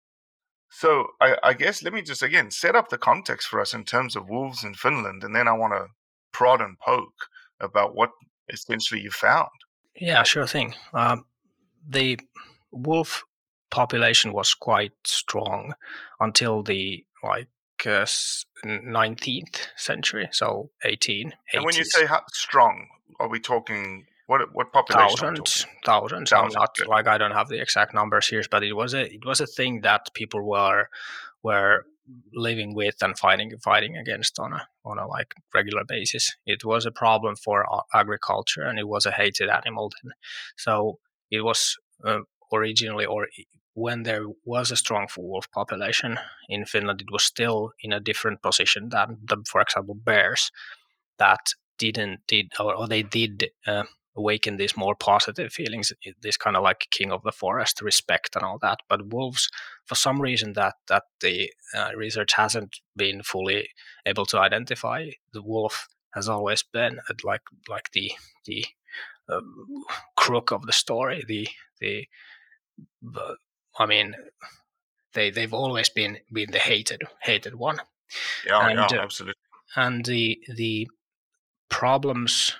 so 0.70 1.06
I, 1.20 1.36
I, 1.42 1.54
guess 1.54 1.82
let 1.82 1.92
me 1.92 2.02
just 2.02 2.22
again 2.22 2.50
set 2.50 2.74
up 2.74 2.88
the 2.88 2.98
context 2.98 3.48
for 3.48 3.60
us 3.60 3.72
in 3.72 3.84
terms 3.84 4.16
of 4.16 4.28
wolves 4.28 4.64
in 4.64 4.74
Finland, 4.74 5.22
and 5.22 5.34
then 5.34 5.46
I 5.46 5.52
want 5.52 5.72
to 5.74 5.86
prod 6.36 6.60
and 6.60 6.78
poke 6.78 7.28
about 7.60 7.94
what 7.94 8.10
essentially 8.52 9.00
you 9.00 9.10
found. 9.10 9.48
Yeah, 9.98 10.22
sure 10.22 10.46
thing. 10.46 10.74
Um, 10.92 11.24
the 11.88 12.20
wolf 12.70 13.24
population 13.70 14.34
was 14.34 14.52
quite 14.52 14.92
strong 15.06 15.72
until 16.20 16.62
the 16.62 17.06
like 17.24 17.48
uh, 17.86 18.06
19th 18.66 19.68
century, 19.76 20.28
so 20.30 20.70
18. 20.84 21.32
And 21.54 21.64
when 21.64 21.74
you 21.74 21.84
say 21.84 22.06
strong, 22.32 22.86
are 23.18 23.28
we 23.28 23.40
talking 23.40 24.04
what 24.26 24.40
what 24.52 24.72
population? 24.72 25.16
Thousands, 25.16 25.66
thousands. 25.86 26.32
I'm 26.32 26.48
not 26.48 26.76
like 26.86 27.06
I 27.06 27.16
don't 27.16 27.32
have 27.32 27.48
the 27.48 27.62
exact 27.62 27.94
numbers 27.94 28.28
here, 28.28 28.42
but 28.50 28.62
it 28.62 28.74
was 28.74 28.92
a 28.92 29.10
it 29.10 29.24
was 29.24 29.40
a 29.40 29.46
thing 29.46 29.80
that 29.82 30.12
people 30.12 30.42
were 30.42 30.88
were 31.42 31.86
living 32.32 32.74
with 32.74 32.96
and 33.02 33.18
fighting 33.18 33.52
fighting 33.62 33.96
against 33.96 34.38
on 34.38 34.52
a 34.52 34.68
on 34.84 34.98
a 34.98 35.06
like 35.06 35.34
regular 35.54 35.84
basis. 35.84 36.36
It 36.46 36.64
was 36.64 36.86
a 36.86 36.90
problem 36.90 37.36
for 37.36 37.66
agriculture, 37.94 38.62
and 38.62 38.78
it 38.78 38.88
was 38.88 39.06
a 39.06 39.10
hated 39.12 39.48
animal 39.48 39.90
then. 40.02 40.12
So 40.56 40.98
it 41.30 41.42
was 41.42 41.76
uh, 42.04 42.20
originally 42.52 43.06
or 43.06 43.26
when 43.74 44.04
there 44.04 44.24
was 44.46 44.70
a 44.70 44.76
strong 44.76 45.06
wolf 45.18 45.50
population 45.52 46.18
in 46.48 46.64
Finland, 46.64 47.02
it 47.02 47.12
was 47.12 47.22
still 47.22 47.72
in 47.82 47.92
a 47.92 48.00
different 48.00 48.40
position 48.40 48.88
than, 48.88 49.18
the, 49.22 49.36
for 49.46 49.60
example, 49.60 49.94
bears 49.94 50.50
that 51.18 51.40
didn't 51.78 52.20
did 52.26 52.52
or, 52.58 52.74
or 52.74 52.88
they 52.88 53.02
did 53.02 53.50
uh, 53.66 53.84
awaken 54.16 54.56
these 54.56 54.76
more 54.76 54.94
positive 54.94 55.52
feelings, 55.52 55.92
this 56.22 56.36
kind 56.36 56.56
of 56.56 56.62
like 56.62 56.88
king 56.90 57.12
of 57.12 57.22
the 57.22 57.32
forest 57.32 57.82
respect 57.82 58.34
and 58.34 58.44
all 58.44 58.58
that. 58.58 58.80
But 58.88 59.12
wolves, 59.12 59.48
for 59.84 59.94
some 59.94 60.20
reason, 60.20 60.54
that 60.54 60.74
that 60.88 61.04
the 61.20 61.52
uh, 61.74 61.90
research 61.96 62.32
hasn't 62.34 62.80
been 62.96 63.22
fully 63.22 63.68
able 64.06 64.26
to 64.26 64.38
identify, 64.38 65.10
the 65.32 65.42
wolf 65.42 65.88
has 66.14 66.28
always 66.28 66.62
been 66.62 67.00
like 67.24 67.42
like 67.68 67.90
the 67.92 68.12
the 68.46 68.64
um, 69.28 69.84
crook 70.16 70.50
of 70.50 70.66
the 70.66 70.72
story, 70.72 71.24
the 71.26 71.48
the 71.80 72.06
I 73.78 73.86
mean, 73.86 74.14
they 75.12 75.30
they've 75.30 75.54
always 75.54 75.88
been 75.88 76.18
been 76.32 76.50
the 76.50 76.58
hated 76.58 77.02
hated 77.20 77.54
one. 77.54 77.80
Yeah, 78.46 78.68
and, 78.68 78.78
yeah, 78.78 78.98
uh, 78.98 79.02
absolutely. 79.02 79.40
And 79.74 80.04
the 80.04 80.40
the 80.54 80.88
problems 81.68 82.54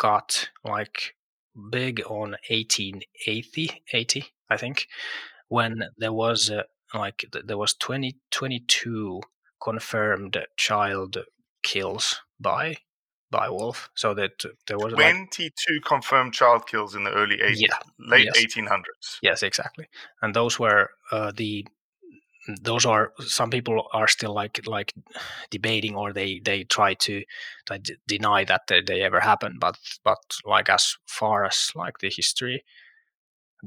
got 0.00 0.48
like 0.64 1.14
big 1.70 2.00
on 2.06 2.36
1880 2.48 3.82
80 3.92 4.24
i 4.48 4.56
think 4.56 4.86
when 5.48 5.84
there 5.98 6.12
was 6.12 6.50
uh, 6.50 6.62
like 6.94 7.24
there 7.44 7.58
was 7.58 7.74
20 7.74 8.16
22 8.30 9.20
confirmed 9.62 10.38
child 10.56 11.18
kills 11.62 12.20
by 12.40 12.76
by 13.30 13.48
wolf. 13.48 13.90
So 13.94 14.12
that 14.14 14.44
there 14.66 14.78
was 14.78 14.92
22 14.94 15.50
like, 15.72 15.84
confirmed 15.84 16.34
child 16.34 16.66
kills 16.66 16.94
in 16.94 17.04
the 17.04 17.12
early 17.12 17.36
80s, 17.38 17.56
yeah, 17.56 17.78
late 17.98 18.28
yes. 18.34 18.54
1800s. 18.56 19.18
Yes, 19.22 19.42
exactly. 19.42 19.86
And 20.20 20.34
those 20.34 20.58
were 20.58 20.90
uh, 21.12 21.32
the 21.34 21.66
those 22.62 22.86
are 22.86 23.12
some 23.20 23.50
people 23.50 23.86
are 23.92 24.08
still 24.08 24.32
like 24.32 24.66
like 24.66 24.94
debating 25.50 25.94
or 25.94 26.12
they 26.12 26.40
they 26.44 26.64
try 26.64 26.94
to, 26.94 27.22
d- 27.82 27.96
deny 28.06 28.44
that 28.44 28.62
they, 28.66 28.80
they 28.80 29.02
ever 29.02 29.20
happened 29.20 29.60
but 29.60 29.78
but 30.04 30.18
like 30.44 30.68
as 30.68 30.96
far 31.06 31.44
as 31.44 31.70
like 31.74 31.98
the 31.98 32.10
history 32.10 32.64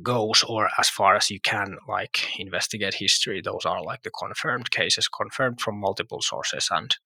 goes 0.01 0.43
or 0.47 0.69
as 0.79 0.89
far 0.89 1.15
as 1.15 1.29
you 1.29 1.39
can 1.39 1.77
like 1.87 2.27
investigate 2.39 2.95
history 2.95 3.41
those 3.41 3.63
are 3.65 3.83
like 3.83 4.01
the 4.01 4.09
confirmed 4.09 4.71
cases 4.71 5.07
confirmed 5.07 5.61
from 5.61 5.79
multiple 5.79 6.21
sources 6.21 6.67
and 6.71 6.97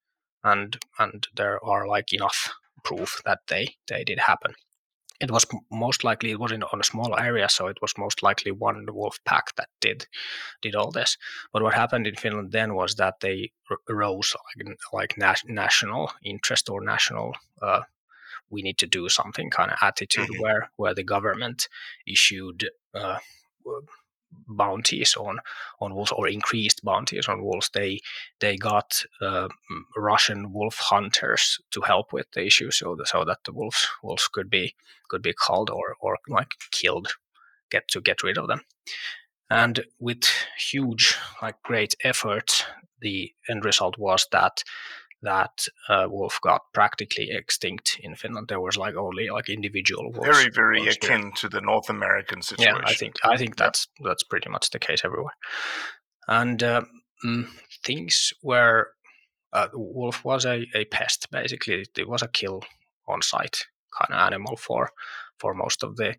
and 0.44 0.80
and 0.98 1.28
there 1.36 1.64
are 1.66 1.88
like 1.88 2.14
enough 2.14 2.54
proof 2.84 3.22
that 3.26 3.40
they 3.48 3.76
they 3.88 4.04
did 4.04 4.20
happen. 4.20 4.54
It 5.20 5.32
was 5.32 5.46
most 5.72 6.04
likely 6.04 6.32
it 6.32 6.40
was 6.40 6.52
in 6.52 6.64
on 6.64 6.80
a 6.80 6.84
small 6.84 7.18
area, 7.18 7.50
so 7.50 7.68
it 7.68 7.80
was 7.82 7.98
most 7.98 8.22
likely 8.22 8.52
one 8.52 8.86
wolf 8.92 9.20
pack 9.26 9.56
that 9.56 9.70
did 9.82 10.08
did 10.62 10.76
all 10.76 10.92
this. 10.92 11.18
But 11.52 11.64
what 11.64 11.74
happened 11.74 12.08
in 12.08 12.16
Finland 12.16 12.52
then 12.52 12.76
was 12.76 12.96
that 12.96 13.20
they 13.20 13.52
rose 13.90 14.36
like 14.58 14.78
like 14.94 15.18
na- 15.18 15.46
national 15.46 16.12
interest 16.24 16.70
or 16.70 16.82
national 16.82 17.34
uh, 17.62 17.82
we 18.50 18.62
need 18.62 18.78
to 18.78 18.88
do 18.88 19.10
something 19.10 19.50
kind 19.50 19.72
of 19.72 19.78
attitude 19.82 20.30
mm-hmm. 20.30 20.42
where 20.42 20.72
where 20.76 20.94
the 20.94 21.04
government 21.04 21.68
issued 22.06 22.70
uh, 22.94 23.18
bounties 24.48 25.16
on 25.16 25.40
on 25.80 25.94
wolves 25.96 26.12
or 26.12 26.28
increased 26.28 26.84
bounties 26.84 27.28
on 27.28 27.44
wolves. 27.44 27.70
They 27.74 28.00
they 28.40 28.58
got 28.58 29.04
uh, 29.22 29.50
Russian 29.96 30.54
wolf 30.54 30.78
hunters 30.78 31.60
to 31.72 31.82
help 31.82 32.14
with 32.14 32.28
the 32.32 32.46
issue, 32.46 32.72
so 32.72 32.96
the, 32.96 33.06
so 33.06 33.26
that 33.26 33.40
the 33.46 33.54
wolves 33.54 33.88
wolves 34.04 34.28
could 34.28 34.50
be 34.50 34.76
could 35.10 35.22
be 35.22 35.34
called 35.34 35.70
or 35.70 35.96
or 36.00 36.18
like 36.28 36.52
killed 36.72 37.10
get 37.70 37.88
to 37.90 38.02
get 38.02 38.24
rid 38.24 38.38
of 38.38 38.48
them. 38.48 38.62
And 39.50 39.82
with 40.00 40.26
huge, 40.58 41.16
like 41.42 41.62
great 41.64 41.96
effort, 42.04 42.66
the 43.00 43.32
end 43.50 43.64
result 43.64 43.98
was 43.98 44.28
that 44.32 44.64
that 45.22 45.68
uh, 45.90 46.08
wolf 46.10 46.40
got 46.42 46.62
practically 46.74 47.30
extinct 47.32 47.98
in 48.02 48.16
Finland. 48.16 48.48
There 48.48 48.62
was 48.62 48.78
like 48.78 48.96
only 48.96 49.30
like 49.30 49.50
individual 49.50 50.12
wolves. 50.12 50.28
Very, 50.28 50.50
very 50.50 50.88
akin 50.88 51.32
to 51.38 51.50
the 51.50 51.62
North 51.62 51.90
American 51.90 52.42
situation. 52.42 52.76
Yeah, 52.76 52.88
I 52.88 52.94
think 52.94 53.16
I 53.24 53.38
think 53.38 53.56
that's 53.56 53.88
that's 54.04 54.24
pretty 54.24 54.50
much 54.50 54.70
the 54.70 54.80
case 54.80 55.02
everywhere. 55.04 55.36
And 56.28 56.62
uh, 56.62 56.82
mm, 57.26 57.48
things 57.84 58.34
were 58.44 58.92
uh, 59.54 59.68
wolf 59.74 60.24
was 60.24 60.46
a, 60.46 60.68
a 60.76 60.86
pest 60.86 61.32
basically. 61.32 61.86
It 61.98 62.08
was 62.08 62.22
a 62.22 62.28
kill 62.28 62.64
on 63.08 63.22
site 63.22 63.66
kind 63.98 64.14
of 64.14 64.26
animal 64.26 64.56
for 64.56 64.92
for 65.40 65.54
most 65.54 65.84
of 65.84 65.96
the 65.96 66.16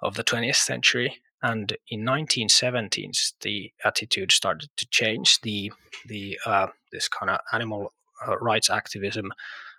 of 0.00 0.14
the 0.14 0.24
20th 0.24 0.56
century. 0.56 1.20
And 1.42 1.76
in 1.88 2.02
1917s, 2.02 3.32
the 3.40 3.72
attitude 3.84 4.30
started 4.30 4.68
to 4.76 4.86
change. 4.90 5.40
The 5.40 5.72
the 6.06 6.38
uh, 6.44 6.68
this 6.92 7.08
kind 7.08 7.30
of 7.30 7.40
animal 7.52 7.92
rights 8.40 8.70
activism 8.70 9.32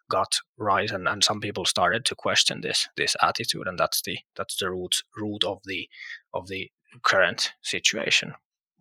got 0.09 0.39
rise, 0.57 0.91
and, 0.91 1.07
and 1.07 1.23
some 1.23 1.39
people 1.39 1.65
started 1.65 2.05
to 2.05 2.15
question 2.15 2.61
this 2.61 2.89
this 2.97 3.15
attitude, 3.21 3.67
and 3.67 3.79
that's 3.79 4.01
the 4.01 4.19
that's 4.35 4.57
the 4.57 4.69
root 4.69 5.03
root 5.17 5.43
of 5.43 5.59
the 5.65 5.89
of 6.33 6.47
the 6.47 6.71
current 7.03 7.53
situation 7.61 8.33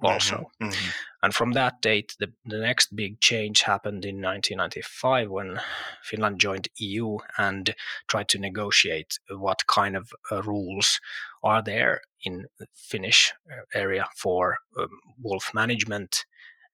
also. 0.02 0.36
Mm-hmm, 0.36 0.68
mm-hmm. 0.68 0.90
And 1.22 1.34
from 1.34 1.52
that 1.52 1.82
date, 1.82 2.16
the, 2.18 2.32
the 2.46 2.58
next 2.58 2.94
big 2.96 3.20
change 3.20 3.62
happened 3.62 4.04
in 4.04 4.16
1995 4.16 5.30
when 5.30 5.60
Finland 6.02 6.40
joined 6.40 6.68
EU 6.78 7.18
and 7.36 7.74
tried 8.08 8.28
to 8.28 8.38
negotiate 8.38 9.18
what 9.28 9.66
kind 9.66 9.96
of 9.96 10.12
uh, 10.30 10.42
rules 10.42 11.00
are 11.42 11.62
there 11.62 12.00
in 12.24 12.46
Finnish 12.74 13.32
uh, 13.50 13.62
area 13.74 14.06
for 14.16 14.58
um, 14.78 14.88
wolf 15.20 15.50
management. 15.52 16.24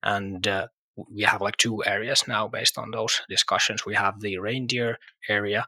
And 0.02 0.46
uh, 0.46 0.68
we 0.96 1.22
have 1.22 1.40
like 1.42 1.56
two 1.56 1.84
areas 1.84 2.26
now 2.26 2.48
based 2.48 2.78
on 2.78 2.90
those 2.90 3.20
discussions. 3.28 3.84
We 3.84 3.94
have 3.94 4.20
the 4.20 4.38
reindeer 4.38 4.98
area, 5.28 5.66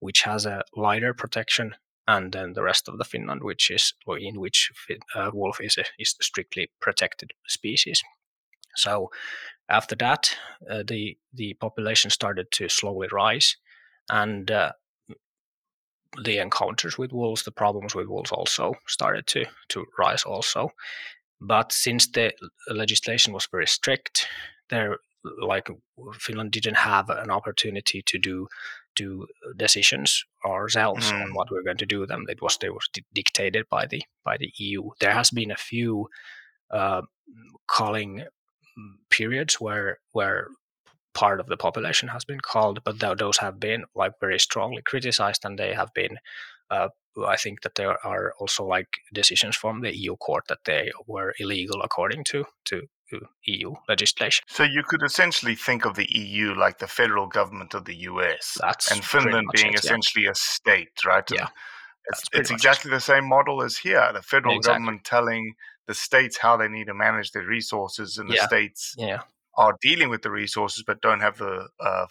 which 0.00 0.22
has 0.22 0.46
a 0.46 0.62
lighter 0.74 1.14
protection 1.14 1.74
and 2.08 2.32
then 2.32 2.54
the 2.54 2.62
rest 2.62 2.88
of 2.88 2.98
the 2.98 3.04
Finland, 3.04 3.42
which 3.42 3.70
is 3.70 3.94
in 4.18 4.40
which 4.40 4.70
uh, 5.14 5.30
wolf 5.32 5.60
is 5.60 5.78
a 5.78 5.84
is 5.98 6.16
strictly 6.20 6.70
protected 6.80 7.32
species. 7.46 8.02
So 8.76 9.10
after 9.68 9.96
that, 9.96 10.36
uh, 10.68 10.82
the 10.86 11.16
the 11.32 11.54
population 11.54 12.10
started 12.10 12.50
to 12.52 12.68
slowly 12.68 13.08
rise, 13.12 13.56
and 14.10 14.50
uh, 14.50 14.72
the 16.24 16.38
encounters 16.38 16.98
with 16.98 17.12
wolves, 17.12 17.44
the 17.44 17.52
problems 17.52 17.94
with 17.94 18.08
wolves, 18.08 18.32
also 18.32 18.74
started 18.86 19.26
to 19.28 19.44
to 19.68 19.86
rise 19.98 20.24
also. 20.24 20.70
But 21.40 21.72
since 21.72 22.08
the 22.08 22.32
legislation 22.68 23.32
was 23.32 23.48
very 23.50 23.66
strict, 23.66 24.26
there 24.70 24.98
like 25.40 25.68
Finland 26.14 26.50
didn't 26.50 26.76
have 26.76 27.10
an 27.10 27.30
opportunity 27.30 28.02
to 28.02 28.18
do 28.18 28.48
do 28.96 29.26
decisions 29.56 30.24
ourselves 30.44 31.10
mm. 31.12 31.22
on 31.22 31.34
what 31.34 31.50
we're 31.50 31.62
going 31.62 31.76
to 31.76 31.86
do 31.86 32.06
them. 32.06 32.24
It 32.28 32.42
was 32.42 32.56
they 32.58 32.70
were 32.70 32.80
dictated 33.14 33.66
by 33.70 33.86
the 33.86 34.02
by 34.24 34.36
the 34.38 34.52
EU. 34.58 34.90
There 35.00 35.12
has 35.12 35.30
been 35.30 35.50
a 35.50 35.56
few 35.56 36.08
uh, 36.70 37.02
calling 37.66 38.18
mm, 38.18 38.94
periods 39.10 39.60
where 39.60 39.98
where 40.12 40.48
part 41.14 41.40
of 41.40 41.46
the 41.46 41.56
population 41.56 42.08
has 42.08 42.24
been 42.24 42.40
called, 42.40 42.80
but 42.84 43.00
th- 43.00 43.18
those 43.18 43.38
have 43.38 43.60
been 43.60 43.84
like 43.94 44.12
very 44.20 44.38
strongly 44.38 44.82
criticized, 44.82 45.44
and 45.44 45.58
they 45.58 45.74
have 45.74 45.92
been. 45.94 46.18
Uh, 46.70 46.88
I 47.26 47.36
think 47.36 47.62
that 47.62 47.74
there 47.74 47.98
are 48.06 48.32
also 48.38 48.64
like 48.64 48.86
decisions 49.12 49.56
from 49.56 49.80
the 49.80 49.96
EU 49.96 50.16
court 50.16 50.44
that 50.48 50.64
they 50.64 50.92
were 51.08 51.34
illegal 51.40 51.82
according 51.82 52.22
to 52.24 52.44
to 52.66 52.82
EU 53.44 53.74
legislation. 53.88 54.44
So 54.48 54.62
you 54.62 54.82
could 54.82 55.02
essentially 55.02 55.54
think 55.54 55.84
of 55.84 55.94
the 55.94 56.06
EU 56.10 56.54
like 56.54 56.78
the 56.78 56.86
federal 56.86 57.26
government 57.26 57.74
of 57.74 57.84
the 57.84 57.96
US, 57.96 58.58
That's 58.60 58.90
and 58.90 59.04
Finland 59.04 59.48
being 59.54 59.74
it, 59.74 59.80
essentially 59.80 60.24
yeah. 60.24 60.30
a 60.30 60.34
state, 60.34 61.04
right? 61.04 61.28
Yeah, 61.30 61.48
it's, 62.06 62.22
it's 62.32 62.50
exactly 62.50 62.90
it. 62.90 62.94
the 62.94 63.00
same 63.00 63.28
model 63.28 63.62
as 63.62 63.78
here. 63.78 64.10
The 64.12 64.22
federal 64.22 64.56
exactly. 64.56 64.80
government 64.80 65.04
telling 65.04 65.54
the 65.86 65.94
states 65.94 66.38
how 66.38 66.56
they 66.56 66.68
need 66.68 66.86
to 66.86 66.94
manage 66.94 67.32
their 67.32 67.46
resources, 67.46 68.18
and 68.18 68.30
the 68.30 68.34
yeah. 68.34 68.46
states 68.46 68.94
yeah. 68.96 69.20
are 69.56 69.76
dealing 69.80 70.08
with 70.08 70.22
the 70.22 70.30
resources 70.30 70.84
but 70.86 71.00
don't 71.00 71.20
have 71.20 71.38
the 71.38 71.68
uh, 71.80 72.06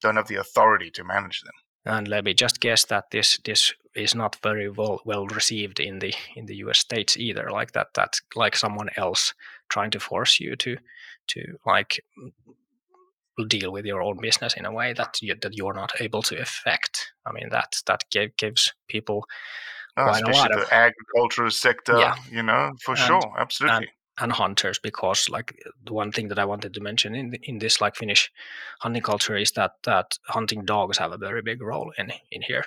don't 0.00 0.16
have 0.16 0.28
the 0.28 0.36
authority 0.36 0.90
to 0.90 1.04
manage 1.04 1.40
them. 1.42 1.54
And 1.84 2.06
let 2.06 2.24
me 2.24 2.34
just 2.34 2.60
guess 2.60 2.84
that 2.86 3.10
this 3.10 3.38
this 3.44 3.74
is 3.94 4.14
not 4.14 4.36
very 4.42 4.70
well 4.70 5.00
well 5.04 5.26
received 5.26 5.80
in 5.80 5.98
the 5.98 6.14
in 6.36 6.46
the 6.46 6.56
U.S. 6.56 6.78
states 6.78 7.16
either. 7.16 7.50
Like 7.50 7.72
that 7.72 7.94
that 7.94 8.20
like 8.36 8.56
someone 8.56 8.90
else 8.96 9.34
trying 9.72 9.90
to 9.90 10.00
force 10.00 10.38
you 10.38 10.54
to 10.56 10.76
to 11.28 11.40
like 11.66 12.00
deal 13.48 13.72
with 13.72 13.86
your 13.86 14.02
own 14.02 14.18
business 14.20 14.54
in 14.54 14.66
a 14.66 14.72
way 14.72 14.92
that 14.92 15.16
you, 15.22 15.34
that 15.40 15.56
you're 15.56 15.72
not 15.72 15.92
able 16.00 16.22
to 16.22 16.36
affect. 16.40 17.12
I 17.26 17.32
mean 17.32 17.48
that 17.50 17.82
that 17.86 18.04
give, 18.10 18.36
gives 18.36 18.72
people 18.88 19.24
oh, 19.96 20.04
quite 20.04 20.28
a 20.28 20.30
lot 20.30 20.52
of 20.52 20.60
the 20.60 20.74
agricultural 20.74 21.50
sector. 21.50 21.98
Yeah. 21.98 22.16
you 22.30 22.42
know 22.42 22.72
for 22.84 22.92
and, 22.92 23.00
sure, 23.00 23.34
absolutely. 23.38 23.76
And, 23.76 23.86
and 24.18 24.32
hunters 24.32 24.78
because 24.78 25.30
like 25.30 25.58
the 25.86 25.94
one 25.94 26.12
thing 26.12 26.28
that 26.28 26.38
I 26.38 26.44
wanted 26.44 26.74
to 26.74 26.80
mention 26.82 27.14
in 27.14 27.34
in 27.42 27.58
this 27.58 27.80
like 27.80 27.96
Finnish 27.96 28.30
hunting 28.80 29.02
culture 29.02 29.36
is 29.36 29.52
that 29.52 29.72
that 29.84 30.18
hunting 30.26 30.66
dogs 30.66 30.98
have 30.98 31.12
a 31.12 31.24
very 31.26 31.42
big 31.42 31.62
role 31.62 31.92
in 31.96 32.12
in 32.30 32.42
here, 32.42 32.64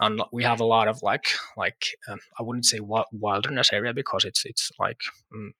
and 0.00 0.22
we 0.32 0.44
have 0.44 0.60
a 0.60 0.70
lot 0.76 0.88
of 0.88 1.02
like 1.02 1.26
like 1.58 1.82
um, 2.08 2.20
I 2.38 2.42
wouldn't 2.42 2.66
say 2.66 2.80
wilderness 2.80 3.72
area 3.72 3.92
because 3.92 4.24
it's 4.24 4.46
it's 4.46 4.72
like 4.78 5.00
mm, 5.30 5.50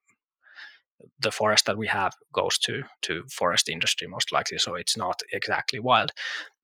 the 1.20 1.32
forest 1.32 1.66
that 1.66 1.78
we 1.78 1.86
have 1.86 2.12
goes 2.32 2.58
to 2.58 2.82
to 3.02 3.24
forest 3.30 3.68
industry 3.68 4.08
most 4.08 4.32
likely, 4.32 4.58
so 4.58 4.74
it's 4.74 4.96
not 4.96 5.22
exactly 5.32 5.78
wild, 5.78 6.12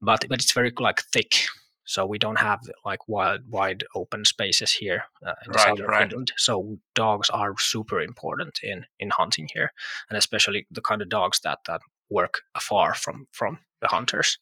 but 0.00 0.24
but 0.28 0.40
it's 0.40 0.52
very 0.52 0.72
like 0.78 1.02
thick 1.12 1.46
so 1.84 2.06
we 2.06 2.18
don't 2.18 2.38
have 2.38 2.60
like 2.84 3.08
wide, 3.08 3.40
wide 3.48 3.84
open 3.94 4.24
spaces 4.24 4.72
here 4.72 5.04
uh, 5.24 5.34
in 5.44 5.52
right, 5.52 5.60
southern 5.60 5.86
right. 5.86 6.08
Finland. 6.08 6.32
So 6.36 6.78
dogs 6.94 7.30
are 7.30 7.54
super 7.58 8.00
important 8.00 8.60
in 8.62 8.86
in 8.98 9.10
hunting 9.10 9.48
here, 9.52 9.72
and 10.08 10.16
especially 10.16 10.66
the 10.70 10.80
kind 10.80 11.02
of 11.02 11.08
dogs 11.08 11.40
that 11.40 11.58
that 11.66 11.80
work 12.10 12.42
afar 12.54 12.94
from 12.94 13.26
from 13.32 13.58
the 13.80 13.88
hunters. 13.88 14.38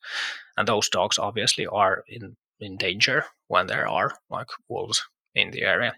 And 0.57 0.69
those 0.69 0.89
dogs 0.89 1.19
obviously 1.19 1.67
are 1.67 2.05
in 2.09 2.37
in 2.61 2.77
danger 2.77 3.25
when 3.49 3.67
there 3.67 3.89
are 3.89 4.13
like 4.31 4.51
wolves 4.69 5.03
in 5.35 5.51
the 5.51 5.63
area. 5.63 5.95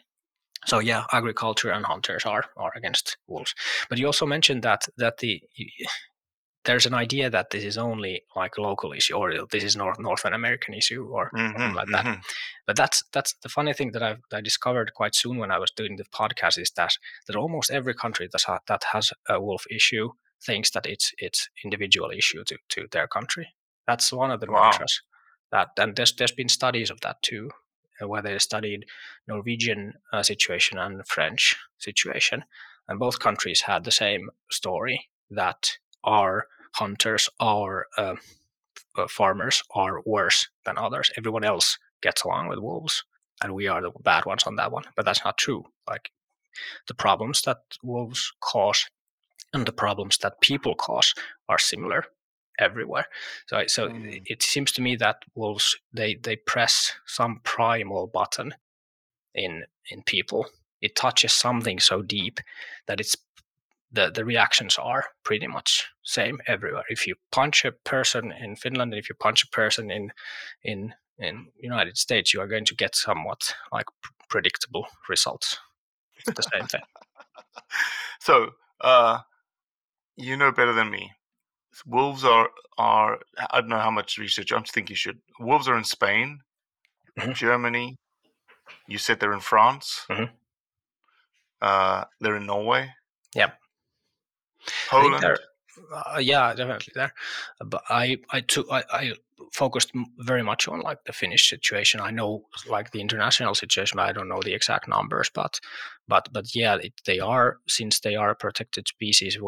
So 0.67 0.79
yeah, 0.79 1.05
agriculture 1.13 1.71
and 1.71 1.85
hunters 1.85 2.25
are 2.25 2.45
are 2.57 2.73
against 2.77 3.17
wolves. 3.27 3.55
But 3.89 3.99
you 3.99 4.07
also 4.07 4.27
mentioned 4.27 4.63
that 4.63 4.89
that 4.97 5.19
the 5.19 5.43
there's 6.65 6.87
an 6.87 6.95
idea 6.95 7.29
that 7.31 7.51
this 7.51 7.63
is 7.63 7.77
only 7.77 8.23
like 8.35 8.57
a 8.57 8.63
local 8.63 8.93
issue 8.93 9.15
or 9.15 9.47
this 9.51 9.65
is 9.65 9.77
North 9.77 9.99
North 9.99 10.25
American 10.25 10.75
issue 10.75 11.07
or 11.11 11.31
mm-hmm, 11.35 11.53
something 11.53 11.75
like 11.75 11.89
that. 11.89 12.05
Mm-hmm. 12.05 12.21
But 12.67 12.77
that's 12.77 13.03
that's 13.13 13.35
the 13.43 13.49
funny 13.49 13.75
thing 13.75 13.93
that 13.93 14.03
I've 14.03 14.21
I 14.33 14.41
discovered 14.41 14.95
quite 14.95 15.15
soon 15.15 15.39
when 15.39 15.51
I 15.51 15.59
was 15.59 15.71
doing 15.71 15.97
the 15.97 16.05
podcast 16.05 16.59
is 16.59 16.71
that 16.77 16.97
that 17.27 17.37
almost 17.37 17.71
every 17.71 17.95
country 17.95 18.29
that 18.33 18.43
ha- 18.43 18.61
that 18.67 18.85
has 18.93 19.13
a 19.29 19.41
wolf 19.41 19.65
issue 19.71 20.11
thinks 20.45 20.71
that 20.71 20.87
it's 20.87 21.13
it's 21.19 21.49
individual 21.63 22.11
issue 22.11 22.45
to, 22.45 22.57
to 22.71 22.87
their 22.91 23.07
country. 23.07 23.49
That's 23.87 24.13
one 24.13 24.31
of 24.31 24.41
the 24.41 24.51
wow. 24.51 24.63
mantras. 24.63 25.03
That 25.53 25.69
and 25.79 25.95
there's 25.95 26.15
there's 26.17 26.33
been 26.33 26.49
studies 26.49 26.91
of 26.91 27.01
that 27.03 27.21
too, 27.23 27.51
where 28.01 28.23
they 28.23 28.39
studied 28.39 28.87
Norwegian 29.27 29.95
uh, 30.13 30.23
situation 30.23 30.79
and 30.79 31.07
French 31.07 31.57
situation, 31.79 32.45
and 32.89 32.99
both 32.99 33.21
countries 33.21 33.63
had 33.63 33.85
the 33.85 33.91
same 33.91 34.31
story 34.51 35.09
that 35.31 35.79
our 36.05 36.47
hunters, 36.73 37.29
our 37.41 37.87
uh, 37.97 38.17
uh, 38.97 39.09
farmers 39.09 39.63
are 39.75 40.03
worse 40.05 40.49
than 40.65 40.79
others. 40.79 41.11
Everyone 41.17 41.45
else 41.45 41.79
gets 42.03 42.25
along 42.25 42.49
with 42.49 42.59
wolves, 42.59 43.05
and 43.43 43.55
we 43.55 43.69
are 43.69 43.81
the 43.81 43.91
bad 44.03 44.27
ones 44.27 44.45
on 44.45 44.57
that 44.57 44.73
one. 44.73 44.85
But 44.97 45.05
that's 45.05 45.25
not 45.25 45.39
true. 45.39 45.65
Like 45.89 46.11
the 46.87 46.95
problems 46.95 47.43
that 47.43 47.59
wolves 47.83 48.33
cause 48.41 48.87
and 49.53 49.67
the 49.67 49.73
problems 49.73 50.19
that 50.19 50.41
people 50.41 50.75
cause 50.75 51.15
are 51.49 51.59
similar 51.59 52.07
everywhere. 52.59 53.07
So, 53.47 53.65
so 53.67 53.89
mm. 53.89 54.23
it 54.27 54.43
seems 54.43 54.73
to 54.73 54.83
me 54.83 54.97
that 54.97 55.25
wolves 55.35 55.77
they 55.93 56.17
they 56.17 56.37
press 56.37 56.93
some 57.07 57.41
primal 57.45 58.07
button 58.07 58.55
in 59.35 59.65
in 59.91 60.03
people. 60.03 60.47
It 60.81 60.97
touches 60.97 61.33
something 61.33 61.81
so 61.81 62.03
deep 62.03 62.41
that 62.87 63.01
it's 63.01 63.17
the, 63.95 64.11
the 64.11 64.25
reactions 64.25 64.77
are 64.77 65.05
pretty 65.23 65.47
much 65.47 65.89
same 66.03 66.41
everywhere. 66.47 66.85
If 66.89 67.07
you 67.07 67.15
punch 67.31 67.65
a 67.65 67.73
person 67.73 68.33
in 68.33 68.57
Finland 68.57 68.93
and 68.93 68.99
if 68.99 69.09
you 69.09 69.15
punch 69.15 69.45
a 69.45 69.49
person 69.49 69.91
in 69.91 70.13
in 70.63 70.95
in 71.19 71.47
United 71.61 71.97
States, 71.97 72.35
you 72.35 72.41
are 72.41 72.49
going 72.49 72.65
to 72.65 72.75
get 72.75 72.97
somewhat 72.97 73.55
like 73.73 73.87
predictable 74.29 74.87
results. 75.09 75.59
It's 76.17 76.37
the 76.37 76.51
same 76.53 76.67
thing. 76.67 76.83
so 78.21 78.51
uh, 78.81 79.21
you 80.17 80.37
know 80.37 80.51
better 80.51 80.73
than 80.73 80.91
me. 80.91 81.13
Wolves 81.87 82.25
are 82.25 82.51
are 82.79 83.21
I 83.51 83.61
don't 83.61 83.71
know 83.71 83.79
how 83.79 83.91
much 83.91 84.19
research. 84.19 84.53
I'm 84.53 84.65
thinking 84.65 84.93
you 84.93 84.97
should. 84.97 85.19
Wolves 85.41 85.69
are 85.69 85.77
in 85.77 85.85
Spain, 85.85 86.41
mm-hmm. 87.19 87.33
Germany. 87.33 87.97
You 88.89 88.99
said 88.99 89.21
they're 89.21 89.33
in 89.33 89.41
France. 89.41 90.07
Mm-hmm. 90.11 90.35
Uh, 91.61 92.05
they're 92.21 92.37
in 92.37 92.47
Norway. 92.47 92.91
Yeah. 93.35 93.53
Poland. 94.89 95.25
Uh, 95.93 96.19
yeah, 96.19 96.55
definitely 96.55 96.93
there. 96.95 97.13
But 97.65 97.83
I, 97.89 98.19
I 98.31 98.41
took, 98.41 98.71
I, 98.71 98.85
I 98.93 99.13
focused 99.53 99.93
very 100.19 100.43
much 100.43 100.69
on 100.69 100.81
like 100.81 101.05
the 101.05 101.13
Finnish 101.13 101.49
situation. 101.51 102.01
I 102.01 102.11
know 102.11 102.45
like 102.69 102.93
the 102.93 103.01
international 103.01 103.55
situation. 103.55 103.97
but 103.97 104.09
I 104.09 104.13
don't 104.13 104.29
know 104.29 104.41
the 104.43 104.55
exact 104.55 104.89
numbers, 104.89 105.31
but, 105.35 105.59
but, 106.07 106.29
but 106.33 106.55
yeah, 106.55 106.77
it, 106.77 106.93
they 107.07 107.19
are 107.19 107.59
since 107.67 108.01
they 108.01 108.15
are 108.15 108.31
a 108.31 108.37
protected 108.37 108.87
species 108.89 109.39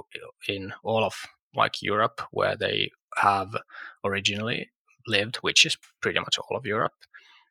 in 0.48 0.72
all 0.82 1.04
of 1.04 1.14
like 1.56 1.82
Europe, 1.82 2.20
where 2.30 2.56
they 2.56 2.90
have 3.16 3.56
originally 4.04 4.70
lived, 5.06 5.36
which 5.36 5.64
is 5.64 5.76
pretty 6.00 6.18
much 6.18 6.38
all 6.38 6.56
of 6.56 6.66
Europe. 6.66 6.94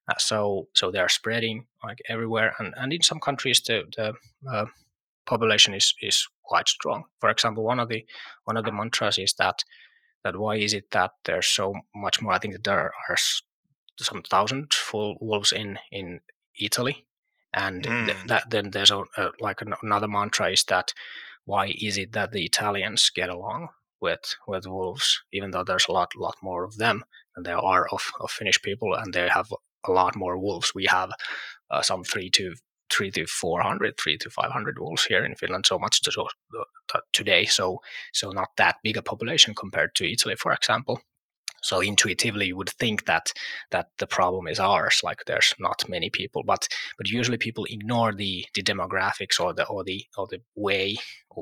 Uh, 0.07 0.13
so, 0.17 0.67
so 0.73 0.91
they 0.91 0.99
are 0.99 1.09
spreading 1.09 1.65
like 1.83 1.99
everywhere, 2.07 2.53
and, 2.59 2.73
and 2.77 2.93
in 2.93 3.01
some 3.01 3.19
countries 3.19 3.61
the 3.61 3.83
the 3.95 4.13
uh, 4.49 4.65
population 5.25 5.73
is 5.73 5.93
is 6.01 6.27
quite 6.43 6.67
strong. 6.67 7.05
For 7.19 7.29
example, 7.29 7.63
one 7.63 7.79
of 7.79 7.89
the 7.89 8.05
one 8.43 8.57
of 8.57 8.65
the 8.65 8.71
mantras 8.71 9.17
is 9.17 9.33
that 9.33 9.63
that 10.23 10.37
why 10.37 10.57
is 10.57 10.73
it 10.73 10.91
that 10.91 11.11
there's 11.23 11.47
so 11.47 11.73
much 11.95 12.21
more? 12.21 12.33
I 12.33 12.39
think 12.39 12.53
that 12.53 12.63
there 12.63 12.91
are 13.09 13.17
some 13.99 14.21
thousand 14.21 14.73
full 14.73 15.17
wolves 15.19 15.51
in 15.51 15.79
in 15.91 16.19
Italy, 16.59 17.05
and 17.53 17.83
mm. 17.83 18.05
th- 18.05 18.27
that 18.27 18.49
then 18.49 18.71
there's 18.71 18.91
a, 18.91 19.03
a, 19.17 19.31
like 19.39 19.61
another 19.81 20.07
mantra 20.07 20.51
is 20.51 20.63
that 20.65 20.93
why 21.45 21.73
is 21.81 21.97
it 21.97 22.11
that 22.13 22.31
the 22.31 22.43
Italians 22.45 23.09
get 23.09 23.29
along 23.29 23.69
with 24.05 24.25
with 24.47 24.65
wolves, 24.67 25.07
even 25.37 25.51
though 25.51 25.65
there's 25.65 25.89
a 25.89 25.95
lot 25.99 26.11
lot 26.15 26.37
more 26.49 26.63
of 26.63 26.77
them 26.83 27.03
than 27.33 27.43
there 27.43 27.63
are 27.71 27.85
of, 27.95 28.03
of 28.21 28.31
Finnish 28.31 28.61
people, 28.61 28.93
and 28.99 29.13
they 29.13 29.27
have 29.27 29.49
a 29.87 29.91
lot 29.91 30.15
more 30.15 30.37
wolves. 30.37 30.73
We 30.75 30.85
have 30.85 31.11
uh, 31.71 31.81
some 31.81 32.03
three 32.03 32.29
to 32.37 32.55
three 32.89 33.11
to 33.11 33.25
400, 33.25 33.95
three 33.97 34.17
to 34.17 34.29
500 34.29 34.79
wolves 34.79 35.05
here 35.05 35.25
in 35.25 35.35
Finland, 35.35 35.65
so 35.65 35.79
much 35.79 36.01
to, 36.01 36.11
to, 36.11 37.01
today. 37.13 37.45
So, 37.45 37.79
so 38.13 38.29
not 38.31 38.49
that 38.57 38.75
big 38.83 38.97
a 38.97 39.01
population 39.01 39.55
compared 39.55 39.95
to 39.95 40.11
Italy, 40.11 40.35
for 40.35 40.53
example. 40.53 41.01
So 41.65 41.80
intuitively, 41.80 42.45
you 42.47 42.58
would 42.58 42.69
think 42.69 43.06
that 43.06 43.34
that 43.71 43.88
the 43.97 44.06
problem 44.06 44.47
is 44.47 44.60
ours, 44.60 45.01
like 45.04 45.25
there's 45.25 45.51
not 45.58 45.89
many 45.89 46.10
people, 46.12 46.43
but 46.45 46.67
but 46.97 47.10
usually 47.10 47.38
people 47.38 47.65
ignore 47.65 48.13
the 48.13 48.45
the 48.54 48.62
demographics 48.62 49.39
or 49.39 49.51
the 49.54 49.65
or 49.67 49.84
the 49.84 50.06
or 50.15 50.28
the 50.28 50.41
way 50.56 50.97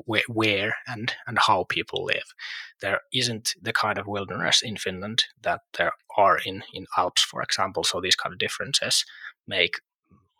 where, 0.06 0.22
where 0.28 0.74
and 0.86 1.14
and 1.26 1.38
how 1.38 1.64
people 1.68 2.04
live. 2.04 2.34
There 2.80 3.00
isn't 3.12 3.54
the 3.60 3.74
kind 3.74 3.98
of 3.98 4.06
wilderness 4.06 4.62
in 4.62 4.76
Finland 4.78 5.24
that 5.42 5.60
there 5.76 5.92
are 6.16 6.38
in 6.46 6.64
in 6.72 6.86
Alps, 6.96 7.22
for 7.22 7.42
example. 7.42 7.84
So 7.84 8.00
these 8.00 8.16
kind 8.16 8.32
of 8.32 8.38
differences 8.38 9.04
make 9.46 9.74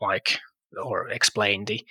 like 0.01 0.41
or 0.83 1.09
explain 1.09 1.67
the 1.67 1.87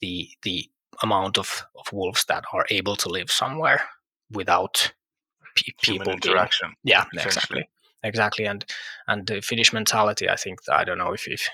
the 0.00 0.28
the 0.42 0.70
amount 1.02 1.38
of, 1.38 1.64
of 1.76 1.92
wolves 1.92 2.24
that 2.26 2.44
are 2.52 2.66
able 2.70 2.96
to 2.96 3.08
live 3.08 3.30
somewhere 3.30 3.82
without 4.30 4.92
pe- 5.54 5.72
people 5.82 6.12
interaction. 6.12 6.74
Being, 6.84 6.96
yeah, 6.96 7.04
exactly, 7.12 7.68
exactly. 8.02 8.44
And 8.44 8.64
and 9.06 9.26
the 9.26 9.40
Finnish 9.40 9.72
mentality, 9.72 10.28
I 10.28 10.36
think 10.36 10.60
I 10.70 10.84
don't 10.84 10.98
know 10.98 11.12
if 11.12 11.28
if 11.28 11.48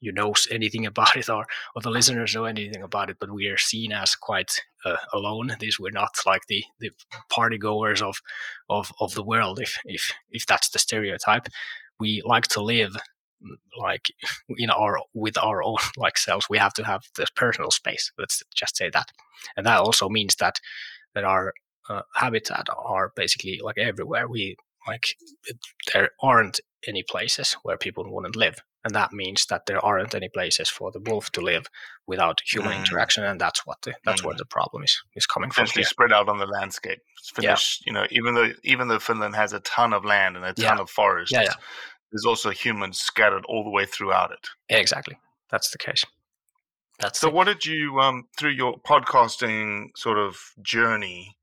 you 0.00 0.12
know 0.12 0.32
anything 0.50 0.86
about 0.86 1.16
it 1.16 1.28
or, 1.28 1.44
or 1.74 1.82
the 1.82 1.90
listeners 1.90 2.34
know 2.34 2.44
anything 2.44 2.82
about 2.82 3.10
it, 3.10 3.16
but 3.18 3.32
we 3.32 3.48
are 3.48 3.56
seen 3.56 3.92
as 3.92 4.14
quite 4.14 4.62
uh, 4.84 4.96
alone. 5.12 5.56
These 5.58 5.80
we're 5.80 5.90
not 5.90 6.16
like 6.26 6.42
the 6.48 6.64
the 6.80 6.90
party 7.30 7.58
goers 7.58 8.02
of 8.02 8.20
of 8.68 8.92
of 9.00 9.14
the 9.14 9.24
world, 9.24 9.60
if 9.60 9.78
if 9.84 10.12
if 10.30 10.46
that's 10.46 10.70
the 10.70 10.78
stereotype. 10.78 11.48
We 12.00 12.22
like 12.24 12.46
to 12.48 12.62
live 12.62 12.96
like 13.78 14.08
in 14.56 14.70
our 14.70 14.98
with 15.14 15.38
our 15.38 15.62
own 15.62 15.76
like 15.96 16.18
selves 16.18 16.46
we 16.50 16.58
have 16.58 16.72
to 16.74 16.84
have 16.84 17.02
this 17.16 17.30
personal 17.30 17.70
space 17.70 18.10
let's 18.18 18.42
just 18.54 18.76
say 18.76 18.90
that 18.90 19.10
and 19.56 19.64
that 19.66 19.78
also 19.78 20.08
means 20.08 20.36
that 20.36 20.58
that 21.14 21.24
our 21.24 21.52
uh, 21.88 22.02
habitat 22.14 22.66
are 22.76 23.12
basically 23.16 23.60
like 23.62 23.78
everywhere 23.78 24.28
we 24.28 24.56
like 24.86 25.16
there 25.92 26.10
aren't 26.22 26.60
any 26.86 27.02
places 27.02 27.56
where 27.62 27.76
people 27.76 28.04
wouldn't 28.08 28.36
live 28.36 28.56
and 28.84 28.94
that 28.94 29.12
means 29.12 29.46
that 29.46 29.66
there 29.66 29.84
aren't 29.84 30.14
any 30.14 30.28
places 30.28 30.68
for 30.68 30.92
the 30.92 31.00
wolf 31.00 31.30
to 31.30 31.40
live 31.40 31.66
without 32.06 32.40
human 32.46 32.72
mm. 32.72 32.78
interaction 32.78 33.24
and 33.24 33.40
that's 33.40 33.66
what 33.66 33.78
the, 33.82 33.92
that's 34.04 34.22
mm. 34.22 34.26
where 34.26 34.36
the 34.36 34.46
problem 34.46 34.82
is 34.84 35.02
is 35.16 35.26
coming 35.26 35.50
from 35.50 35.64
essentially 35.64 35.84
spread 35.84 36.12
out 36.12 36.28
on 36.28 36.38
the 36.38 36.46
landscape 36.46 37.00
Finnish, 37.34 37.80
yeah. 37.84 37.90
you 37.90 37.92
know 37.92 38.06
even 38.10 38.34
though 38.34 38.50
even 38.62 38.88
though 38.88 38.98
finland 38.98 39.34
has 39.34 39.52
a 39.52 39.60
ton 39.60 39.92
of 39.92 40.04
land 40.04 40.36
and 40.36 40.44
a 40.44 40.54
ton 40.54 40.76
yeah. 40.76 40.82
of 40.82 40.88
forests 40.88 41.32
yeah, 41.32 41.42
yeah 41.42 41.54
there's 42.12 42.24
also 42.24 42.50
humans 42.50 42.98
scattered 42.98 43.44
all 43.48 43.64
the 43.64 43.70
way 43.70 43.84
throughout 43.84 44.32
it. 44.32 44.48
Exactly, 44.68 45.18
that's 45.50 45.70
the 45.70 45.78
case. 45.78 46.04
That's 46.98 47.20
so. 47.20 47.30
What 47.30 47.46
did 47.46 47.64
you 47.64 47.98
um 48.00 48.24
through 48.36 48.52
your 48.52 48.80
podcasting 48.80 49.88
sort 49.96 50.18
of 50.18 50.36
journey? 50.62 51.36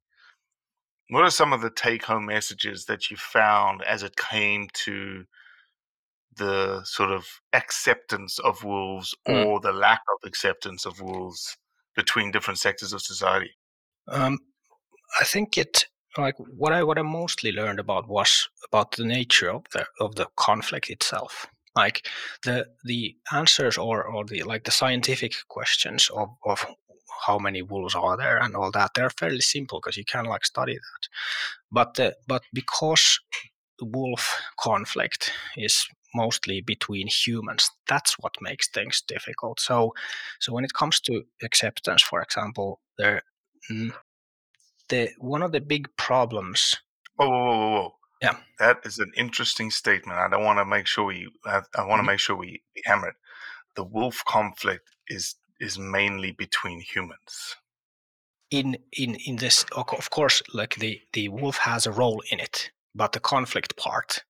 What 1.10 1.24
are 1.24 1.30
some 1.30 1.54
of 1.54 1.62
the 1.62 1.70
take-home 1.70 2.26
messages 2.26 2.86
that 2.86 3.12
you 3.12 3.18
found 3.18 3.84
as 3.84 4.02
it 4.02 4.16
came 4.16 4.68
to 4.86 5.26
the 6.36 6.84
sort 6.84 7.12
of 7.12 7.26
acceptance 7.54 8.40
of 8.40 8.64
wolves 8.64 9.16
mm. 9.28 9.46
or 9.46 9.60
the 9.60 9.72
lack 9.72 10.02
of 10.12 10.28
acceptance 10.28 10.86
of 10.86 11.00
wolves 11.00 11.58
between 11.96 12.32
different 12.32 12.60
sectors 12.60 12.92
of 12.92 13.02
society? 13.02 13.52
Um, 14.08 14.40
I 15.20 15.24
think 15.24 15.58
it 15.58 15.86
like 16.18 16.36
what 16.38 16.74
I 16.74 16.84
what 16.84 16.98
I 16.98 17.02
mostly 17.02 17.52
learned 17.52 17.80
about 17.80 18.08
was 18.08 18.50
about 18.68 18.92
the 18.92 19.06
nature 19.06 19.50
of 19.50 19.64
the 19.74 19.86
of 20.00 20.16
the 20.16 20.28
conflict 20.36 20.90
itself. 20.90 21.48
Like 21.76 22.08
the 22.44 22.68
the 22.84 23.16
answers 23.34 23.78
or 23.78 24.04
or 24.04 24.26
the 24.26 24.44
like 24.44 24.64
the 24.64 24.72
scientific 24.72 25.34
questions 25.50 26.10
of 26.14 26.30
of 26.46 26.66
how 27.26 27.38
many 27.38 27.62
wolves 27.62 27.96
are 27.96 28.18
there 28.18 28.38
and 28.38 28.56
all 28.56 28.72
that 28.72 28.92
they're 28.94 29.10
fairly 29.10 29.42
simple 29.42 29.80
because 29.80 29.98
you 29.98 30.06
can 30.06 30.26
like 30.26 30.46
study 30.46 30.74
that. 30.74 31.08
But 31.72 31.96
the, 31.96 32.16
but 32.28 32.44
because 32.54 33.20
the 33.80 33.86
wolf 33.86 34.42
conflict 34.60 35.32
is 35.58 35.86
mostly 36.14 36.62
between 36.62 37.08
humans 37.08 37.70
that's 37.90 38.14
what 38.20 38.34
makes 38.40 38.70
things 38.70 39.04
difficult 39.06 39.60
so 39.60 39.94
so 40.40 40.54
when 40.54 40.64
it 40.64 40.72
comes 40.74 41.02
to 41.02 41.26
acceptance 41.44 42.02
for 42.02 42.22
example 42.22 42.80
there 42.98 43.22
mm, 43.70 43.92
the 44.90 45.10
one 45.20 45.42
of 45.42 45.52
the 45.52 45.62
big 45.62 45.88
problems. 45.98 46.76
Whoa, 47.16 47.30
whoa, 47.30 47.46
whoa, 47.46 47.70
whoa! 47.72 47.96
Yeah, 48.22 48.38
that 48.60 48.80
is 48.86 49.00
an 49.00 49.12
interesting 49.16 49.72
statement. 49.72 50.20
I 50.20 50.30
don't 50.30 50.44
want 50.44 50.60
to 50.60 50.66
make 50.66 50.88
sure 50.88 51.06
we. 51.06 51.30
I, 51.46 51.62
I 51.76 51.86
want 51.86 51.90
to 51.90 51.96
mm-hmm. 51.96 52.06
make 52.08 52.20
sure 52.20 52.36
we 52.36 52.62
hammer 52.86 53.10
it. 53.10 53.16
The 53.76 53.84
wolf 53.84 54.24
conflict 54.26 54.90
is 55.08 55.36
is 55.60 55.80
mainly 55.80 56.32
between 56.32 56.82
humans. 56.82 57.56
In 58.52 58.78
in 58.94 59.16
in 59.16 59.38
this, 59.38 59.66
of 59.76 60.10
course, 60.10 60.42
like 60.54 60.76
the 60.76 61.02
the 61.14 61.30
wolf 61.30 61.58
has 61.58 61.86
a 61.86 61.92
role 61.92 62.22
in 62.32 62.40
it, 62.40 62.72
but 62.94 63.12
the 63.12 63.20
conflict 63.20 63.76
part 63.76 64.24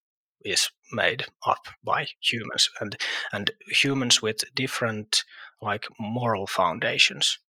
is 0.44 0.70
made 0.92 1.26
up 1.46 1.68
by 1.84 2.08
humans 2.22 2.70
and 2.80 2.96
and 3.34 3.52
humans 3.68 4.22
with 4.22 4.44
different 4.56 5.24
like 5.62 5.88
moral 6.00 6.48
foundations. 6.48 7.40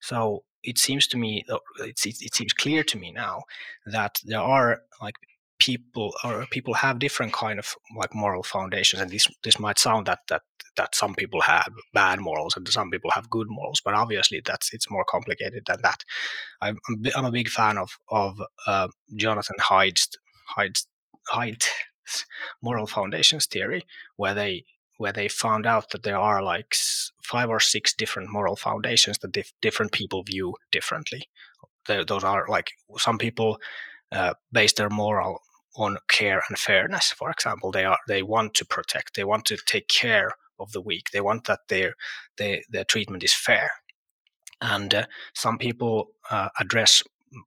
So 0.00 0.44
it 0.62 0.78
seems 0.78 1.06
to 1.08 1.18
me, 1.18 1.44
uh, 1.50 1.58
it, 1.80 2.00
it 2.04 2.34
seems 2.34 2.52
clear 2.52 2.82
to 2.84 2.98
me 2.98 3.12
now 3.12 3.42
that 3.86 4.20
there 4.24 4.40
are 4.40 4.82
like 5.00 5.16
people 5.58 6.12
or 6.24 6.46
people 6.50 6.74
have 6.74 6.98
different 6.98 7.32
kind 7.32 7.58
of 7.58 7.74
like 7.96 8.14
moral 8.14 8.42
foundations 8.42 9.00
and 9.00 9.10
this 9.10 9.28
this 9.44 9.58
might 9.58 9.78
sound 9.78 10.06
that 10.06 10.20
that 10.28 10.42
that 10.76 10.94
some 10.94 11.14
people 11.14 11.40
have 11.40 11.68
bad 11.92 12.18
morals 12.18 12.56
and 12.56 12.68
some 12.68 12.90
people 12.90 13.10
have 13.12 13.30
good 13.30 13.46
morals 13.48 13.80
but 13.84 13.94
obviously 13.94 14.42
that's 14.44 14.74
it's 14.74 14.90
more 14.90 15.04
complicated 15.04 15.62
than 15.66 15.80
that 15.82 16.02
i'm, 16.60 16.76
I'm 17.14 17.24
a 17.24 17.30
big 17.30 17.48
fan 17.48 17.78
of 17.78 17.90
of 18.08 18.40
uh, 18.66 18.88
jonathan 19.14 19.56
Haidt's 19.60 20.18
Haidt 21.32 21.68
moral 22.62 22.86
foundations 22.86 23.46
theory 23.46 23.86
where 24.16 24.34
they 24.34 24.64
where 24.98 25.12
they 25.12 25.28
found 25.28 25.66
out 25.66 25.90
that 25.90 26.02
there 26.02 26.18
are 26.18 26.42
like 26.42 26.74
five 27.22 27.48
or 27.48 27.60
six 27.60 27.94
different 27.94 28.30
moral 28.30 28.56
foundations 28.56 29.18
that 29.18 29.32
dif- 29.32 29.52
different 29.60 29.92
people 29.92 30.22
view 30.22 30.54
differently. 30.70 31.28
those 31.86 32.24
are 32.24 32.46
like 32.48 32.70
some 32.96 33.18
people 33.18 33.58
uh, 34.14 34.34
base 34.52 34.72
their 34.74 34.90
moral 34.90 35.40
on 35.76 35.98
care 36.08 36.42
and 36.48 36.58
fairness. 36.58 37.12
For 37.12 37.30
example, 37.30 37.70
they 37.70 37.84
are 37.84 37.98
they 38.08 38.22
want 38.22 38.54
to 38.54 38.64
protect, 38.64 39.16
they 39.16 39.24
want 39.24 39.44
to 39.46 39.56
take 39.66 39.88
care 39.88 40.30
of 40.58 40.72
the 40.72 40.80
weak, 40.80 41.10
they 41.12 41.20
want 41.20 41.44
that 41.44 41.60
their 41.68 41.94
their, 42.38 42.60
their 42.70 42.84
treatment 42.84 43.24
is 43.24 43.34
fair. 43.34 43.70
And 44.60 44.94
uh, 44.94 45.06
some 45.34 45.58
people 45.58 46.08
uh, 46.30 46.48
address 46.60 47.02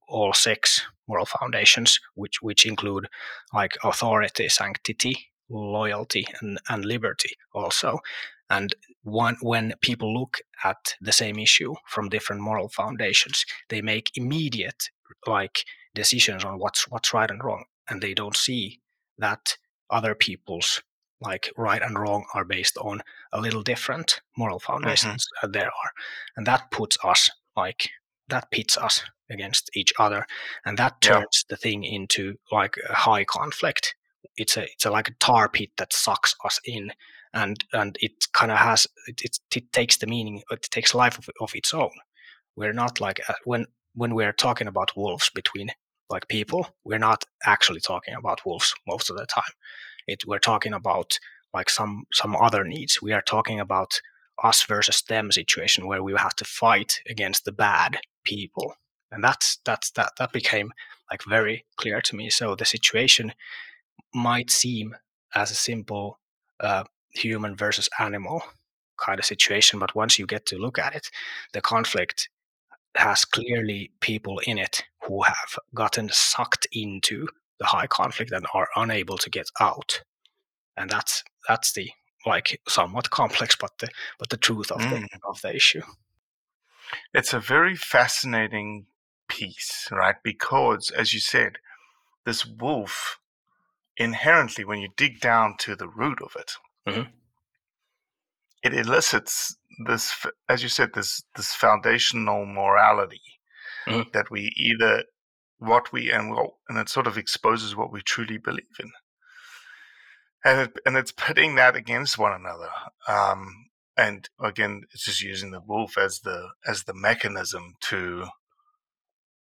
all 0.08 0.32
six 0.34 0.84
moral 1.06 1.26
foundations, 1.26 1.98
which 2.14 2.42
which 2.42 2.66
include 2.66 3.08
like 3.54 3.76
authority, 3.82 4.48
sanctity, 4.48 5.30
loyalty 5.48 6.26
and, 6.40 6.58
and 6.68 6.84
liberty 6.84 7.30
also. 7.54 7.98
And 8.50 8.74
one, 9.02 9.36
when 9.40 9.74
people 9.80 10.12
look 10.18 10.38
at 10.64 10.94
the 11.00 11.12
same 11.12 11.38
issue 11.38 11.74
from 11.86 12.08
different 12.08 12.42
moral 12.42 12.68
foundations, 12.68 13.44
they 13.68 13.82
make 13.82 14.10
immediate 14.14 14.90
like 15.26 15.64
decisions 15.98 16.44
on 16.44 16.58
what's 16.58 16.88
what's 16.88 17.12
right 17.12 17.30
and 17.30 17.42
wrong, 17.44 17.64
and 17.88 18.00
they 18.00 18.14
don't 18.14 18.36
see 18.36 18.80
that 19.18 19.56
other 19.90 20.14
people's 20.14 20.82
like 21.20 21.52
right 21.56 21.82
and 21.82 21.98
wrong 21.98 22.24
are 22.34 22.44
based 22.44 22.76
on 22.78 23.02
a 23.32 23.40
little 23.40 23.62
different 23.62 24.20
moral 24.36 24.58
foundations 24.58 25.26
mm-hmm. 25.42 25.50
there 25.52 25.66
are 25.66 25.90
and 26.36 26.46
that 26.46 26.70
puts 26.70 26.96
us 27.04 27.30
like 27.56 27.90
that 28.28 28.50
pits 28.50 28.76
us 28.76 29.02
against 29.30 29.70
each 29.74 29.92
other 29.98 30.26
and 30.64 30.78
that 30.78 31.00
turns 31.00 31.44
yeah. 31.44 31.48
the 31.50 31.56
thing 31.56 31.82
into 31.82 32.34
like 32.52 32.76
a 32.88 32.94
high 32.94 33.24
conflict 33.24 33.94
it's 34.36 34.56
a 34.56 34.64
it's 34.64 34.86
a, 34.86 34.90
like 34.90 35.08
a 35.08 35.14
tar 35.18 35.48
pit 35.48 35.70
that 35.76 35.92
sucks 35.92 36.34
us 36.44 36.60
in 36.64 36.92
and 37.34 37.64
and 37.72 37.98
it 38.00 38.12
kind 38.32 38.52
of 38.52 38.58
has 38.58 38.86
it, 39.06 39.20
it, 39.22 39.38
it, 39.54 39.72
takes 39.72 39.96
the 39.98 40.06
meaning 40.06 40.42
it 40.50 40.62
takes 40.70 40.94
life 40.94 41.18
of, 41.18 41.28
of 41.40 41.54
its 41.54 41.74
own 41.74 41.90
we're 42.56 42.72
not 42.72 43.00
like 43.00 43.20
uh, 43.28 43.34
when 43.44 43.66
when 43.94 44.14
we're 44.14 44.32
talking 44.32 44.68
about 44.68 44.96
wolves 44.96 45.30
between 45.30 45.70
like 46.10 46.28
people 46.28 46.66
we're 46.84 46.98
not 46.98 47.24
actually 47.44 47.80
talking 47.80 48.14
about 48.14 48.44
wolves 48.46 48.74
most 48.86 49.10
of 49.10 49.16
the 49.16 49.26
time. 49.26 49.52
It 50.06 50.24
we're 50.26 50.38
talking 50.38 50.72
about 50.72 51.18
like 51.54 51.70
some 51.70 52.04
some 52.12 52.36
other 52.36 52.64
needs. 52.64 53.02
We 53.02 53.12
are 53.12 53.22
talking 53.22 53.60
about 53.60 54.00
us 54.42 54.64
versus 54.64 55.02
them 55.02 55.32
situation 55.32 55.86
where 55.86 56.02
we 56.02 56.14
have 56.16 56.36
to 56.36 56.44
fight 56.44 57.00
against 57.08 57.44
the 57.44 57.52
bad 57.52 57.98
people. 58.24 58.74
And 59.10 59.22
that's 59.24 59.58
that's 59.64 59.90
that 59.92 60.12
that 60.18 60.32
became 60.32 60.72
like 61.10 61.22
very 61.24 61.64
clear 61.76 62.00
to 62.00 62.16
me. 62.16 62.30
So 62.30 62.54
the 62.54 62.64
situation 62.64 63.32
might 64.14 64.50
seem 64.50 64.96
as 65.34 65.50
a 65.50 65.54
simple 65.54 66.18
uh, 66.60 66.84
human 67.10 67.56
versus 67.56 67.88
animal 67.98 68.42
kind 68.98 69.18
of 69.18 69.24
situation 69.24 69.78
but 69.78 69.94
once 69.94 70.18
you 70.18 70.26
get 70.26 70.44
to 70.44 70.58
look 70.58 70.78
at 70.78 70.94
it 70.94 71.08
the 71.52 71.60
conflict 71.60 72.28
has 72.98 73.24
clearly 73.24 73.90
people 74.00 74.38
in 74.40 74.58
it 74.58 74.84
who 75.04 75.22
have 75.22 75.58
gotten 75.74 76.08
sucked 76.10 76.66
into 76.72 77.26
the 77.58 77.66
high 77.66 77.86
conflict 77.86 78.32
and 78.32 78.46
are 78.54 78.68
unable 78.76 79.16
to 79.18 79.30
get 79.30 79.48
out 79.60 80.02
and 80.76 80.90
that's 80.90 81.24
that's 81.48 81.72
the 81.72 81.90
like 82.26 82.60
somewhat 82.68 83.10
complex 83.10 83.56
but 83.56 83.70
the 83.78 83.88
but 84.18 84.30
the 84.30 84.36
truth 84.36 84.70
of 84.70 84.80
mm. 84.80 84.90
the 84.90 85.08
of 85.28 85.40
the 85.42 85.54
issue 85.54 85.82
it's 87.12 87.32
a 87.32 87.40
very 87.40 87.76
fascinating 87.76 88.86
piece 89.28 89.88
right 89.92 90.16
because 90.22 90.90
as 90.90 91.12
you 91.12 91.20
said 91.20 91.58
this 92.24 92.46
wolf 92.46 93.18
inherently 93.96 94.64
when 94.64 94.80
you 94.80 94.88
dig 94.96 95.20
down 95.20 95.54
to 95.58 95.74
the 95.74 95.88
root 95.88 96.20
of 96.22 96.34
it 96.36 96.52
mm-hmm. 96.86 97.10
It 98.62 98.74
elicits 98.74 99.56
this 99.86 100.26
as 100.48 100.62
you 100.62 100.68
said 100.68 100.90
this 100.94 101.22
this 101.36 101.54
foundational 101.54 102.44
morality 102.44 103.20
mm-hmm. 103.86 104.08
that 104.12 104.30
we 104.30 104.52
either 104.56 105.04
what 105.58 105.92
we 105.92 106.10
and 106.10 106.30
what 106.30 106.50
and 106.68 106.78
it 106.78 106.88
sort 106.88 107.06
of 107.06 107.18
exposes 107.18 107.76
what 107.76 107.92
we 107.92 108.00
truly 108.02 108.38
believe 108.38 108.64
in 108.80 108.90
and 110.44 110.60
it, 110.60 110.72
and 110.86 110.96
it's 110.96 111.12
putting 111.12 111.54
that 111.54 111.76
against 111.76 112.18
one 112.18 112.32
another 112.32 112.70
um, 113.08 113.68
and 113.96 114.28
again 114.40 114.82
it's 114.92 115.04
just 115.04 115.22
using 115.22 115.50
the 115.50 115.60
wolf 115.60 115.98
as 115.98 116.20
the 116.20 116.48
as 116.66 116.84
the 116.84 116.94
mechanism 116.94 117.74
to 117.80 118.26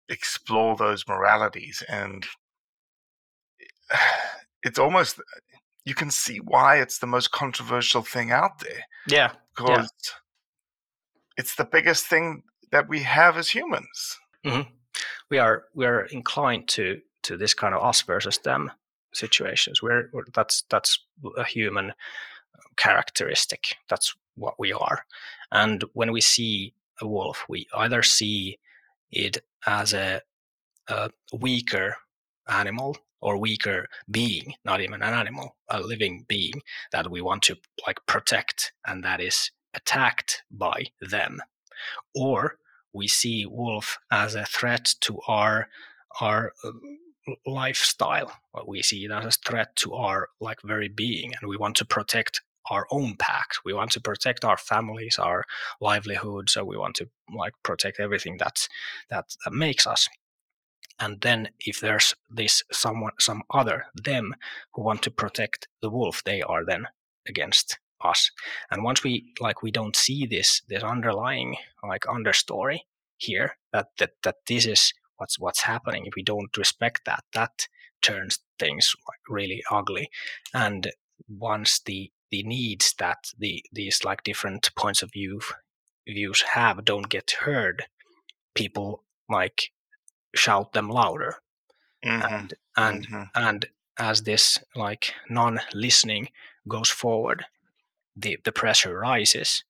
explore 0.09 0.75
those 0.75 1.07
moralities 1.07 1.83
and 1.89 2.27
it's 4.63 4.79
almost 4.79 5.19
you 5.87 5.95
can 5.95 6.11
see 6.11 6.37
why 6.37 6.77
it's 6.81 6.99
the 6.99 7.07
most 7.07 7.31
controversial 7.31 8.01
thing 8.01 8.31
out 8.31 8.59
there. 8.59 8.83
Yeah 9.07 9.31
because 9.57 9.91
yeah. 10.07 10.13
it's 11.37 11.55
the 11.55 11.65
biggest 11.65 12.05
thing 12.05 12.43
that 12.71 12.87
we 12.87 13.01
have 13.01 13.37
as 13.37 13.49
humans. 13.49 14.19
Mm-hmm. 14.45 14.69
we 15.29 15.39
are 15.39 15.65
we 15.73 15.85
are 15.85 16.05
inclined 16.05 16.67
to 16.69 17.01
to 17.23 17.35
this 17.35 17.53
kind 17.53 17.73
of 17.73 17.83
us 17.83 18.01
versus 18.03 18.37
them 18.37 18.71
situations. 19.13 19.81
Where, 19.81 20.09
where 20.11 20.25
that's 20.33 20.63
that's 20.69 20.99
a 21.37 21.43
human 21.43 21.93
characteristic. 22.75 23.75
That's 23.89 24.15
what 24.35 24.59
we 24.59 24.71
are. 24.71 25.05
And 25.51 25.83
when 25.93 26.11
we 26.11 26.21
see 26.21 26.73
a 27.01 27.07
wolf 27.07 27.45
we 27.47 27.67
either 27.75 28.03
see 28.03 28.57
it 29.11 29.37
as 29.65 29.93
a, 29.93 30.21
a 30.87 31.11
weaker 31.31 31.95
animal 32.47 32.97
or 33.21 33.37
weaker 33.37 33.87
being 34.09 34.53
not 34.63 34.81
even 34.81 35.01
an 35.01 35.13
animal 35.13 35.55
a 35.69 35.79
living 35.81 36.25
being 36.27 36.61
that 36.91 37.09
we 37.09 37.21
want 37.21 37.41
to 37.41 37.55
like 37.85 37.99
protect 38.05 38.71
and 38.85 39.03
that 39.03 39.19
is 39.19 39.51
attacked 39.73 40.43
by 40.51 40.85
them 41.01 41.39
or 42.15 42.57
we 42.93 43.07
see 43.07 43.45
wolf 43.45 43.97
as 44.11 44.35
a 44.35 44.45
threat 44.45 44.93
to 45.01 45.19
our 45.27 45.67
our 46.19 46.53
um, 46.63 46.81
lifestyle. 47.45 48.31
We 48.65 48.81
see 48.81 49.05
it 49.05 49.11
as 49.11 49.25
a 49.25 49.49
threat 49.49 49.75
to 49.77 49.93
our 49.93 50.29
like 50.39 50.59
very 50.63 50.87
being, 50.87 51.33
and 51.39 51.49
we 51.49 51.57
want 51.57 51.75
to 51.77 51.85
protect 51.85 52.41
our 52.69 52.87
own 52.91 53.15
pack. 53.17 53.51
We 53.63 53.73
want 53.73 53.91
to 53.91 54.01
protect 54.01 54.43
our 54.43 54.57
families, 54.57 55.17
our 55.19 55.45
livelihoods. 55.79 56.53
So 56.53 56.65
we 56.65 56.77
want 56.77 56.95
to 56.95 57.09
like 57.33 57.53
protect 57.63 57.99
everything 57.99 58.37
that, 58.37 58.67
that 59.09 59.25
makes 59.51 59.87
us. 59.87 60.09
And 60.99 61.21
then 61.21 61.49
if 61.59 61.79
there's 61.79 62.15
this 62.29 62.63
someone, 62.71 63.13
some 63.19 63.43
other 63.51 63.85
them 63.93 64.35
who 64.73 64.81
want 64.81 65.01
to 65.03 65.11
protect 65.11 65.67
the 65.81 65.89
wolf, 65.89 66.23
they 66.23 66.41
are 66.41 66.65
then 66.65 66.87
against 67.27 67.77
us. 68.03 68.31
And 68.71 68.83
once 68.83 69.03
we 69.03 69.33
like 69.39 69.61
we 69.63 69.71
don't 69.71 69.95
see 69.95 70.25
this 70.25 70.61
this 70.67 70.83
underlying 70.83 71.57
like 71.83 72.03
understory 72.03 72.79
here 73.17 73.57
that 73.73 73.89
that 73.97 74.11
that 74.23 74.37
this 74.47 74.65
is 74.65 74.93
what's 75.17 75.39
what's 75.39 75.61
happening 75.61 76.05
if 76.05 76.15
we 76.15 76.23
don't 76.23 76.55
respect 76.57 77.01
that 77.05 77.23
that 77.33 77.67
turns 78.01 78.39
things 78.59 78.95
really 79.27 79.63
ugly 79.71 80.09
and 80.53 80.91
once 81.27 81.79
the 81.85 82.11
the 82.29 82.43
needs 82.43 82.93
that 82.99 83.31
the 83.37 83.63
these 83.73 84.03
like 84.03 84.23
different 84.23 84.69
points 84.75 85.01
of 85.01 85.11
view 85.11 85.41
views 86.07 86.41
have 86.53 86.85
don't 86.85 87.09
get 87.09 87.31
heard 87.41 87.85
people 88.53 89.03
like 89.29 89.71
shout 90.37 90.73
them 90.73 90.89
louder 90.89 91.35
mm-hmm. 92.05 92.33
and 92.33 92.53
and 92.75 93.07
mm-hmm. 93.07 93.23
and 93.35 93.65
as 93.99 94.23
this 94.23 94.59
like 94.75 95.13
non-listening 95.29 96.29
goes 96.67 96.89
forward 96.89 97.45
the 98.15 98.37
the 98.43 98.51
pressure 98.51 98.97
rises 98.97 99.63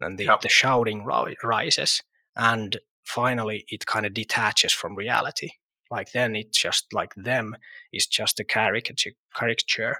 and 0.00 0.18
the, 0.18 0.24
yep. 0.24 0.40
the 0.40 0.48
shouting 0.48 1.04
rises 1.04 2.02
and 2.36 2.78
finally 3.04 3.64
it 3.68 3.86
kind 3.86 4.06
of 4.06 4.14
detaches 4.14 4.72
from 4.72 4.94
reality 4.94 5.50
like 5.90 6.12
then 6.12 6.36
it's 6.36 6.58
just 6.58 6.92
like 6.92 7.12
them 7.16 7.56
is 7.92 8.06
just 8.06 8.40
a 8.40 8.44
caricature 8.44 9.12
caricature 9.34 9.96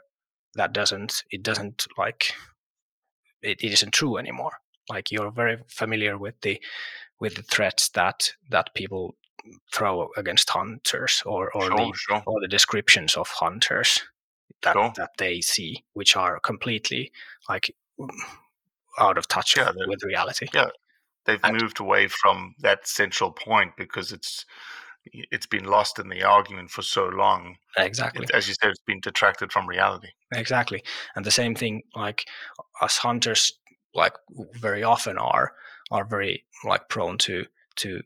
that 0.54 0.72
doesn't 0.72 1.22
it 1.30 1.42
doesn't 1.42 1.86
like 1.98 2.32
it, 3.42 3.58
it 3.62 3.72
isn't 3.72 3.92
true 3.92 4.16
anymore 4.16 4.52
like 4.88 5.10
you're 5.10 5.30
very 5.30 5.58
familiar 5.68 6.16
with 6.18 6.40
the 6.42 6.60
with 7.20 7.34
the 7.34 7.42
threats 7.42 7.88
that 7.90 8.32
that 8.48 8.74
people 8.74 9.14
throw 9.72 10.08
against 10.16 10.50
hunters 10.50 11.22
or 11.26 11.50
or, 11.54 11.62
sure, 11.62 11.76
the, 11.76 11.92
sure. 11.94 12.22
or 12.26 12.40
the 12.40 12.48
descriptions 12.48 13.16
of 13.16 13.28
hunters 13.28 14.00
that 14.62 14.74
sure. 14.74 14.92
that 14.96 15.10
they 15.18 15.40
see 15.40 15.84
which 15.94 16.16
are 16.16 16.40
completely 16.40 17.12
like 17.48 17.74
out 18.98 19.18
of 19.18 19.26
touch 19.28 19.56
yeah, 19.56 19.70
with 19.86 20.02
reality 20.04 20.46
yeah 20.52 20.68
they've 21.26 21.40
and, 21.44 21.60
moved 21.60 21.80
away 21.80 22.08
from 22.08 22.54
that 22.60 22.86
central 22.86 23.32
point 23.32 23.72
because 23.76 24.12
it's 24.12 24.44
it's 25.06 25.46
been 25.46 25.64
lost 25.64 25.98
in 25.98 26.08
the 26.08 26.22
argument 26.22 26.70
for 26.70 26.82
so 26.82 27.06
long. 27.06 27.56
Exactly. 27.78 28.24
It, 28.24 28.30
as 28.32 28.48
you 28.48 28.54
said, 28.60 28.70
it's 28.70 28.80
been 28.80 29.00
detracted 29.00 29.52
from 29.52 29.66
reality. 29.66 30.08
Exactly. 30.34 30.82
And 31.16 31.24
the 31.24 31.30
same 31.30 31.54
thing, 31.54 31.82
like 31.94 32.26
us 32.80 32.98
hunters, 32.98 33.58
like 33.94 34.14
very 34.54 34.82
often 34.82 35.18
are, 35.18 35.52
are 35.90 36.04
very 36.04 36.44
like 36.64 36.88
prone 36.88 37.18
to 37.18 37.46
to 37.76 38.02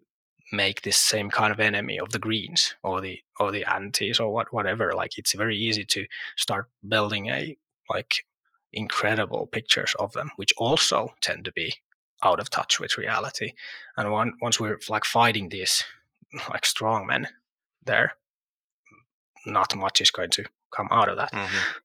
make 0.54 0.82
this 0.82 0.96
same 0.96 1.30
kind 1.30 1.52
of 1.52 1.60
enemy 1.60 1.98
of 1.98 2.10
the 2.10 2.18
greens 2.18 2.74
or 2.82 3.00
the 3.00 3.20
or 3.40 3.50
the 3.52 3.64
antis 3.64 4.20
or 4.20 4.32
what 4.32 4.52
whatever. 4.52 4.92
Like 4.94 5.18
it's 5.18 5.34
very 5.34 5.56
easy 5.56 5.84
to 5.84 6.06
start 6.36 6.68
building 6.86 7.28
a 7.28 7.56
like 7.90 8.24
incredible 8.72 9.46
pictures 9.46 9.94
of 9.98 10.12
them, 10.12 10.30
which 10.36 10.52
also 10.56 11.14
tend 11.20 11.44
to 11.44 11.52
be 11.52 11.74
out 12.22 12.40
of 12.40 12.50
touch 12.50 12.80
with 12.80 12.98
reality. 12.98 13.52
And 13.96 14.10
one, 14.10 14.34
once 14.40 14.58
we're 14.58 14.78
like 14.88 15.04
fighting 15.04 15.48
these 15.48 15.84
like 16.50 16.66
strong 16.66 17.06
men 17.06 17.28
there, 17.84 18.14
not 19.46 19.74
much 19.76 20.00
is 20.00 20.10
going 20.10 20.30
to 20.30 20.44
come 20.74 20.88
out 20.90 21.08
of 21.08 21.16
that. 21.16 21.32
Mm-hmm. 21.32 21.78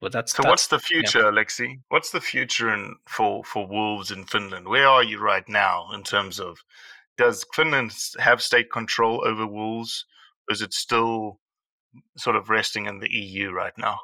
But 0.00 0.12
that's 0.12 0.32
so. 0.32 0.42
That's, 0.42 0.50
what's 0.50 0.66
the 0.66 0.78
future, 0.78 1.20
yeah. 1.20 1.30
Aleksi? 1.30 1.80
What's 1.88 2.10
the 2.10 2.20
future 2.20 2.72
in, 2.72 2.96
for 3.08 3.42
for 3.44 3.66
wolves 3.66 4.10
in 4.10 4.24
Finland? 4.26 4.68
Where 4.68 4.86
are 4.86 5.02
you 5.02 5.18
right 5.18 5.48
now 5.48 5.88
in 5.94 6.02
terms 6.02 6.38
of 6.38 6.58
does 7.16 7.44
Finland 7.54 7.92
have 8.18 8.42
state 8.42 8.70
control 8.70 9.22
over 9.26 9.46
wolves? 9.46 10.04
Is 10.48 10.62
it 10.62 10.72
still 10.72 11.40
sort 12.16 12.36
of 12.36 12.50
resting 12.50 12.86
in 12.86 13.00
the 13.00 13.10
EU 13.10 13.50
right 13.50 13.76
now? 13.76 14.00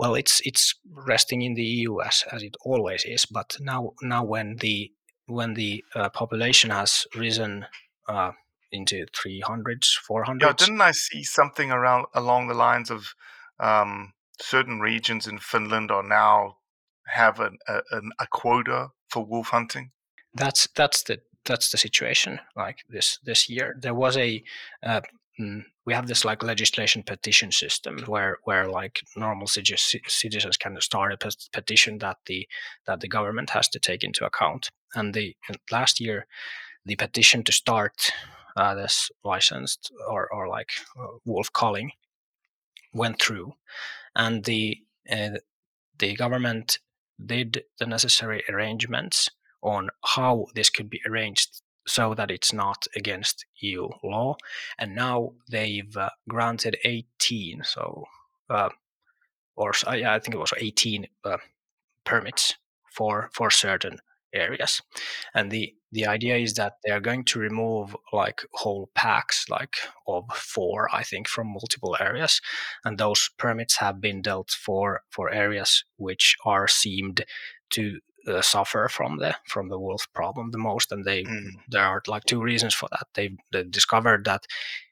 well, 0.00 0.14
it's 0.14 0.40
it's 0.46 0.76
resting 0.90 1.42
in 1.42 1.52
the 1.52 1.62
EU 1.62 2.00
as, 2.00 2.24
as 2.32 2.42
it 2.42 2.56
always 2.64 3.04
is. 3.04 3.26
But 3.26 3.58
now 3.60 3.92
now 4.00 4.24
when 4.24 4.56
the 4.56 4.92
when 5.26 5.52
the 5.52 5.84
uh, 5.94 6.08
population 6.08 6.70
has 6.70 7.06
risen 7.14 7.66
uh, 8.08 8.32
into 8.72 9.04
300s, 9.14 9.98
400s. 10.10 10.40
Yeah, 10.40 10.52
didn't 10.56 10.80
I 10.80 10.92
see 10.92 11.22
something 11.22 11.70
around 11.70 12.06
along 12.14 12.48
the 12.48 12.54
lines 12.54 12.90
of 12.90 13.14
um, 13.58 14.14
certain 14.40 14.80
regions 14.80 15.26
in 15.26 15.38
Finland 15.38 15.90
are 15.90 16.02
now 16.02 16.56
have 17.08 17.38
an, 17.38 17.58
a, 17.68 17.82
an, 17.90 18.10
a 18.18 18.26
quota 18.26 18.88
for 19.10 19.26
wolf 19.26 19.48
hunting? 19.48 19.90
That's 20.32 20.66
that's 20.74 21.02
the 21.02 21.20
that's 21.44 21.70
the 21.70 21.78
situation. 21.78 22.40
Like 22.56 22.78
this 22.88 23.18
this 23.24 23.48
year, 23.48 23.76
there 23.80 23.94
was 23.94 24.16
a 24.16 24.42
uh, 24.82 25.00
mm, 25.38 25.64
we 25.86 25.94
have 25.94 26.06
this 26.06 26.24
like 26.24 26.42
legislation 26.42 27.02
petition 27.02 27.52
system 27.52 27.98
where 28.06 28.38
where 28.44 28.68
like 28.68 29.00
normal 29.16 29.46
citizens 29.46 30.56
can 30.56 30.80
start 30.80 31.12
a 31.12 31.32
petition 31.52 31.98
that 31.98 32.18
the 32.26 32.46
that 32.86 33.00
the 33.00 33.08
government 33.08 33.50
has 33.50 33.68
to 33.70 33.78
take 33.78 34.04
into 34.04 34.24
account. 34.24 34.70
And 34.94 35.14
the 35.14 35.34
last 35.70 36.00
year, 36.00 36.26
the 36.84 36.96
petition 36.96 37.42
to 37.44 37.52
start 37.52 38.10
uh, 38.56 38.74
this 38.74 39.10
licensed 39.24 39.92
or 40.08 40.32
or 40.32 40.48
like 40.48 40.70
uh, 40.98 41.18
wolf 41.24 41.52
calling 41.52 41.92
went 42.92 43.20
through, 43.20 43.54
and 44.14 44.44
the 44.44 44.78
uh, 45.10 45.38
the 45.98 46.14
government 46.14 46.78
did 47.24 47.64
the 47.78 47.86
necessary 47.86 48.42
arrangements 48.48 49.30
on 49.62 49.90
how 50.04 50.46
this 50.54 50.70
could 50.70 50.90
be 50.90 51.00
arranged 51.06 51.62
so 51.86 52.14
that 52.14 52.30
it's 52.30 52.52
not 52.52 52.86
against 52.94 53.46
EU 53.60 53.88
law. 54.04 54.36
And 54.78 54.94
now 54.94 55.32
they've 55.50 55.96
uh, 55.96 56.10
granted 56.28 56.76
18, 56.84 57.62
so 57.64 58.04
uh, 58.48 58.70
or 59.56 59.72
uh, 59.86 59.92
yeah, 59.92 60.14
I 60.14 60.18
think 60.18 60.34
it 60.34 60.40
was 60.40 60.54
18 60.56 61.06
uh, 61.24 61.38
permits 62.04 62.54
for 62.92 63.30
for 63.32 63.50
certain 63.50 63.98
areas, 64.32 64.80
and 65.34 65.50
the 65.50 65.74
the 65.92 66.06
idea 66.06 66.36
is 66.36 66.54
that 66.54 66.74
they 66.84 66.90
are 66.90 67.00
going 67.00 67.24
to 67.24 67.38
remove 67.38 67.96
like 68.12 68.42
whole 68.52 68.90
packs 68.94 69.46
like 69.48 69.74
of 70.06 70.24
four 70.32 70.88
i 70.94 71.02
think 71.02 71.26
from 71.26 71.52
multiple 71.52 71.96
areas 71.98 72.40
and 72.84 72.96
those 72.96 73.30
permits 73.38 73.78
have 73.78 74.00
been 74.00 74.22
dealt 74.22 74.50
for 74.50 75.02
for 75.10 75.30
areas 75.30 75.84
which 75.96 76.36
are 76.44 76.68
seemed 76.68 77.24
to 77.70 77.98
uh, 78.26 78.42
suffer 78.42 78.88
from 78.88 79.18
the 79.18 79.34
from 79.46 79.68
the 79.68 79.78
wolf 79.78 80.06
problem 80.14 80.50
the 80.50 80.58
most 80.58 80.92
and 80.92 81.04
they 81.04 81.24
mm. 81.24 81.50
there 81.68 81.84
are 81.84 82.02
like 82.06 82.24
two 82.24 82.42
reasons 82.42 82.74
for 82.74 82.88
that. 82.90 83.06
They, 83.14 83.36
they 83.52 83.64
discovered 83.64 84.24
that 84.24 84.44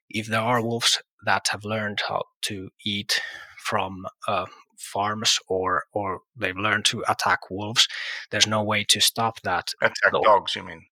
if 0.09 0.26
there 0.26 0.41
are 0.41 0.62
wolves 0.62 1.03
that 1.24 1.49
have 1.51 1.64
learned 1.64 2.01
how 2.09 2.22
to 2.43 2.70
eat 2.85 3.20
from 3.59 4.07
uh, 4.26 4.47
farms 4.79 5.39
or 5.49 5.85
or 5.93 6.20
they've 6.37 6.57
learned 6.57 6.85
to 6.87 7.05
attack 7.09 7.51
wolves 7.51 7.89
there's 8.31 8.47
no 8.47 8.62
way 8.62 8.85
to 8.85 9.01
stop 9.01 9.41
that 9.43 9.72
attack 9.83 10.12
dogs 10.22 10.55
you 10.57 10.62
mean? 10.62 10.83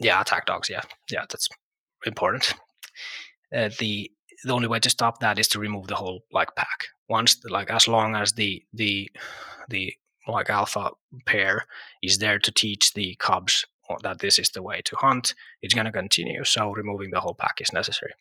Yeah 0.00 0.20
attack 0.20 0.46
dogs 0.46 0.68
yeah. 0.68 0.82
Yeah 1.10 1.24
that's 1.28 1.48
important. 2.04 2.54
Uh, 3.54 3.70
the 3.78 4.10
the 4.44 4.52
only 4.52 4.68
way 4.68 4.78
to 4.78 4.90
stop 4.90 5.20
that 5.20 5.38
is 5.38 5.48
to 5.48 5.58
remove 5.58 5.86
the 5.86 5.96
whole 5.96 6.20
like 6.32 6.54
pack. 6.54 6.86
Once 7.08 7.40
like 7.48 7.70
as 7.70 7.88
long 7.88 8.14
as 8.14 8.34
the 8.34 8.62
the 8.72 9.10
the 9.68 9.94
like 10.32 10.50
alpha 10.50 10.90
pair 11.26 11.66
is 12.02 12.18
there 12.18 12.38
to 12.38 12.52
teach 12.52 12.94
the 12.94 13.16
cubs 13.18 13.66
that 14.02 14.18
this 14.18 14.38
is 14.38 14.50
the 14.50 14.62
way 14.62 14.82
to 14.84 14.96
hunt, 14.96 15.34
it's 15.62 15.74
going 15.74 15.86
to 15.86 15.92
continue. 15.92 16.44
So 16.44 16.72
removing 16.72 17.10
the 17.10 17.20
whole 17.20 17.34
pack 17.34 17.60
is 17.60 17.72
necessary 17.72 18.12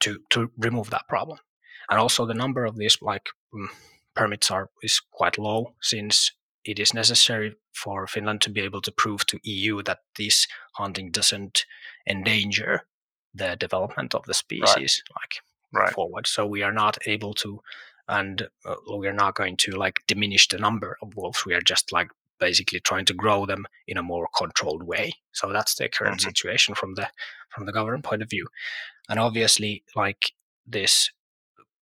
to 0.00 0.18
to 0.30 0.50
remove 0.58 0.90
that 0.90 1.08
problem. 1.08 1.38
And 1.88 1.98
also 1.98 2.26
the 2.26 2.34
number 2.34 2.64
of 2.64 2.76
these 2.76 2.98
like 3.00 3.28
um, 3.54 3.70
permits 4.14 4.50
are 4.50 4.70
is 4.82 5.00
quite 5.10 5.38
low 5.38 5.74
since 5.80 6.32
it 6.64 6.78
is 6.78 6.92
necessary 6.94 7.56
for 7.72 8.06
Finland 8.06 8.42
to 8.42 8.50
be 8.50 8.60
able 8.60 8.82
to 8.82 8.92
prove 8.92 9.24
to 9.26 9.40
EU 9.42 9.82
that 9.82 10.00
this 10.16 10.46
hunting 10.74 11.10
doesn't 11.10 11.64
endanger 12.06 12.82
the 13.34 13.56
development 13.56 14.14
of 14.14 14.24
the 14.26 14.34
species 14.34 15.02
right. 15.10 15.20
like 15.20 15.42
right. 15.72 15.94
forward. 15.94 16.26
So 16.26 16.46
we 16.46 16.62
are 16.62 16.72
not 16.72 16.98
able 17.06 17.34
to 17.34 17.60
and 18.10 18.48
uh, 18.66 18.74
we're 18.88 19.12
not 19.12 19.36
going 19.36 19.56
to 19.56 19.72
like 19.72 20.00
diminish 20.06 20.48
the 20.48 20.58
number 20.58 20.98
of 21.00 21.16
wolves. 21.16 21.46
We 21.46 21.54
are 21.54 21.60
just 21.60 21.92
like 21.92 22.10
basically 22.40 22.80
trying 22.80 23.04
to 23.04 23.14
grow 23.14 23.46
them 23.46 23.66
in 23.86 23.96
a 23.96 24.02
more 24.02 24.28
controlled 24.36 24.82
way. 24.82 25.12
So 25.32 25.52
that's 25.52 25.76
the 25.76 25.88
current 25.88 26.18
mm-hmm. 26.18 26.28
situation 26.28 26.74
from 26.74 26.94
the 26.94 27.08
from 27.50 27.66
the 27.66 27.72
government 27.72 28.04
point 28.04 28.22
of 28.22 28.30
view. 28.30 28.48
And 29.08 29.20
obviously 29.20 29.84
like 29.94 30.32
this 30.66 31.10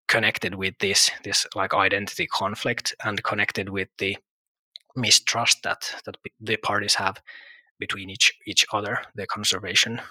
connected 0.07 0.55
with 0.55 0.75
this 0.79 1.11
this 1.23 1.47
like 1.55 1.73
identity 1.73 2.27
conflict 2.27 2.93
and 3.03 3.23
connected 3.23 3.69
with 3.69 3.89
the 3.97 4.17
mistrust 4.95 5.63
that 5.63 5.93
that 6.05 6.17
the 6.41 6.57
parties 6.57 6.95
have 6.95 7.21
between 7.79 8.09
each 8.09 8.33
each 8.45 8.65
other 8.73 8.99
the 9.15 9.27
conservation 9.27 10.01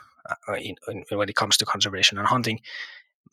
uh, 0.48 0.54
in, 0.54 0.76
in, 0.88 1.04
when 1.18 1.28
it 1.28 1.34
comes 1.34 1.56
to 1.56 1.64
conservation 1.64 2.18
and 2.18 2.28
hunting 2.28 2.60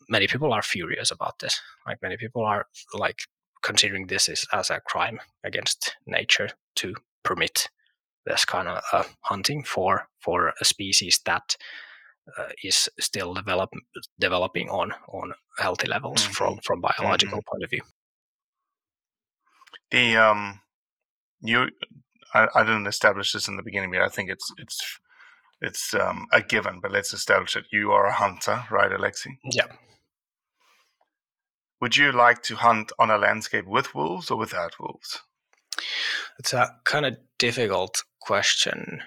many 0.08 0.26
people 0.26 0.52
are 0.52 0.62
furious 0.62 1.10
about 1.10 1.38
this. 1.38 1.60
Like 1.86 2.02
many 2.02 2.16
people 2.16 2.44
are 2.44 2.66
like 2.92 3.20
considering 3.62 4.06
this 4.06 4.28
as, 4.28 4.44
as 4.52 4.70
a 4.70 4.80
crime 4.80 5.20
against 5.42 5.96
nature 6.06 6.50
to 6.76 6.94
permit 7.22 7.68
this 8.26 8.44
kind 8.44 8.68
of 8.68 8.82
uh, 8.92 9.04
hunting 9.22 9.64
for 9.64 10.08
for 10.20 10.54
a 10.60 10.64
species 10.64 11.20
that 11.26 11.56
uh, 12.38 12.48
is 12.62 12.88
still 12.98 13.34
develop, 13.34 13.70
developing 14.18 14.68
on 14.70 14.92
on 15.08 15.34
healthy 15.58 15.88
levels 15.88 16.22
mm-hmm. 16.22 16.32
from 16.32 16.58
from 16.62 16.80
biological 16.80 17.38
mm-hmm. 17.38 17.50
point 17.50 17.64
of 17.64 17.70
view. 17.70 17.82
The 19.90 20.16
um, 20.16 20.60
you, 21.40 21.68
I, 22.32 22.48
I 22.54 22.62
didn't 22.64 22.86
establish 22.86 23.32
this 23.32 23.48
in 23.48 23.56
the 23.56 23.62
beginning, 23.62 23.90
but 23.90 24.00
I 24.00 24.08
think 24.08 24.30
it's 24.30 24.52
it's 24.58 24.98
it's 25.60 25.94
um, 25.94 26.26
a 26.32 26.42
given, 26.42 26.80
but 26.80 26.92
let's 26.92 27.12
establish 27.12 27.56
it. 27.56 27.64
You 27.70 27.92
are 27.92 28.06
a 28.06 28.12
hunter, 28.12 28.64
right, 28.70 28.90
Aleksi? 28.90 29.38
Yeah. 29.52 29.66
Would 31.84 31.98
you 31.98 32.12
like 32.12 32.42
to 32.44 32.56
hunt 32.56 32.92
on 32.98 33.10
a 33.10 33.18
landscape 33.18 33.66
with 33.66 33.94
wolves 33.94 34.30
or 34.30 34.38
without 34.38 34.80
wolves? 34.80 35.20
It's 36.38 36.54
a 36.54 36.76
kind 36.84 37.04
of 37.04 37.18
difficult 37.36 38.04
question. 38.20 39.02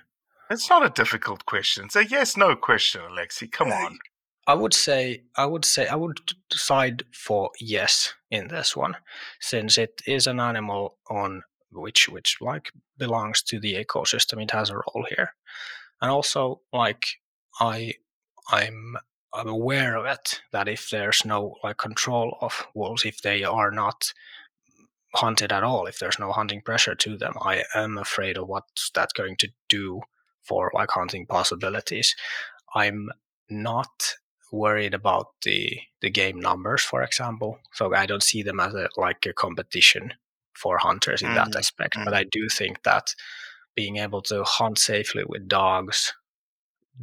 It's 0.51 0.69
not 0.69 0.85
a 0.85 0.91
difficult 0.91 1.47
question. 1.47 1.85
It's 1.85 1.95
a 1.95 2.05
yes 2.05 2.37
no 2.37 2.55
question, 2.55 3.01
Aleksi. 3.01 3.51
Come 3.51 3.71
uh, 3.71 3.85
on. 3.85 3.97
I 4.45 4.53
would 4.53 4.75
say 4.75 5.23
I 5.35 5.47
would 5.47 5.65
say 5.65 5.87
I 5.87 5.95
would 5.95 6.19
decide 6.51 7.03
for 7.11 7.49
yes 7.59 8.13
in 8.29 8.49
this 8.49 8.75
one, 8.75 8.95
since 9.39 9.79
it 9.79 10.03
is 10.05 10.27
an 10.27 10.39
animal 10.39 10.99
on 11.09 11.41
which 11.71 12.07
which 12.07 12.37
like 12.41 12.71
belongs 12.95 13.41
to 13.45 13.59
the 13.59 13.73
ecosystem. 13.83 14.39
It 14.39 14.51
has 14.51 14.69
a 14.69 14.75
role 14.75 15.07
here 15.09 15.33
and 15.99 16.11
also 16.11 16.61
like 16.71 17.07
I 17.59 17.95
I'm 18.51 18.97
I'm 19.37 19.47
aware 19.47 19.95
of 19.95 20.05
it 20.05 20.41
that 20.51 20.67
if 20.67 20.89
there's 20.89 21.23
no 21.23 21.55
like 21.63 21.77
control 21.77 22.37
of 22.41 22.65
wolves, 22.73 23.05
if 23.05 23.21
they 23.21 23.43
are 23.43 23.69
not 23.69 24.11
hunted 25.13 25.53
at 25.53 25.63
all, 25.63 25.85
if 25.85 25.99
there's 25.99 26.19
no 26.19 26.31
hunting 26.31 26.61
pressure 26.61 26.95
to 26.95 27.17
them, 27.17 27.33
I 27.41 27.63
am 27.75 27.97
afraid 27.97 28.37
of 28.37 28.47
what's 28.47 28.89
that 28.91 29.09
going 29.15 29.35
to 29.37 29.49
do 29.69 30.01
for 30.43 30.71
like 30.73 30.89
hunting 30.89 31.27
possibilities. 31.27 32.15
I'm 32.73 33.09
not 33.49 34.15
worried 34.51 34.93
about 34.93 35.27
the 35.43 35.79
the 36.01 36.09
game 36.09 36.39
numbers, 36.39 36.81
for 36.81 37.03
example. 37.03 37.59
So 37.73 37.93
I 37.93 38.07
don't 38.07 38.23
see 38.23 38.41
them 38.41 38.59
as 38.59 38.73
a 38.73 38.89
like 38.97 39.25
a 39.27 39.33
competition 39.33 40.13
for 40.53 40.79
hunters 40.79 41.21
in 41.21 41.29
mm 41.29 41.35
that 41.35 41.55
aspect. 41.55 41.95
mm 41.95 42.05
But 42.05 42.15
I 42.15 42.23
do 42.23 42.49
think 42.49 42.81
that 42.83 43.13
being 43.75 43.97
able 43.97 44.23
to 44.23 44.43
hunt 44.43 44.79
safely 44.79 45.23
with 45.27 45.47
dogs 45.47 46.13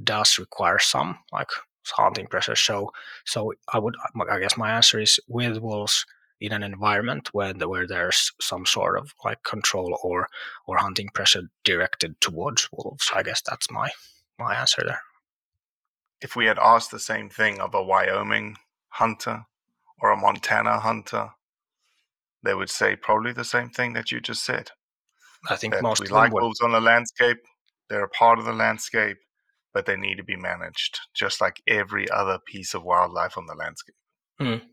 does 0.03 0.39
require 0.39 0.81
some 0.81 1.19
like 1.33 1.51
hunting 1.91 2.27
pressure. 2.27 2.57
So, 2.57 2.93
so 3.25 3.53
I 3.73 3.79
would, 3.79 3.95
uh, 3.97 4.25
I 4.31 4.41
guess 4.41 4.57
my 4.57 4.73
answer 4.73 5.01
is 5.01 5.19
with 5.29 5.59
wolves 5.59 6.07
in 6.41 6.53
an 6.53 6.63
environment 6.63 7.31
where 7.33 7.55
where 7.55 7.87
there's 7.87 8.33
some 8.41 8.67
sort 8.67 8.99
of 8.99 9.15
like 9.25 9.43
control 9.45 9.99
or 10.03 10.29
or 10.67 10.77
hunting 10.79 11.09
pressure 11.15 11.43
directed 11.65 12.21
towards 12.21 12.69
wolves. 12.73 13.11
I 13.15 13.23
guess 13.23 13.41
that's 13.41 13.71
my 13.71 13.91
my 14.39 14.55
answer 14.55 14.83
there. 14.85 15.03
If 16.21 16.37
we 16.37 16.47
had 16.47 16.59
asked 16.59 16.91
the 16.91 16.99
same 16.99 17.29
thing 17.29 17.61
of 17.61 17.75
a 17.75 17.83
Wyoming 17.83 18.57
hunter 18.89 19.45
or 20.01 20.11
a 20.11 20.17
Montana 20.17 20.81
hunter, 20.81 21.31
they 22.43 22.55
would 22.55 22.71
say 22.71 22.97
probably 22.97 23.33
the 23.33 23.45
same 23.45 23.71
thing 23.71 23.93
that 23.95 24.11
you 24.11 24.21
just 24.21 24.45
said. 24.45 24.71
I 25.49 25.57
think 25.57 25.81
most 25.83 26.03
we 26.03 26.09
like 26.09 26.33
wolves 26.33 26.61
on 26.61 26.73
the 26.73 26.81
landscape. 26.81 27.39
They're 27.89 28.05
a 28.05 28.09
part 28.09 28.39
of 28.39 28.47
the 28.47 28.53
landscape, 28.53 29.19
but 29.75 29.87
they 29.87 29.97
need 29.97 30.17
to 30.17 30.25
be 30.25 30.37
managed 30.37 31.01
just 31.13 31.41
like 31.41 31.61
every 31.67 32.09
other 32.11 32.39
piece 32.47 32.73
of 32.73 32.85
wildlife 32.85 33.37
on 33.37 33.47
the 33.47 33.55
landscape. 33.55 33.97
Hmm. 34.39 34.67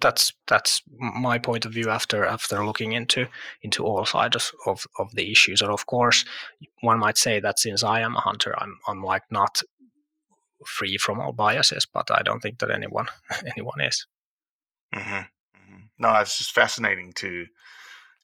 That's 0.00 0.32
that's 0.48 0.82
my 0.88 1.38
point 1.38 1.64
of 1.64 1.72
view 1.72 1.88
after 1.90 2.24
after 2.24 2.66
looking 2.66 2.92
into 2.92 3.26
into 3.62 3.84
all 3.84 4.04
sides 4.04 4.52
of, 4.66 4.86
of 4.98 5.14
the 5.14 5.30
issues. 5.30 5.62
And 5.62 5.70
of 5.70 5.86
course, 5.86 6.24
one 6.80 6.98
might 6.98 7.16
say 7.16 7.40
that 7.40 7.58
since 7.58 7.84
I 7.84 8.00
am 8.00 8.16
a 8.16 8.20
hunter, 8.20 8.54
I'm 8.58 8.78
I'm 8.88 9.04
like 9.04 9.22
not 9.30 9.62
free 10.66 10.96
from 10.96 11.20
all 11.20 11.32
biases, 11.32 11.86
but 11.86 12.10
I 12.10 12.22
don't 12.22 12.40
think 12.40 12.58
that 12.58 12.70
anyone 12.70 13.06
anyone 13.46 13.80
is. 13.80 14.06
Mm-hmm. 14.94 15.14
Mm-hmm. 15.14 15.80
No, 15.98 16.14
it's 16.16 16.38
just 16.38 16.52
fascinating 16.52 17.12
to 17.16 17.46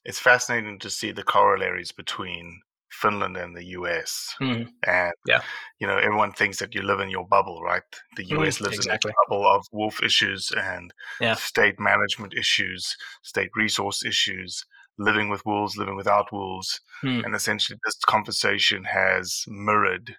it's 0.03 0.19
fascinating 0.19 0.79
to 0.79 0.89
see 0.89 1.11
the 1.11 1.23
corollaries 1.23 1.91
between 1.91 2.61
Finland 2.89 3.37
and 3.37 3.55
the 3.55 3.65
US. 3.77 4.35
Mhm. 4.39 4.73
And 4.85 5.13
Yeah. 5.25 5.41
you 5.79 5.87
know, 5.87 5.97
everyone 5.97 6.31
thinks 6.33 6.59
that 6.59 6.75
you 6.75 6.81
live 6.81 6.99
in 6.99 7.09
your 7.09 7.27
bubble, 7.27 7.61
right? 7.61 7.83
The 8.15 8.25
US 8.25 8.61
lives 8.61 8.77
exactly. 8.77 9.11
in 9.11 9.13
a 9.13 9.29
bubble 9.29 9.47
of 9.47 9.65
wolf 9.71 10.01
issues 10.03 10.51
and 10.51 10.93
Yeah. 11.19 11.35
state 11.35 11.79
management 11.79 12.33
issues, 12.33 12.95
state 13.23 13.51
resource 13.55 14.03
issues, 14.05 14.65
living 14.97 15.29
with 15.29 15.45
wolves, 15.45 15.77
living 15.77 15.95
without 15.95 16.31
wolves. 16.31 16.81
Hmm. 17.01 17.21
And 17.25 17.35
essentially, 17.35 17.79
this 17.85 17.97
conversation 18.05 18.83
has 18.85 19.43
mirrored 19.47 20.17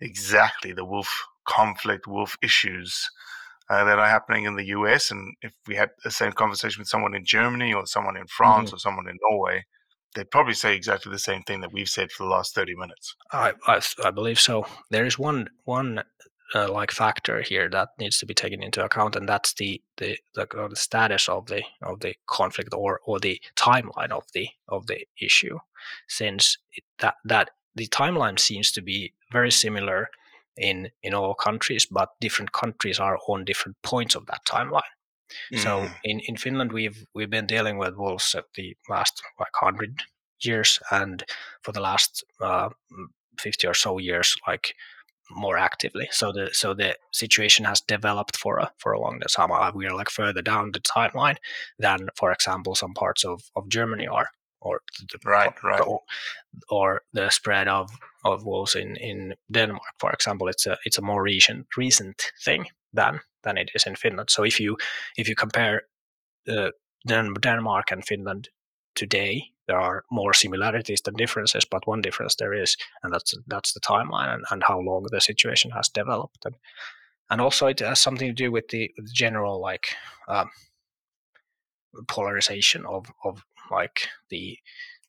exactly 0.00 0.72
the 0.72 0.84
wolf 0.84 1.26
conflict, 1.46 2.06
wolf 2.06 2.36
issues 2.42 3.10
uh, 3.70 3.84
that 3.84 3.98
are 3.98 4.08
happening 4.08 4.44
in 4.44 4.56
the 4.56 4.66
US. 4.66 5.10
And 5.10 5.34
if 5.42 5.54
we 5.66 5.74
had 5.76 5.90
the 6.04 6.10
same 6.10 6.32
conversation 6.32 6.80
with 6.80 6.88
someone 6.88 7.14
in 7.14 7.24
Germany 7.24 7.72
or 7.74 7.86
someone 7.86 8.16
in 8.16 8.26
France 8.26 8.72
or 8.72 8.78
someone 8.78 9.08
in 9.08 9.18
Norway, 9.30 9.64
they'd 10.14 10.30
probably 10.30 10.54
say 10.54 10.74
exactly 10.74 11.12
the 11.12 11.18
same 11.18 11.42
thing 11.42 11.60
that 11.60 11.72
we've 11.72 11.88
said 11.88 12.10
for 12.10 12.24
the 12.24 12.30
last 12.30 12.54
30 12.54 12.74
minutes. 12.76 13.14
I, 13.32 13.52
I 13.66 13.80
I 14.04 14.10
believe 14.10 14.40
so. 14.40 14.66
There 14.90 15.06
is 15.06 15.18
one 15.18 15.48
one 15.64 16.04
uh, 16.54 16.70
like 16.70 16.90
factor 16.90 17.42
here 17.42 17.68
that 17.70 17.88
needs 17.98 18.18
to 18.18 18.26
be 18.26 18.34
taken 18.34 18.62
into 18.62 18.84
account, 18.84 19.16
and 19.16 19.28
that's 19.28 19.54
the 19.54 19.82
the 19.96 20.18
the, 20.34 20.42
uh, 20.42 20.68
the 20.68 20.76
status 20.76 21.28
of 21.28 21.46
the 21.46 21.62
of 21.82 22.00
the 22.00 22.14
conflict 22.26 22.72
or 22.74 23.00
or 23.04 23.18
the 23.18 23.40
timeline 23.56 24.10
of 24.10 24.24
the 24.34 24.48
of 24.68 24.86
the 24.86 25.06
issue, 25.20 25.58
since 26.08 26.58
it, 26.72 26.84
that 26.98 27.16
that 27.24 27.50
the 27.74 27.88
timeline 27.88 28.38
seems 28.38 28.70
to 28.72 28.82
be 28.82 29.14
very 29.32 29.50
similar 29.50 30.08
in 30.56 30.90
in 31.02 31.14
all 31.14 31.34
countries, 31.34 31.86
but 31.86 32.10
different 32.20 32.52
countries 32.52 33.00
are 33.00 33.18
on 33.28 33.44
different 33.44 33.76
points 33.82 34.14
of 34.14 34.26
that 34.26 34.44
timeline. 34.46 34.93
So 35.56 35.80
Mm. 35.80 35.94
in, 36.02 36.20
in 36.28 36.36
Finland, 36.36 36.72
we've 36.72 37.06
we've 37.14 37.30
been 37.30 37.46
dealing 37.46 37.78
with 37.78 37.96
wolves 37.96 38.34
at 38.34 38.44
the 38.54 38.76
last 38.88 39.22
like 39.38 39.52
hundred 39.66 40.02
years, 40.44 40.80
and 40.90 41.24
for 41.62 41.72
the 41.72 41.80
last 41.80 42.24
uh, 42.40 42.68
fifty 43.40 43.66
or 43.68 43.74
so 43.74 43.98
years, 44.00 44.36
like 44.48 44.74
more 45.30 45.60
actively. 45.64 46.08
So 46.10 46.32
the 46.32 46.48
so 46.52 46.74
the 46.74 46.94
situation 47.12 47.64
has 47.66 47.80
developed 47.88 48.36
for 48.36 48.58
a 48.58 48.70
for 48.78 48.92
a 48.92 49.00
long 49.00 49.20
time. 49.20 49.52
Uh, 49.52 49.72
We 49.74 49.86
are 49.86 49.98
like 49.98 50.10
further 50.10 50.42
down 50.42 50.72
the 50.72 50.80
timeline 50.80 51.36
than, 51.78 52.08
for 52.14 52.32
example, 52.32 52.74
some 52.74 52.94
parts 52.94 53.24
of, 53.24 53.40
of 53.54 53.68
Germany 53.68 54.06
are, 54.06 54.28
or 54.60 54.80
the, 55.12 55.18
Right, 55.30 55.62
right. 55.62 55.80
or, 55.80 56.00
or 56.68 57.02
the 57.14 57.30
spread 57.30 57.68
of, 57.68 57.90
of 58.24 58.44
wolves 58.44 58.74
in, 58.74 58.96
in 58.96 59.34
Denmark, 59.50 59.94
for 59.98 60.12
example. 60.12 60.48
It's 60.50 60.66
a 60.66 60.76
it's 60.84 60.98
a 60.98 61.02
more 61.02 61.22
recent 61.22 61.66
recent 61.76 62.32
thing 62.44 62.66
than 62.94 63.20
than 63.42 63.58
it 63.58 63.70
is 63.74 63.86
in 63.86 63.96
Finland. 63.96 64.30
So 64.30 64.44
if 64.44 64.60
you 64.60 64.76
if 65.16 65.28
you 65.28 65.34
compare 65.34 65.82
uh, 66.48 66.70
Denmark 67.06 67.92
and 67.92 68.04
Finland 68.06 68.48
today, 68.94 69.50
there 69.66 69.80
are 69.80 70.04
more 70.10 70.34
similarities 70.34 71.00
than 71.02 71.14
differences. 71.14 71.64
But 71.64 71.86
one 71.86 72.02
difference 72.02 72.36
there 72.36 72.62
is, 72.62 72.76
and 73.02 73.12
that's 73.12 73.34
that's 73.46 73.72
the 73.72 73.80
timeline 73.80 74.34
and, 74.34 74.44
and 74.50 74.62
how 74.62 74.80
long 74.80 75.06
the 75.10 75.20
situation 75.20 75.70
has 75.72 75.88
developed, 75.88 76.44
and 76.44 76.56
and 77.30 77.40
also 77.40 77.66
it 77.66 77.80
has 77.80 78.00
something 78.00 78.28
to 78.28 78.44
do 78.44 78.52
with 78.52 78.68
the, 78.68 78.90
with 78.96 79.06
the 79.06 79.12
general 79.12 79.60
like 79.60 79.96
um, 80.28 80.50
polarization 82.08 82.86
of 82.86 83.06
of 83.24 83.44
like 83.70 84.08
the 84.30 84.58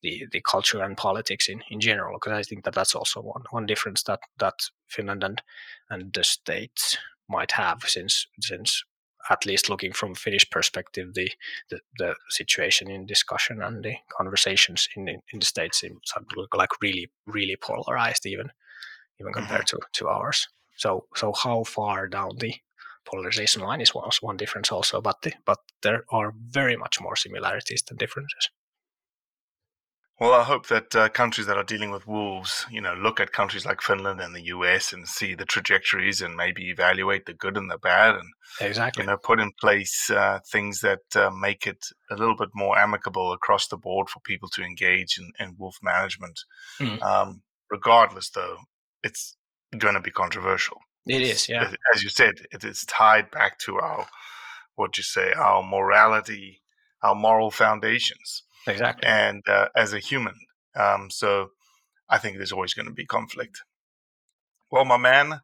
the, 0.01 0.27
the 0.31 0.41
culture 0.41 0.83
and 0.83 0.97
politics 0.97 1.49
in, 1.49 1.63
in 1.71 1.79
general 1.79 2.19
because 2.19 2.33
I 2.33 2.43
think 2.43 2.63
that 2.65 2.75
that's 2.75 2.93
also 2.93 3.21
one, 3.21 3.43
one 3.49 3.65
difference 3.65 4.03
that, 4.03 4.19
that 4.37 4.53
Finland 4.87 5.23
and, 5.23 5.41
and 5.89 6.13
the 6.13 6.23
states 6.23 6.95
might 7.29 7.51
have 7.51 7.83
since 7.87 8.27
since 8.39 8.83
at 9.29 9.45
least 9.45 9.69
looking 9.69 9.91
from 9.91 10.13
Finnish 10.13 10.47
perspective 10.49 11.13
the, 11.13 11.31
the, 11.69 11.79
the 11.97 12.15
situation 12.29 12.89
in 12.89 13.05
discussion 13.05 13.61
and 13.61 13.83
the 13.83 13.95
conversations 14.15 14.87
in, 14.95 15.07
in, 15.07 15.21
in 15.33 15.39
the 15.39 15.45
states 15.45 15.79
seem 15.79 15.99
like 16.53 16.81
really 16.81 17.09
really 17.25 17.55
polarized 17.55 18.25
even 18.25 18.49
even 19.19 19.31
mm-hmm. 19.31 19.39
compared 19.39 19.67
to, 19.67 19.79
to 19.93 20.07
ours. 20.07 20.47
So 20.77 21.05
so 21.15 21.33
how 21.33 21.63
far 21.63 22.07
down 22.07 22.37
the 22.37 22.53
polarization 23.05 23.61
line 23.61 23.81
is 23.81 23.93
one, 23.93 24.09
one 24.21 24.37
difference 24.37 24.71
also 24.71 24.99
but 25.01 25.21
the, 25.21 25.33
but 25.45 25.59
there 25.83 26.03
are 26.11 26.33
very 26.49 26.75
much 26.75 26.99
more 26.99 27.15
similarities 27.15 27.83
than 27.83 27.97
differences 27.97 28.49
Well, 30.17 30.33
I 30.33 30.43
hope 30.43 30.67
that 30.67 30.95
uh, 30.95 31.09
countries 31.09 31.45
that 31.47 31.57
are 31.57 31.63
dealing 31.63 31.91
with 31.91 32.07
wolves, 32.07 32.65
you 32.71 32.79
know, 32.79 32.93
look 32.93 33.19
at 33.19 33.33
countries 33.33 33.65
like 33.65 33.81
Finland 33.81 34.21
and 34.21 34.33
the 34.33 34.43
US 34.45 34.93
and 34.93 35.05
see 35.05 35.35
the 35.35 35.43
trajectories 35.43 36.21
and 36.21 36.37
maybe 36.37 36.69
evaluate 36.69 37.25
the 37.25 37.33
good 37.33 37.57
and 37.57 37.69
the 37.69 37.77
bad 37.77 38.15
and, 38.15 38.29
exactly 38.61 39.03
you 39.03 39.07
know, 39.07 39.17
put 39.17 39.41
in 39.41 39.51
place 39.59 40.09
uh, 40.09 40.39
things 40.49 40.79
that 40.79 41.01
uh, 41.17 41.29
make 41.31 41.67
it 41.67 41.85
a 42.09 42.15
little 42.15 42.35
bit 42.37 42.47
more 42.53 42.77
amicable 42.77 43.33
across 43.33 43.67
the 43.67 43.75
board 43.75 44.07
for 44.09 44.21
people 44.21 44.47
to 44.49 44.63
engage 44.63 45.17
in, 45.17 45.31
in 45.37 45.55
wolf 45.57 45.75
management. 45.83 46.39
Mm. 46.79 47.01
Um, 47.01 47.41
regardless, 47.69 48.29
though, 48.29 48.59
it's 49.03 49.35
going 49.77 49.95
to 49.95 49.99
be 50.01 50.11
controversial. 50.11 50.77
it 51.07 51.21
is 51.21 51.49
yeah 51.49 51.65
As- 51.65 51.75
As 51.93 52.03
you 52.03 52.09
said, 52.09 52.35
it 52.51 52.63
is 52.63 52.85
tied 52.85 53.29
back 53.31 53.59
to 53.65 53.79
our, 53.79 54.07
what 54.75 54.95
you 54.97 55.03
say, 55.03 55.33
our 55.33 55.61
morality, 55.61 56.61
our 57.03 57.15
moral 57.15 57.51
foundations 57.51 58.43
exactly 58.67 59.07
and 59.07 59.43
uh, 59.47 59.67
as 59.75 59.93
a 59.93 59.99
human. 59.99 60.35
Um, 60.75 61.09
so 61.09 61.49
I 62.09 62.17
think 62.17 62.37
there's 62.37 62.51
always 62.51 62.73
going 62.73 62.87
to 62.87 62.93
be 62.93 63.05
conflict. 63.05 63.61
Well, 64.71 64.85
my 64.85 64.97
man, 64.97 65.41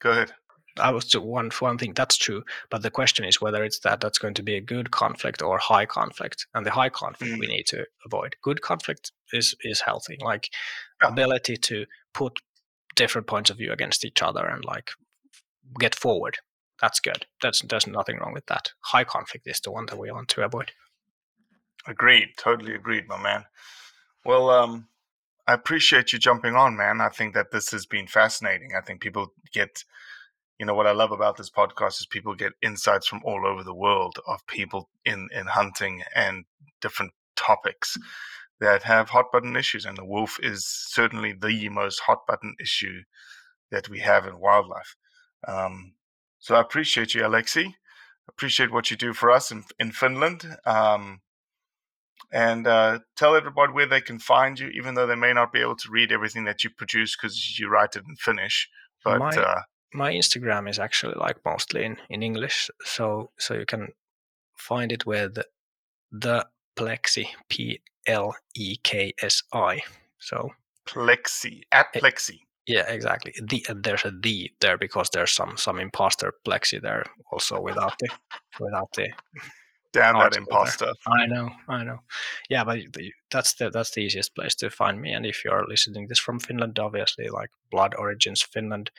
go 0.00 0.10
ahead. 0.10 0.32
I 0.80 0.90
was 0.92 1.06
to 1.06 1.20
one 1.20 1.50
one 1.58 1.76
thing 1.76 1.92
that's 1.94 2.16
true, 2.16 2.44
but 2.70 2.82
the 2.82 2.90
question 2.90 3.24
is 3.24 3.40
whether 3.40 3.64
it's 3.64 3.80
that 3.80 4.00
that's 4.00 4.18
going 4.18 4.34
to 4.34 4.44
be 4.44 4.54
a 4.54 4.60
good 4.60 4.92
conflict 4.92 5.42
or 5.42 5.58
high 5.58 5.86
conflict, 5.86 6.46
and 6.54 6.64
the 6.64 6.70
high 6.70 6.88
conflict 6.90 7.38
we 7.38 7.46
Mm. 7.46 7.50
need 7.50 7.66
to 7.68 7.84
avoid. 8.06 8.36
Good 8.42 8.60
conflict 8.62 9.10
is 9.32 9.56
is 9.62 9.80
healthy, 9.80 10.18
like 10.20 10.48
Yeah. 11.02 11.08
ability 11.08 11.56
to 11.56 11.86
put 12.14 12.38
different 12.94 13.26
points 13.26 13.50
of 13.50 13.56
view 13.56 13.72
against 13.72 14.04
each 14.04 14.22
other 14.22 14.46
and 14.46 14.64
like 14.64 14.90
get 15.80 15.94
forward. 15.96 16.38
That's 16.80 17.00
good. 17.00 17.26
That's 17.42 17.60
there's 17.62 17.86
nothing 17.88 18.18
wrong 18.18 18.32
with 18.32 18.46
that. 18.46 18.70
High 18.92 19.04
conflict 19.04 19.48
is 19.48 19.60
the 19.60 19.72
one 19.72 19.86
that 19.86 19.98
we 19.98 20.12
want 20.12 20.28
to 20.30 20.44
avoid. 20.44 20.70
Agreed. 21.88 22.28
Totally 22.36 22.74
agreed, 22.74 23.08
my 23.08 23.20
man. 23.20 23.44
Well, 24.24 24.50
um, 24.50 24.88
I 25.46 25.54
appreciate 25.54 26.12
you 26.12 26.18
jumping 26.18 26.54
on, 26.54 26.76
man. 26.76 27.00
I 27.00 27.08
think 27.08 27.32
that 27.32 27.50
this 27.50 27.70
has 27.70 27.86
been 27.86 28.06
fascinating. 28.06 28.72
I 28.76 28.82
think 28.82 29.00
people 29.00 29.32
get, 29.54 29.84
you 30.58 30.66
know, 30.66 30.74
what 30.74 30.86
I 30.86 30.92
love 30.92 31.12
about 31.12 31.38
this 31.38 31.50
podcast 31.50 32.00
is 32.00 32.06
people 32.06 32.34
get 32.34 32.52
insights 32.60 33.06
from 33.08 33.22
all 33.24 33.46
over 33.46 33.64
the 33.64 33.74
world 33.74 34.18
of 34.26 34.46
people 34.46 34.90
in 35.06 35.28
in 35.32 35.46
hunting 35.46 36.02
and 36.14 36.44
different 36.82 37.12
topics 37.36 37.96
that 38.60 38.82
have 38.82 39.08
hot 39.08 39.32
button 39.32 39.56
issues, 39.56 39.86
and 39.86 39.96
the 39.96 40.04
wolf 40.04 40.38
is 40.42 40.66
certainly 40.66 41.32
the 41.32 41.70
most 41.70 42.00
hot 42.00 42.26
button 42.26 42.54
issue 42.60 43.00
that 43.70 43.88
we 43.88 44.00
have 44.00 44.26
in 44.26 44.40
wildlife. 44.40 44.94
Um, 45.46 45.94
so 46.38 46.54
I 46.54 46.60
appreciate 46.60 47.14
you, 47.14 47.22
Aleksi. 47.22 47.74
Appreciate 48.28 48.70
what 48.70 48.90
you 48.90 48.96
do 48.98 49.14
for 49.14 49.30
us 49.30 49.50
in 49.50 49.64
in 49.78 49.92
Finland. 49.92 50.58
Um, 50.66 51.22
and 52.32 52.66
uh, 52.66 52.98
tell 53.16 53.34
everybody 53.36 53.72
where 53.72 53.86
they 53.86 54.00
can 54.00 54.18
find 54.18 54.58
you, 54.58 54.68
even 54.68 54.94
though 54.94 55.06
they 55.06 55.14
may 55.14 55.32
not 55.32 55.52
be 55.52 55.60
able 55.60 55.76
to 55.76 55.90
read 55.90 56.12
everything 56.12 56.44
that 56.44 56.64
you 56.64 56.70
produce 56.70 57.16
because 57.16 57.58
you 57.58 57.68
write 57.68 57.96
it 57.96 58.04
in 58.08 58.16
Finnish. 58.16 58.68
But 59.04 59.18
My- 59.18 59.36
uh, 59.36 59.62
My 59.94 60.12
Instagram 60.12 60.68
is 60.68 60.78
actually 60.78 61.14
like 61.16 61.38
mostly 61.44 61.84
in, 61.84 61.96
in 62.10 62.22
English, 62.22 62.70
so 62.84 63.30
so 63.38 63.54
you 63.54 63.64
can 63.64 63.88
find 64.56 64.92
it 64.92 65.06
with 65.06 65.38
the 66.12 66.46
Pleksi 66.76 67.26
P 67.48 67.80
L 68.06 68.34
E 68.54 68.76
K 68.82 69.14
S 69.22 69.42
I. 69.52 69.80
So 70.18 70.50
Pleksi 70.86 71.62
at 71.72 71.86
Pleksi. 71.94 72.40
Yeah, 72.66 72.84
exactly. 72.92 73.32
The 73.42 73.64
there's 73.74 74.04
a 74.04 74.10
the 74.10 74.50
there 74.60 74.76
because 74.76 75.08
there's 75.10 75.32
some 75.32 75.56
some 75.56 75.80
imposter 75.80 76.34
plexi 76.46 76.78
there 76.82 77.04
also 77.32 77.58
without 77.62 77.94
the 77.98 78.08
without 78.60 78.88
the. 78.94 79.08
Damn 79.92 80.18
that 80.18 80.36
imposter. 80.36 80.92
I 81.06 81.26
know, 81.26 81.50
I 81.66 81.82
know. 81.82 82.00
Yeah, 82.50 82.64
but 82.64 82.78
the- 82.92 83.14
that's 83.30 83.54
the 83.54 83.70
that's 83.70 83.92
the 83.92 84.00
easiest 84.02 84.34
place 84.34 84.54
to 84.56 84.70
find 84.70 85.00
me. 85.00 85.12
And 85.12 85.24
if 85.24 85.44
you're 85.44 85.66
listening 85.66 86.08
this 86.08 86.18
from 86.18 86.38
Finland, 86.40 86.78
obviously, 86.78 87.28
like 87.28 87.50
Blood 87.70 87.94
Origins 87.96 88.42
Finland 88.42 88.90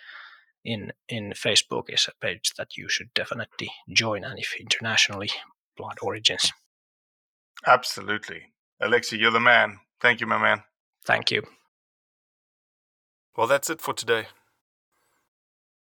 in 0.66 0.92
in 1.08 1.32
Facebook 1.34 1.86
is 1.90 2.08
a 2.08 2.26
page 2.26 2.54
that 2.58 2.76
you 2.76 2.90
should 2.90 3.14
definitely 3.14 3.72
join. 3.94 4.24
And 4.24 4.40
if 4.40 4.56
internationally, 4.60 5.30
Blood 5.78 5.98
Origins. 6.02 6.52
Absolutely. 7.66 8.54
Aleksi, 8.82 9.18
you're 9.20 9.32
the 9.32 9.40
man. 9.40 9.80
Thank 10.02 10.22
you, 10.22 10.28
my 10.28 10.38
man. 10.38 10.64
Thank 11.06 11.32
you. 11.32 11.44
Well, 13.36 13.48
that's 13.48 13.70
it 13.70 13.82
for 13.82 13.94
today. 13.94 14.28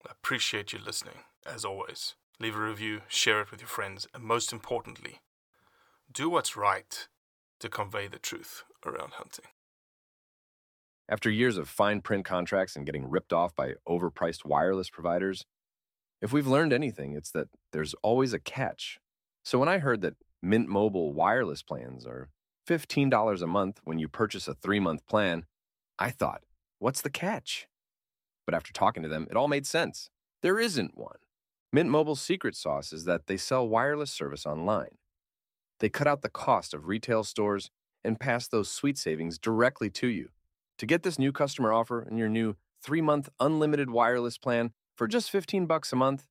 I 0.06 0.10
appreciate 0.12 0.72
you 0.72 0.78
listening, 0.84 1.24
as 1.46 1.64
always. 1.64 2.14
Leave 2.42 2.56
a 2.56 2.60
review, 2.60 3.02
share 3.06 3.40
it 3.42 3.52
with 3.52 3.60
your 3.60 3.68
friends, 3.68 4.08
and 4.12 4.24
most 4.24 4.52
importantly, 4.52 5.20
do 6.12 6.28
what's 6.28 6.56
right 6.56 7.06
to 7.60 7.68
convey 7.68 8.08
the 8.08 8.18
truth 8.18 8.64
around 8.84 9.12
hunting. 9.12 9.44
After 11.08 11.30
years 11.30 11.56
of 11.56 11.68
fine 11.68 12.00
print 12.00 12.24
contracts 12.24 12.74
and 12.74 12.84
getting 12.84 13.08
ripped 13.08 13.32
off 13.32 13.54
by 13.54 13.74
overpriced 13.88 14.44
wireless 14.44 14.90
providers, 14.90 15.46
if 16.20 16.32
we've 16.32 16.48
learned 16.48 16.72
anything, 16.72 17.14
it's 17.14 17.30
that 17.30 17.46
there's 17.70 17.94
always 18.02 18.32
a 18.32 18.40
catch. 18.40 18.98
So 19.44 19.60
when 19.60 19.68
I 19.68 19.78
heard 19.78 20.00
that 20.00 20.16
Mint 20.42 20.68
Mobile 20.68 21.12
wireless 21.12 21.62
plans 21.62 22.04
are 22.04 22.28
$15 22.68 23.40
a 23.40 23.46
month 23.46 23.80
when 23.84 24.00
you 24.00 24.08
purchase 24.08 24.48
a 24.48 24.54
three 24.54 24.80
month 24.80 25.06
plan, 25.06 25.44
I 25.96 26.10
thought, 26.10 26.42
what's 26.80 27.02
the 27.02 27.08
catch? 27.08 27.68
But 28.46 28.56
after 28.56 28.72
talking 28.72 29.04
to 29.04 29.08
them, 29.08 29.28
it 29.30 29.36
all 29.36 29.46
made 29.46 29.64
sense. 29.64 30.10
There 30.42 30.58
isn't 30.58 30.98
one. 30.98 31.18
Mint 31.74 31.88
Mobile's 31.88 32.20
secret 32.20 32.54
sauce 32.54 32.92
is 32.92 33.06
that 33.06 33.28
they 33.28 33.38
sell 33.38 33.66
wireless 33.66 34.10
service 34.10 34.44
online. 34.44 34.98
They 35.80 35.88
cut 35.88 36.06
out 36.06 36.20
the 36.20 36.28
cost 36.28 36.74
of 36.74 36.86
retail 36.86 37.24
stores 37.24 37.70
and 38.04 38.20
pass 38.20 38.46
those 38.46 38.70
sweet 38.70 38.98
savings 38.98 39.38
directly 39.38 39.88
to 39.88 40.06
you. 40.06 40.28
To 40.76 40.86
get 40.86 41.02
this 41.02 41.18
new 41.18 41.32
customer 41.32 41.72
offer 41.72 42.02
and 42.02 42.18
your 42.18 42.28
new 42.28 42.56
3-month 42.86 43.30
unlimited 43.40 43.88
wireless 43.88 44.36
plan 44.36 44.72
for 44.98 45.06
just 45.06 45.30
15 45.30 45.64
bucks 45.64 45.94
a 45.94 45.96
month, 45.96 46.26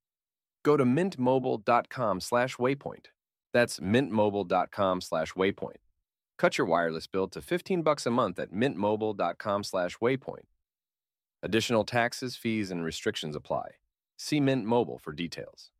go 0.63 0.77
to 0.77 0.85
mintmobile.com/waypoint. 0.85 3.05
That's 3.51 3.79
mintmobile.com/waypoint. 3.79 5.77
Cut 6.37 6.57
your 6.59 6.67
wireless 6.67 7.07
bill 7.07 7.27
to 7.29 7.41
15 7.41 7.81
bucks 7.81 8.05
a 8.05 8.11
month 8.11 8.37
at 8.37 8.53
mintmobile.com/waypoint. 8.53 10.45
Additional 11.41 11.83
taxes, 11.83 12.35
fees, 12.35 12.69
and 12.69 12.83
restrictions 12.83 13.35
apply. 13.35 13.71
See 14.24 14.39
Mint 14.39 14.65
Mobile 14.65 14.99
for 14.99 15.13
details. 15.13 15.72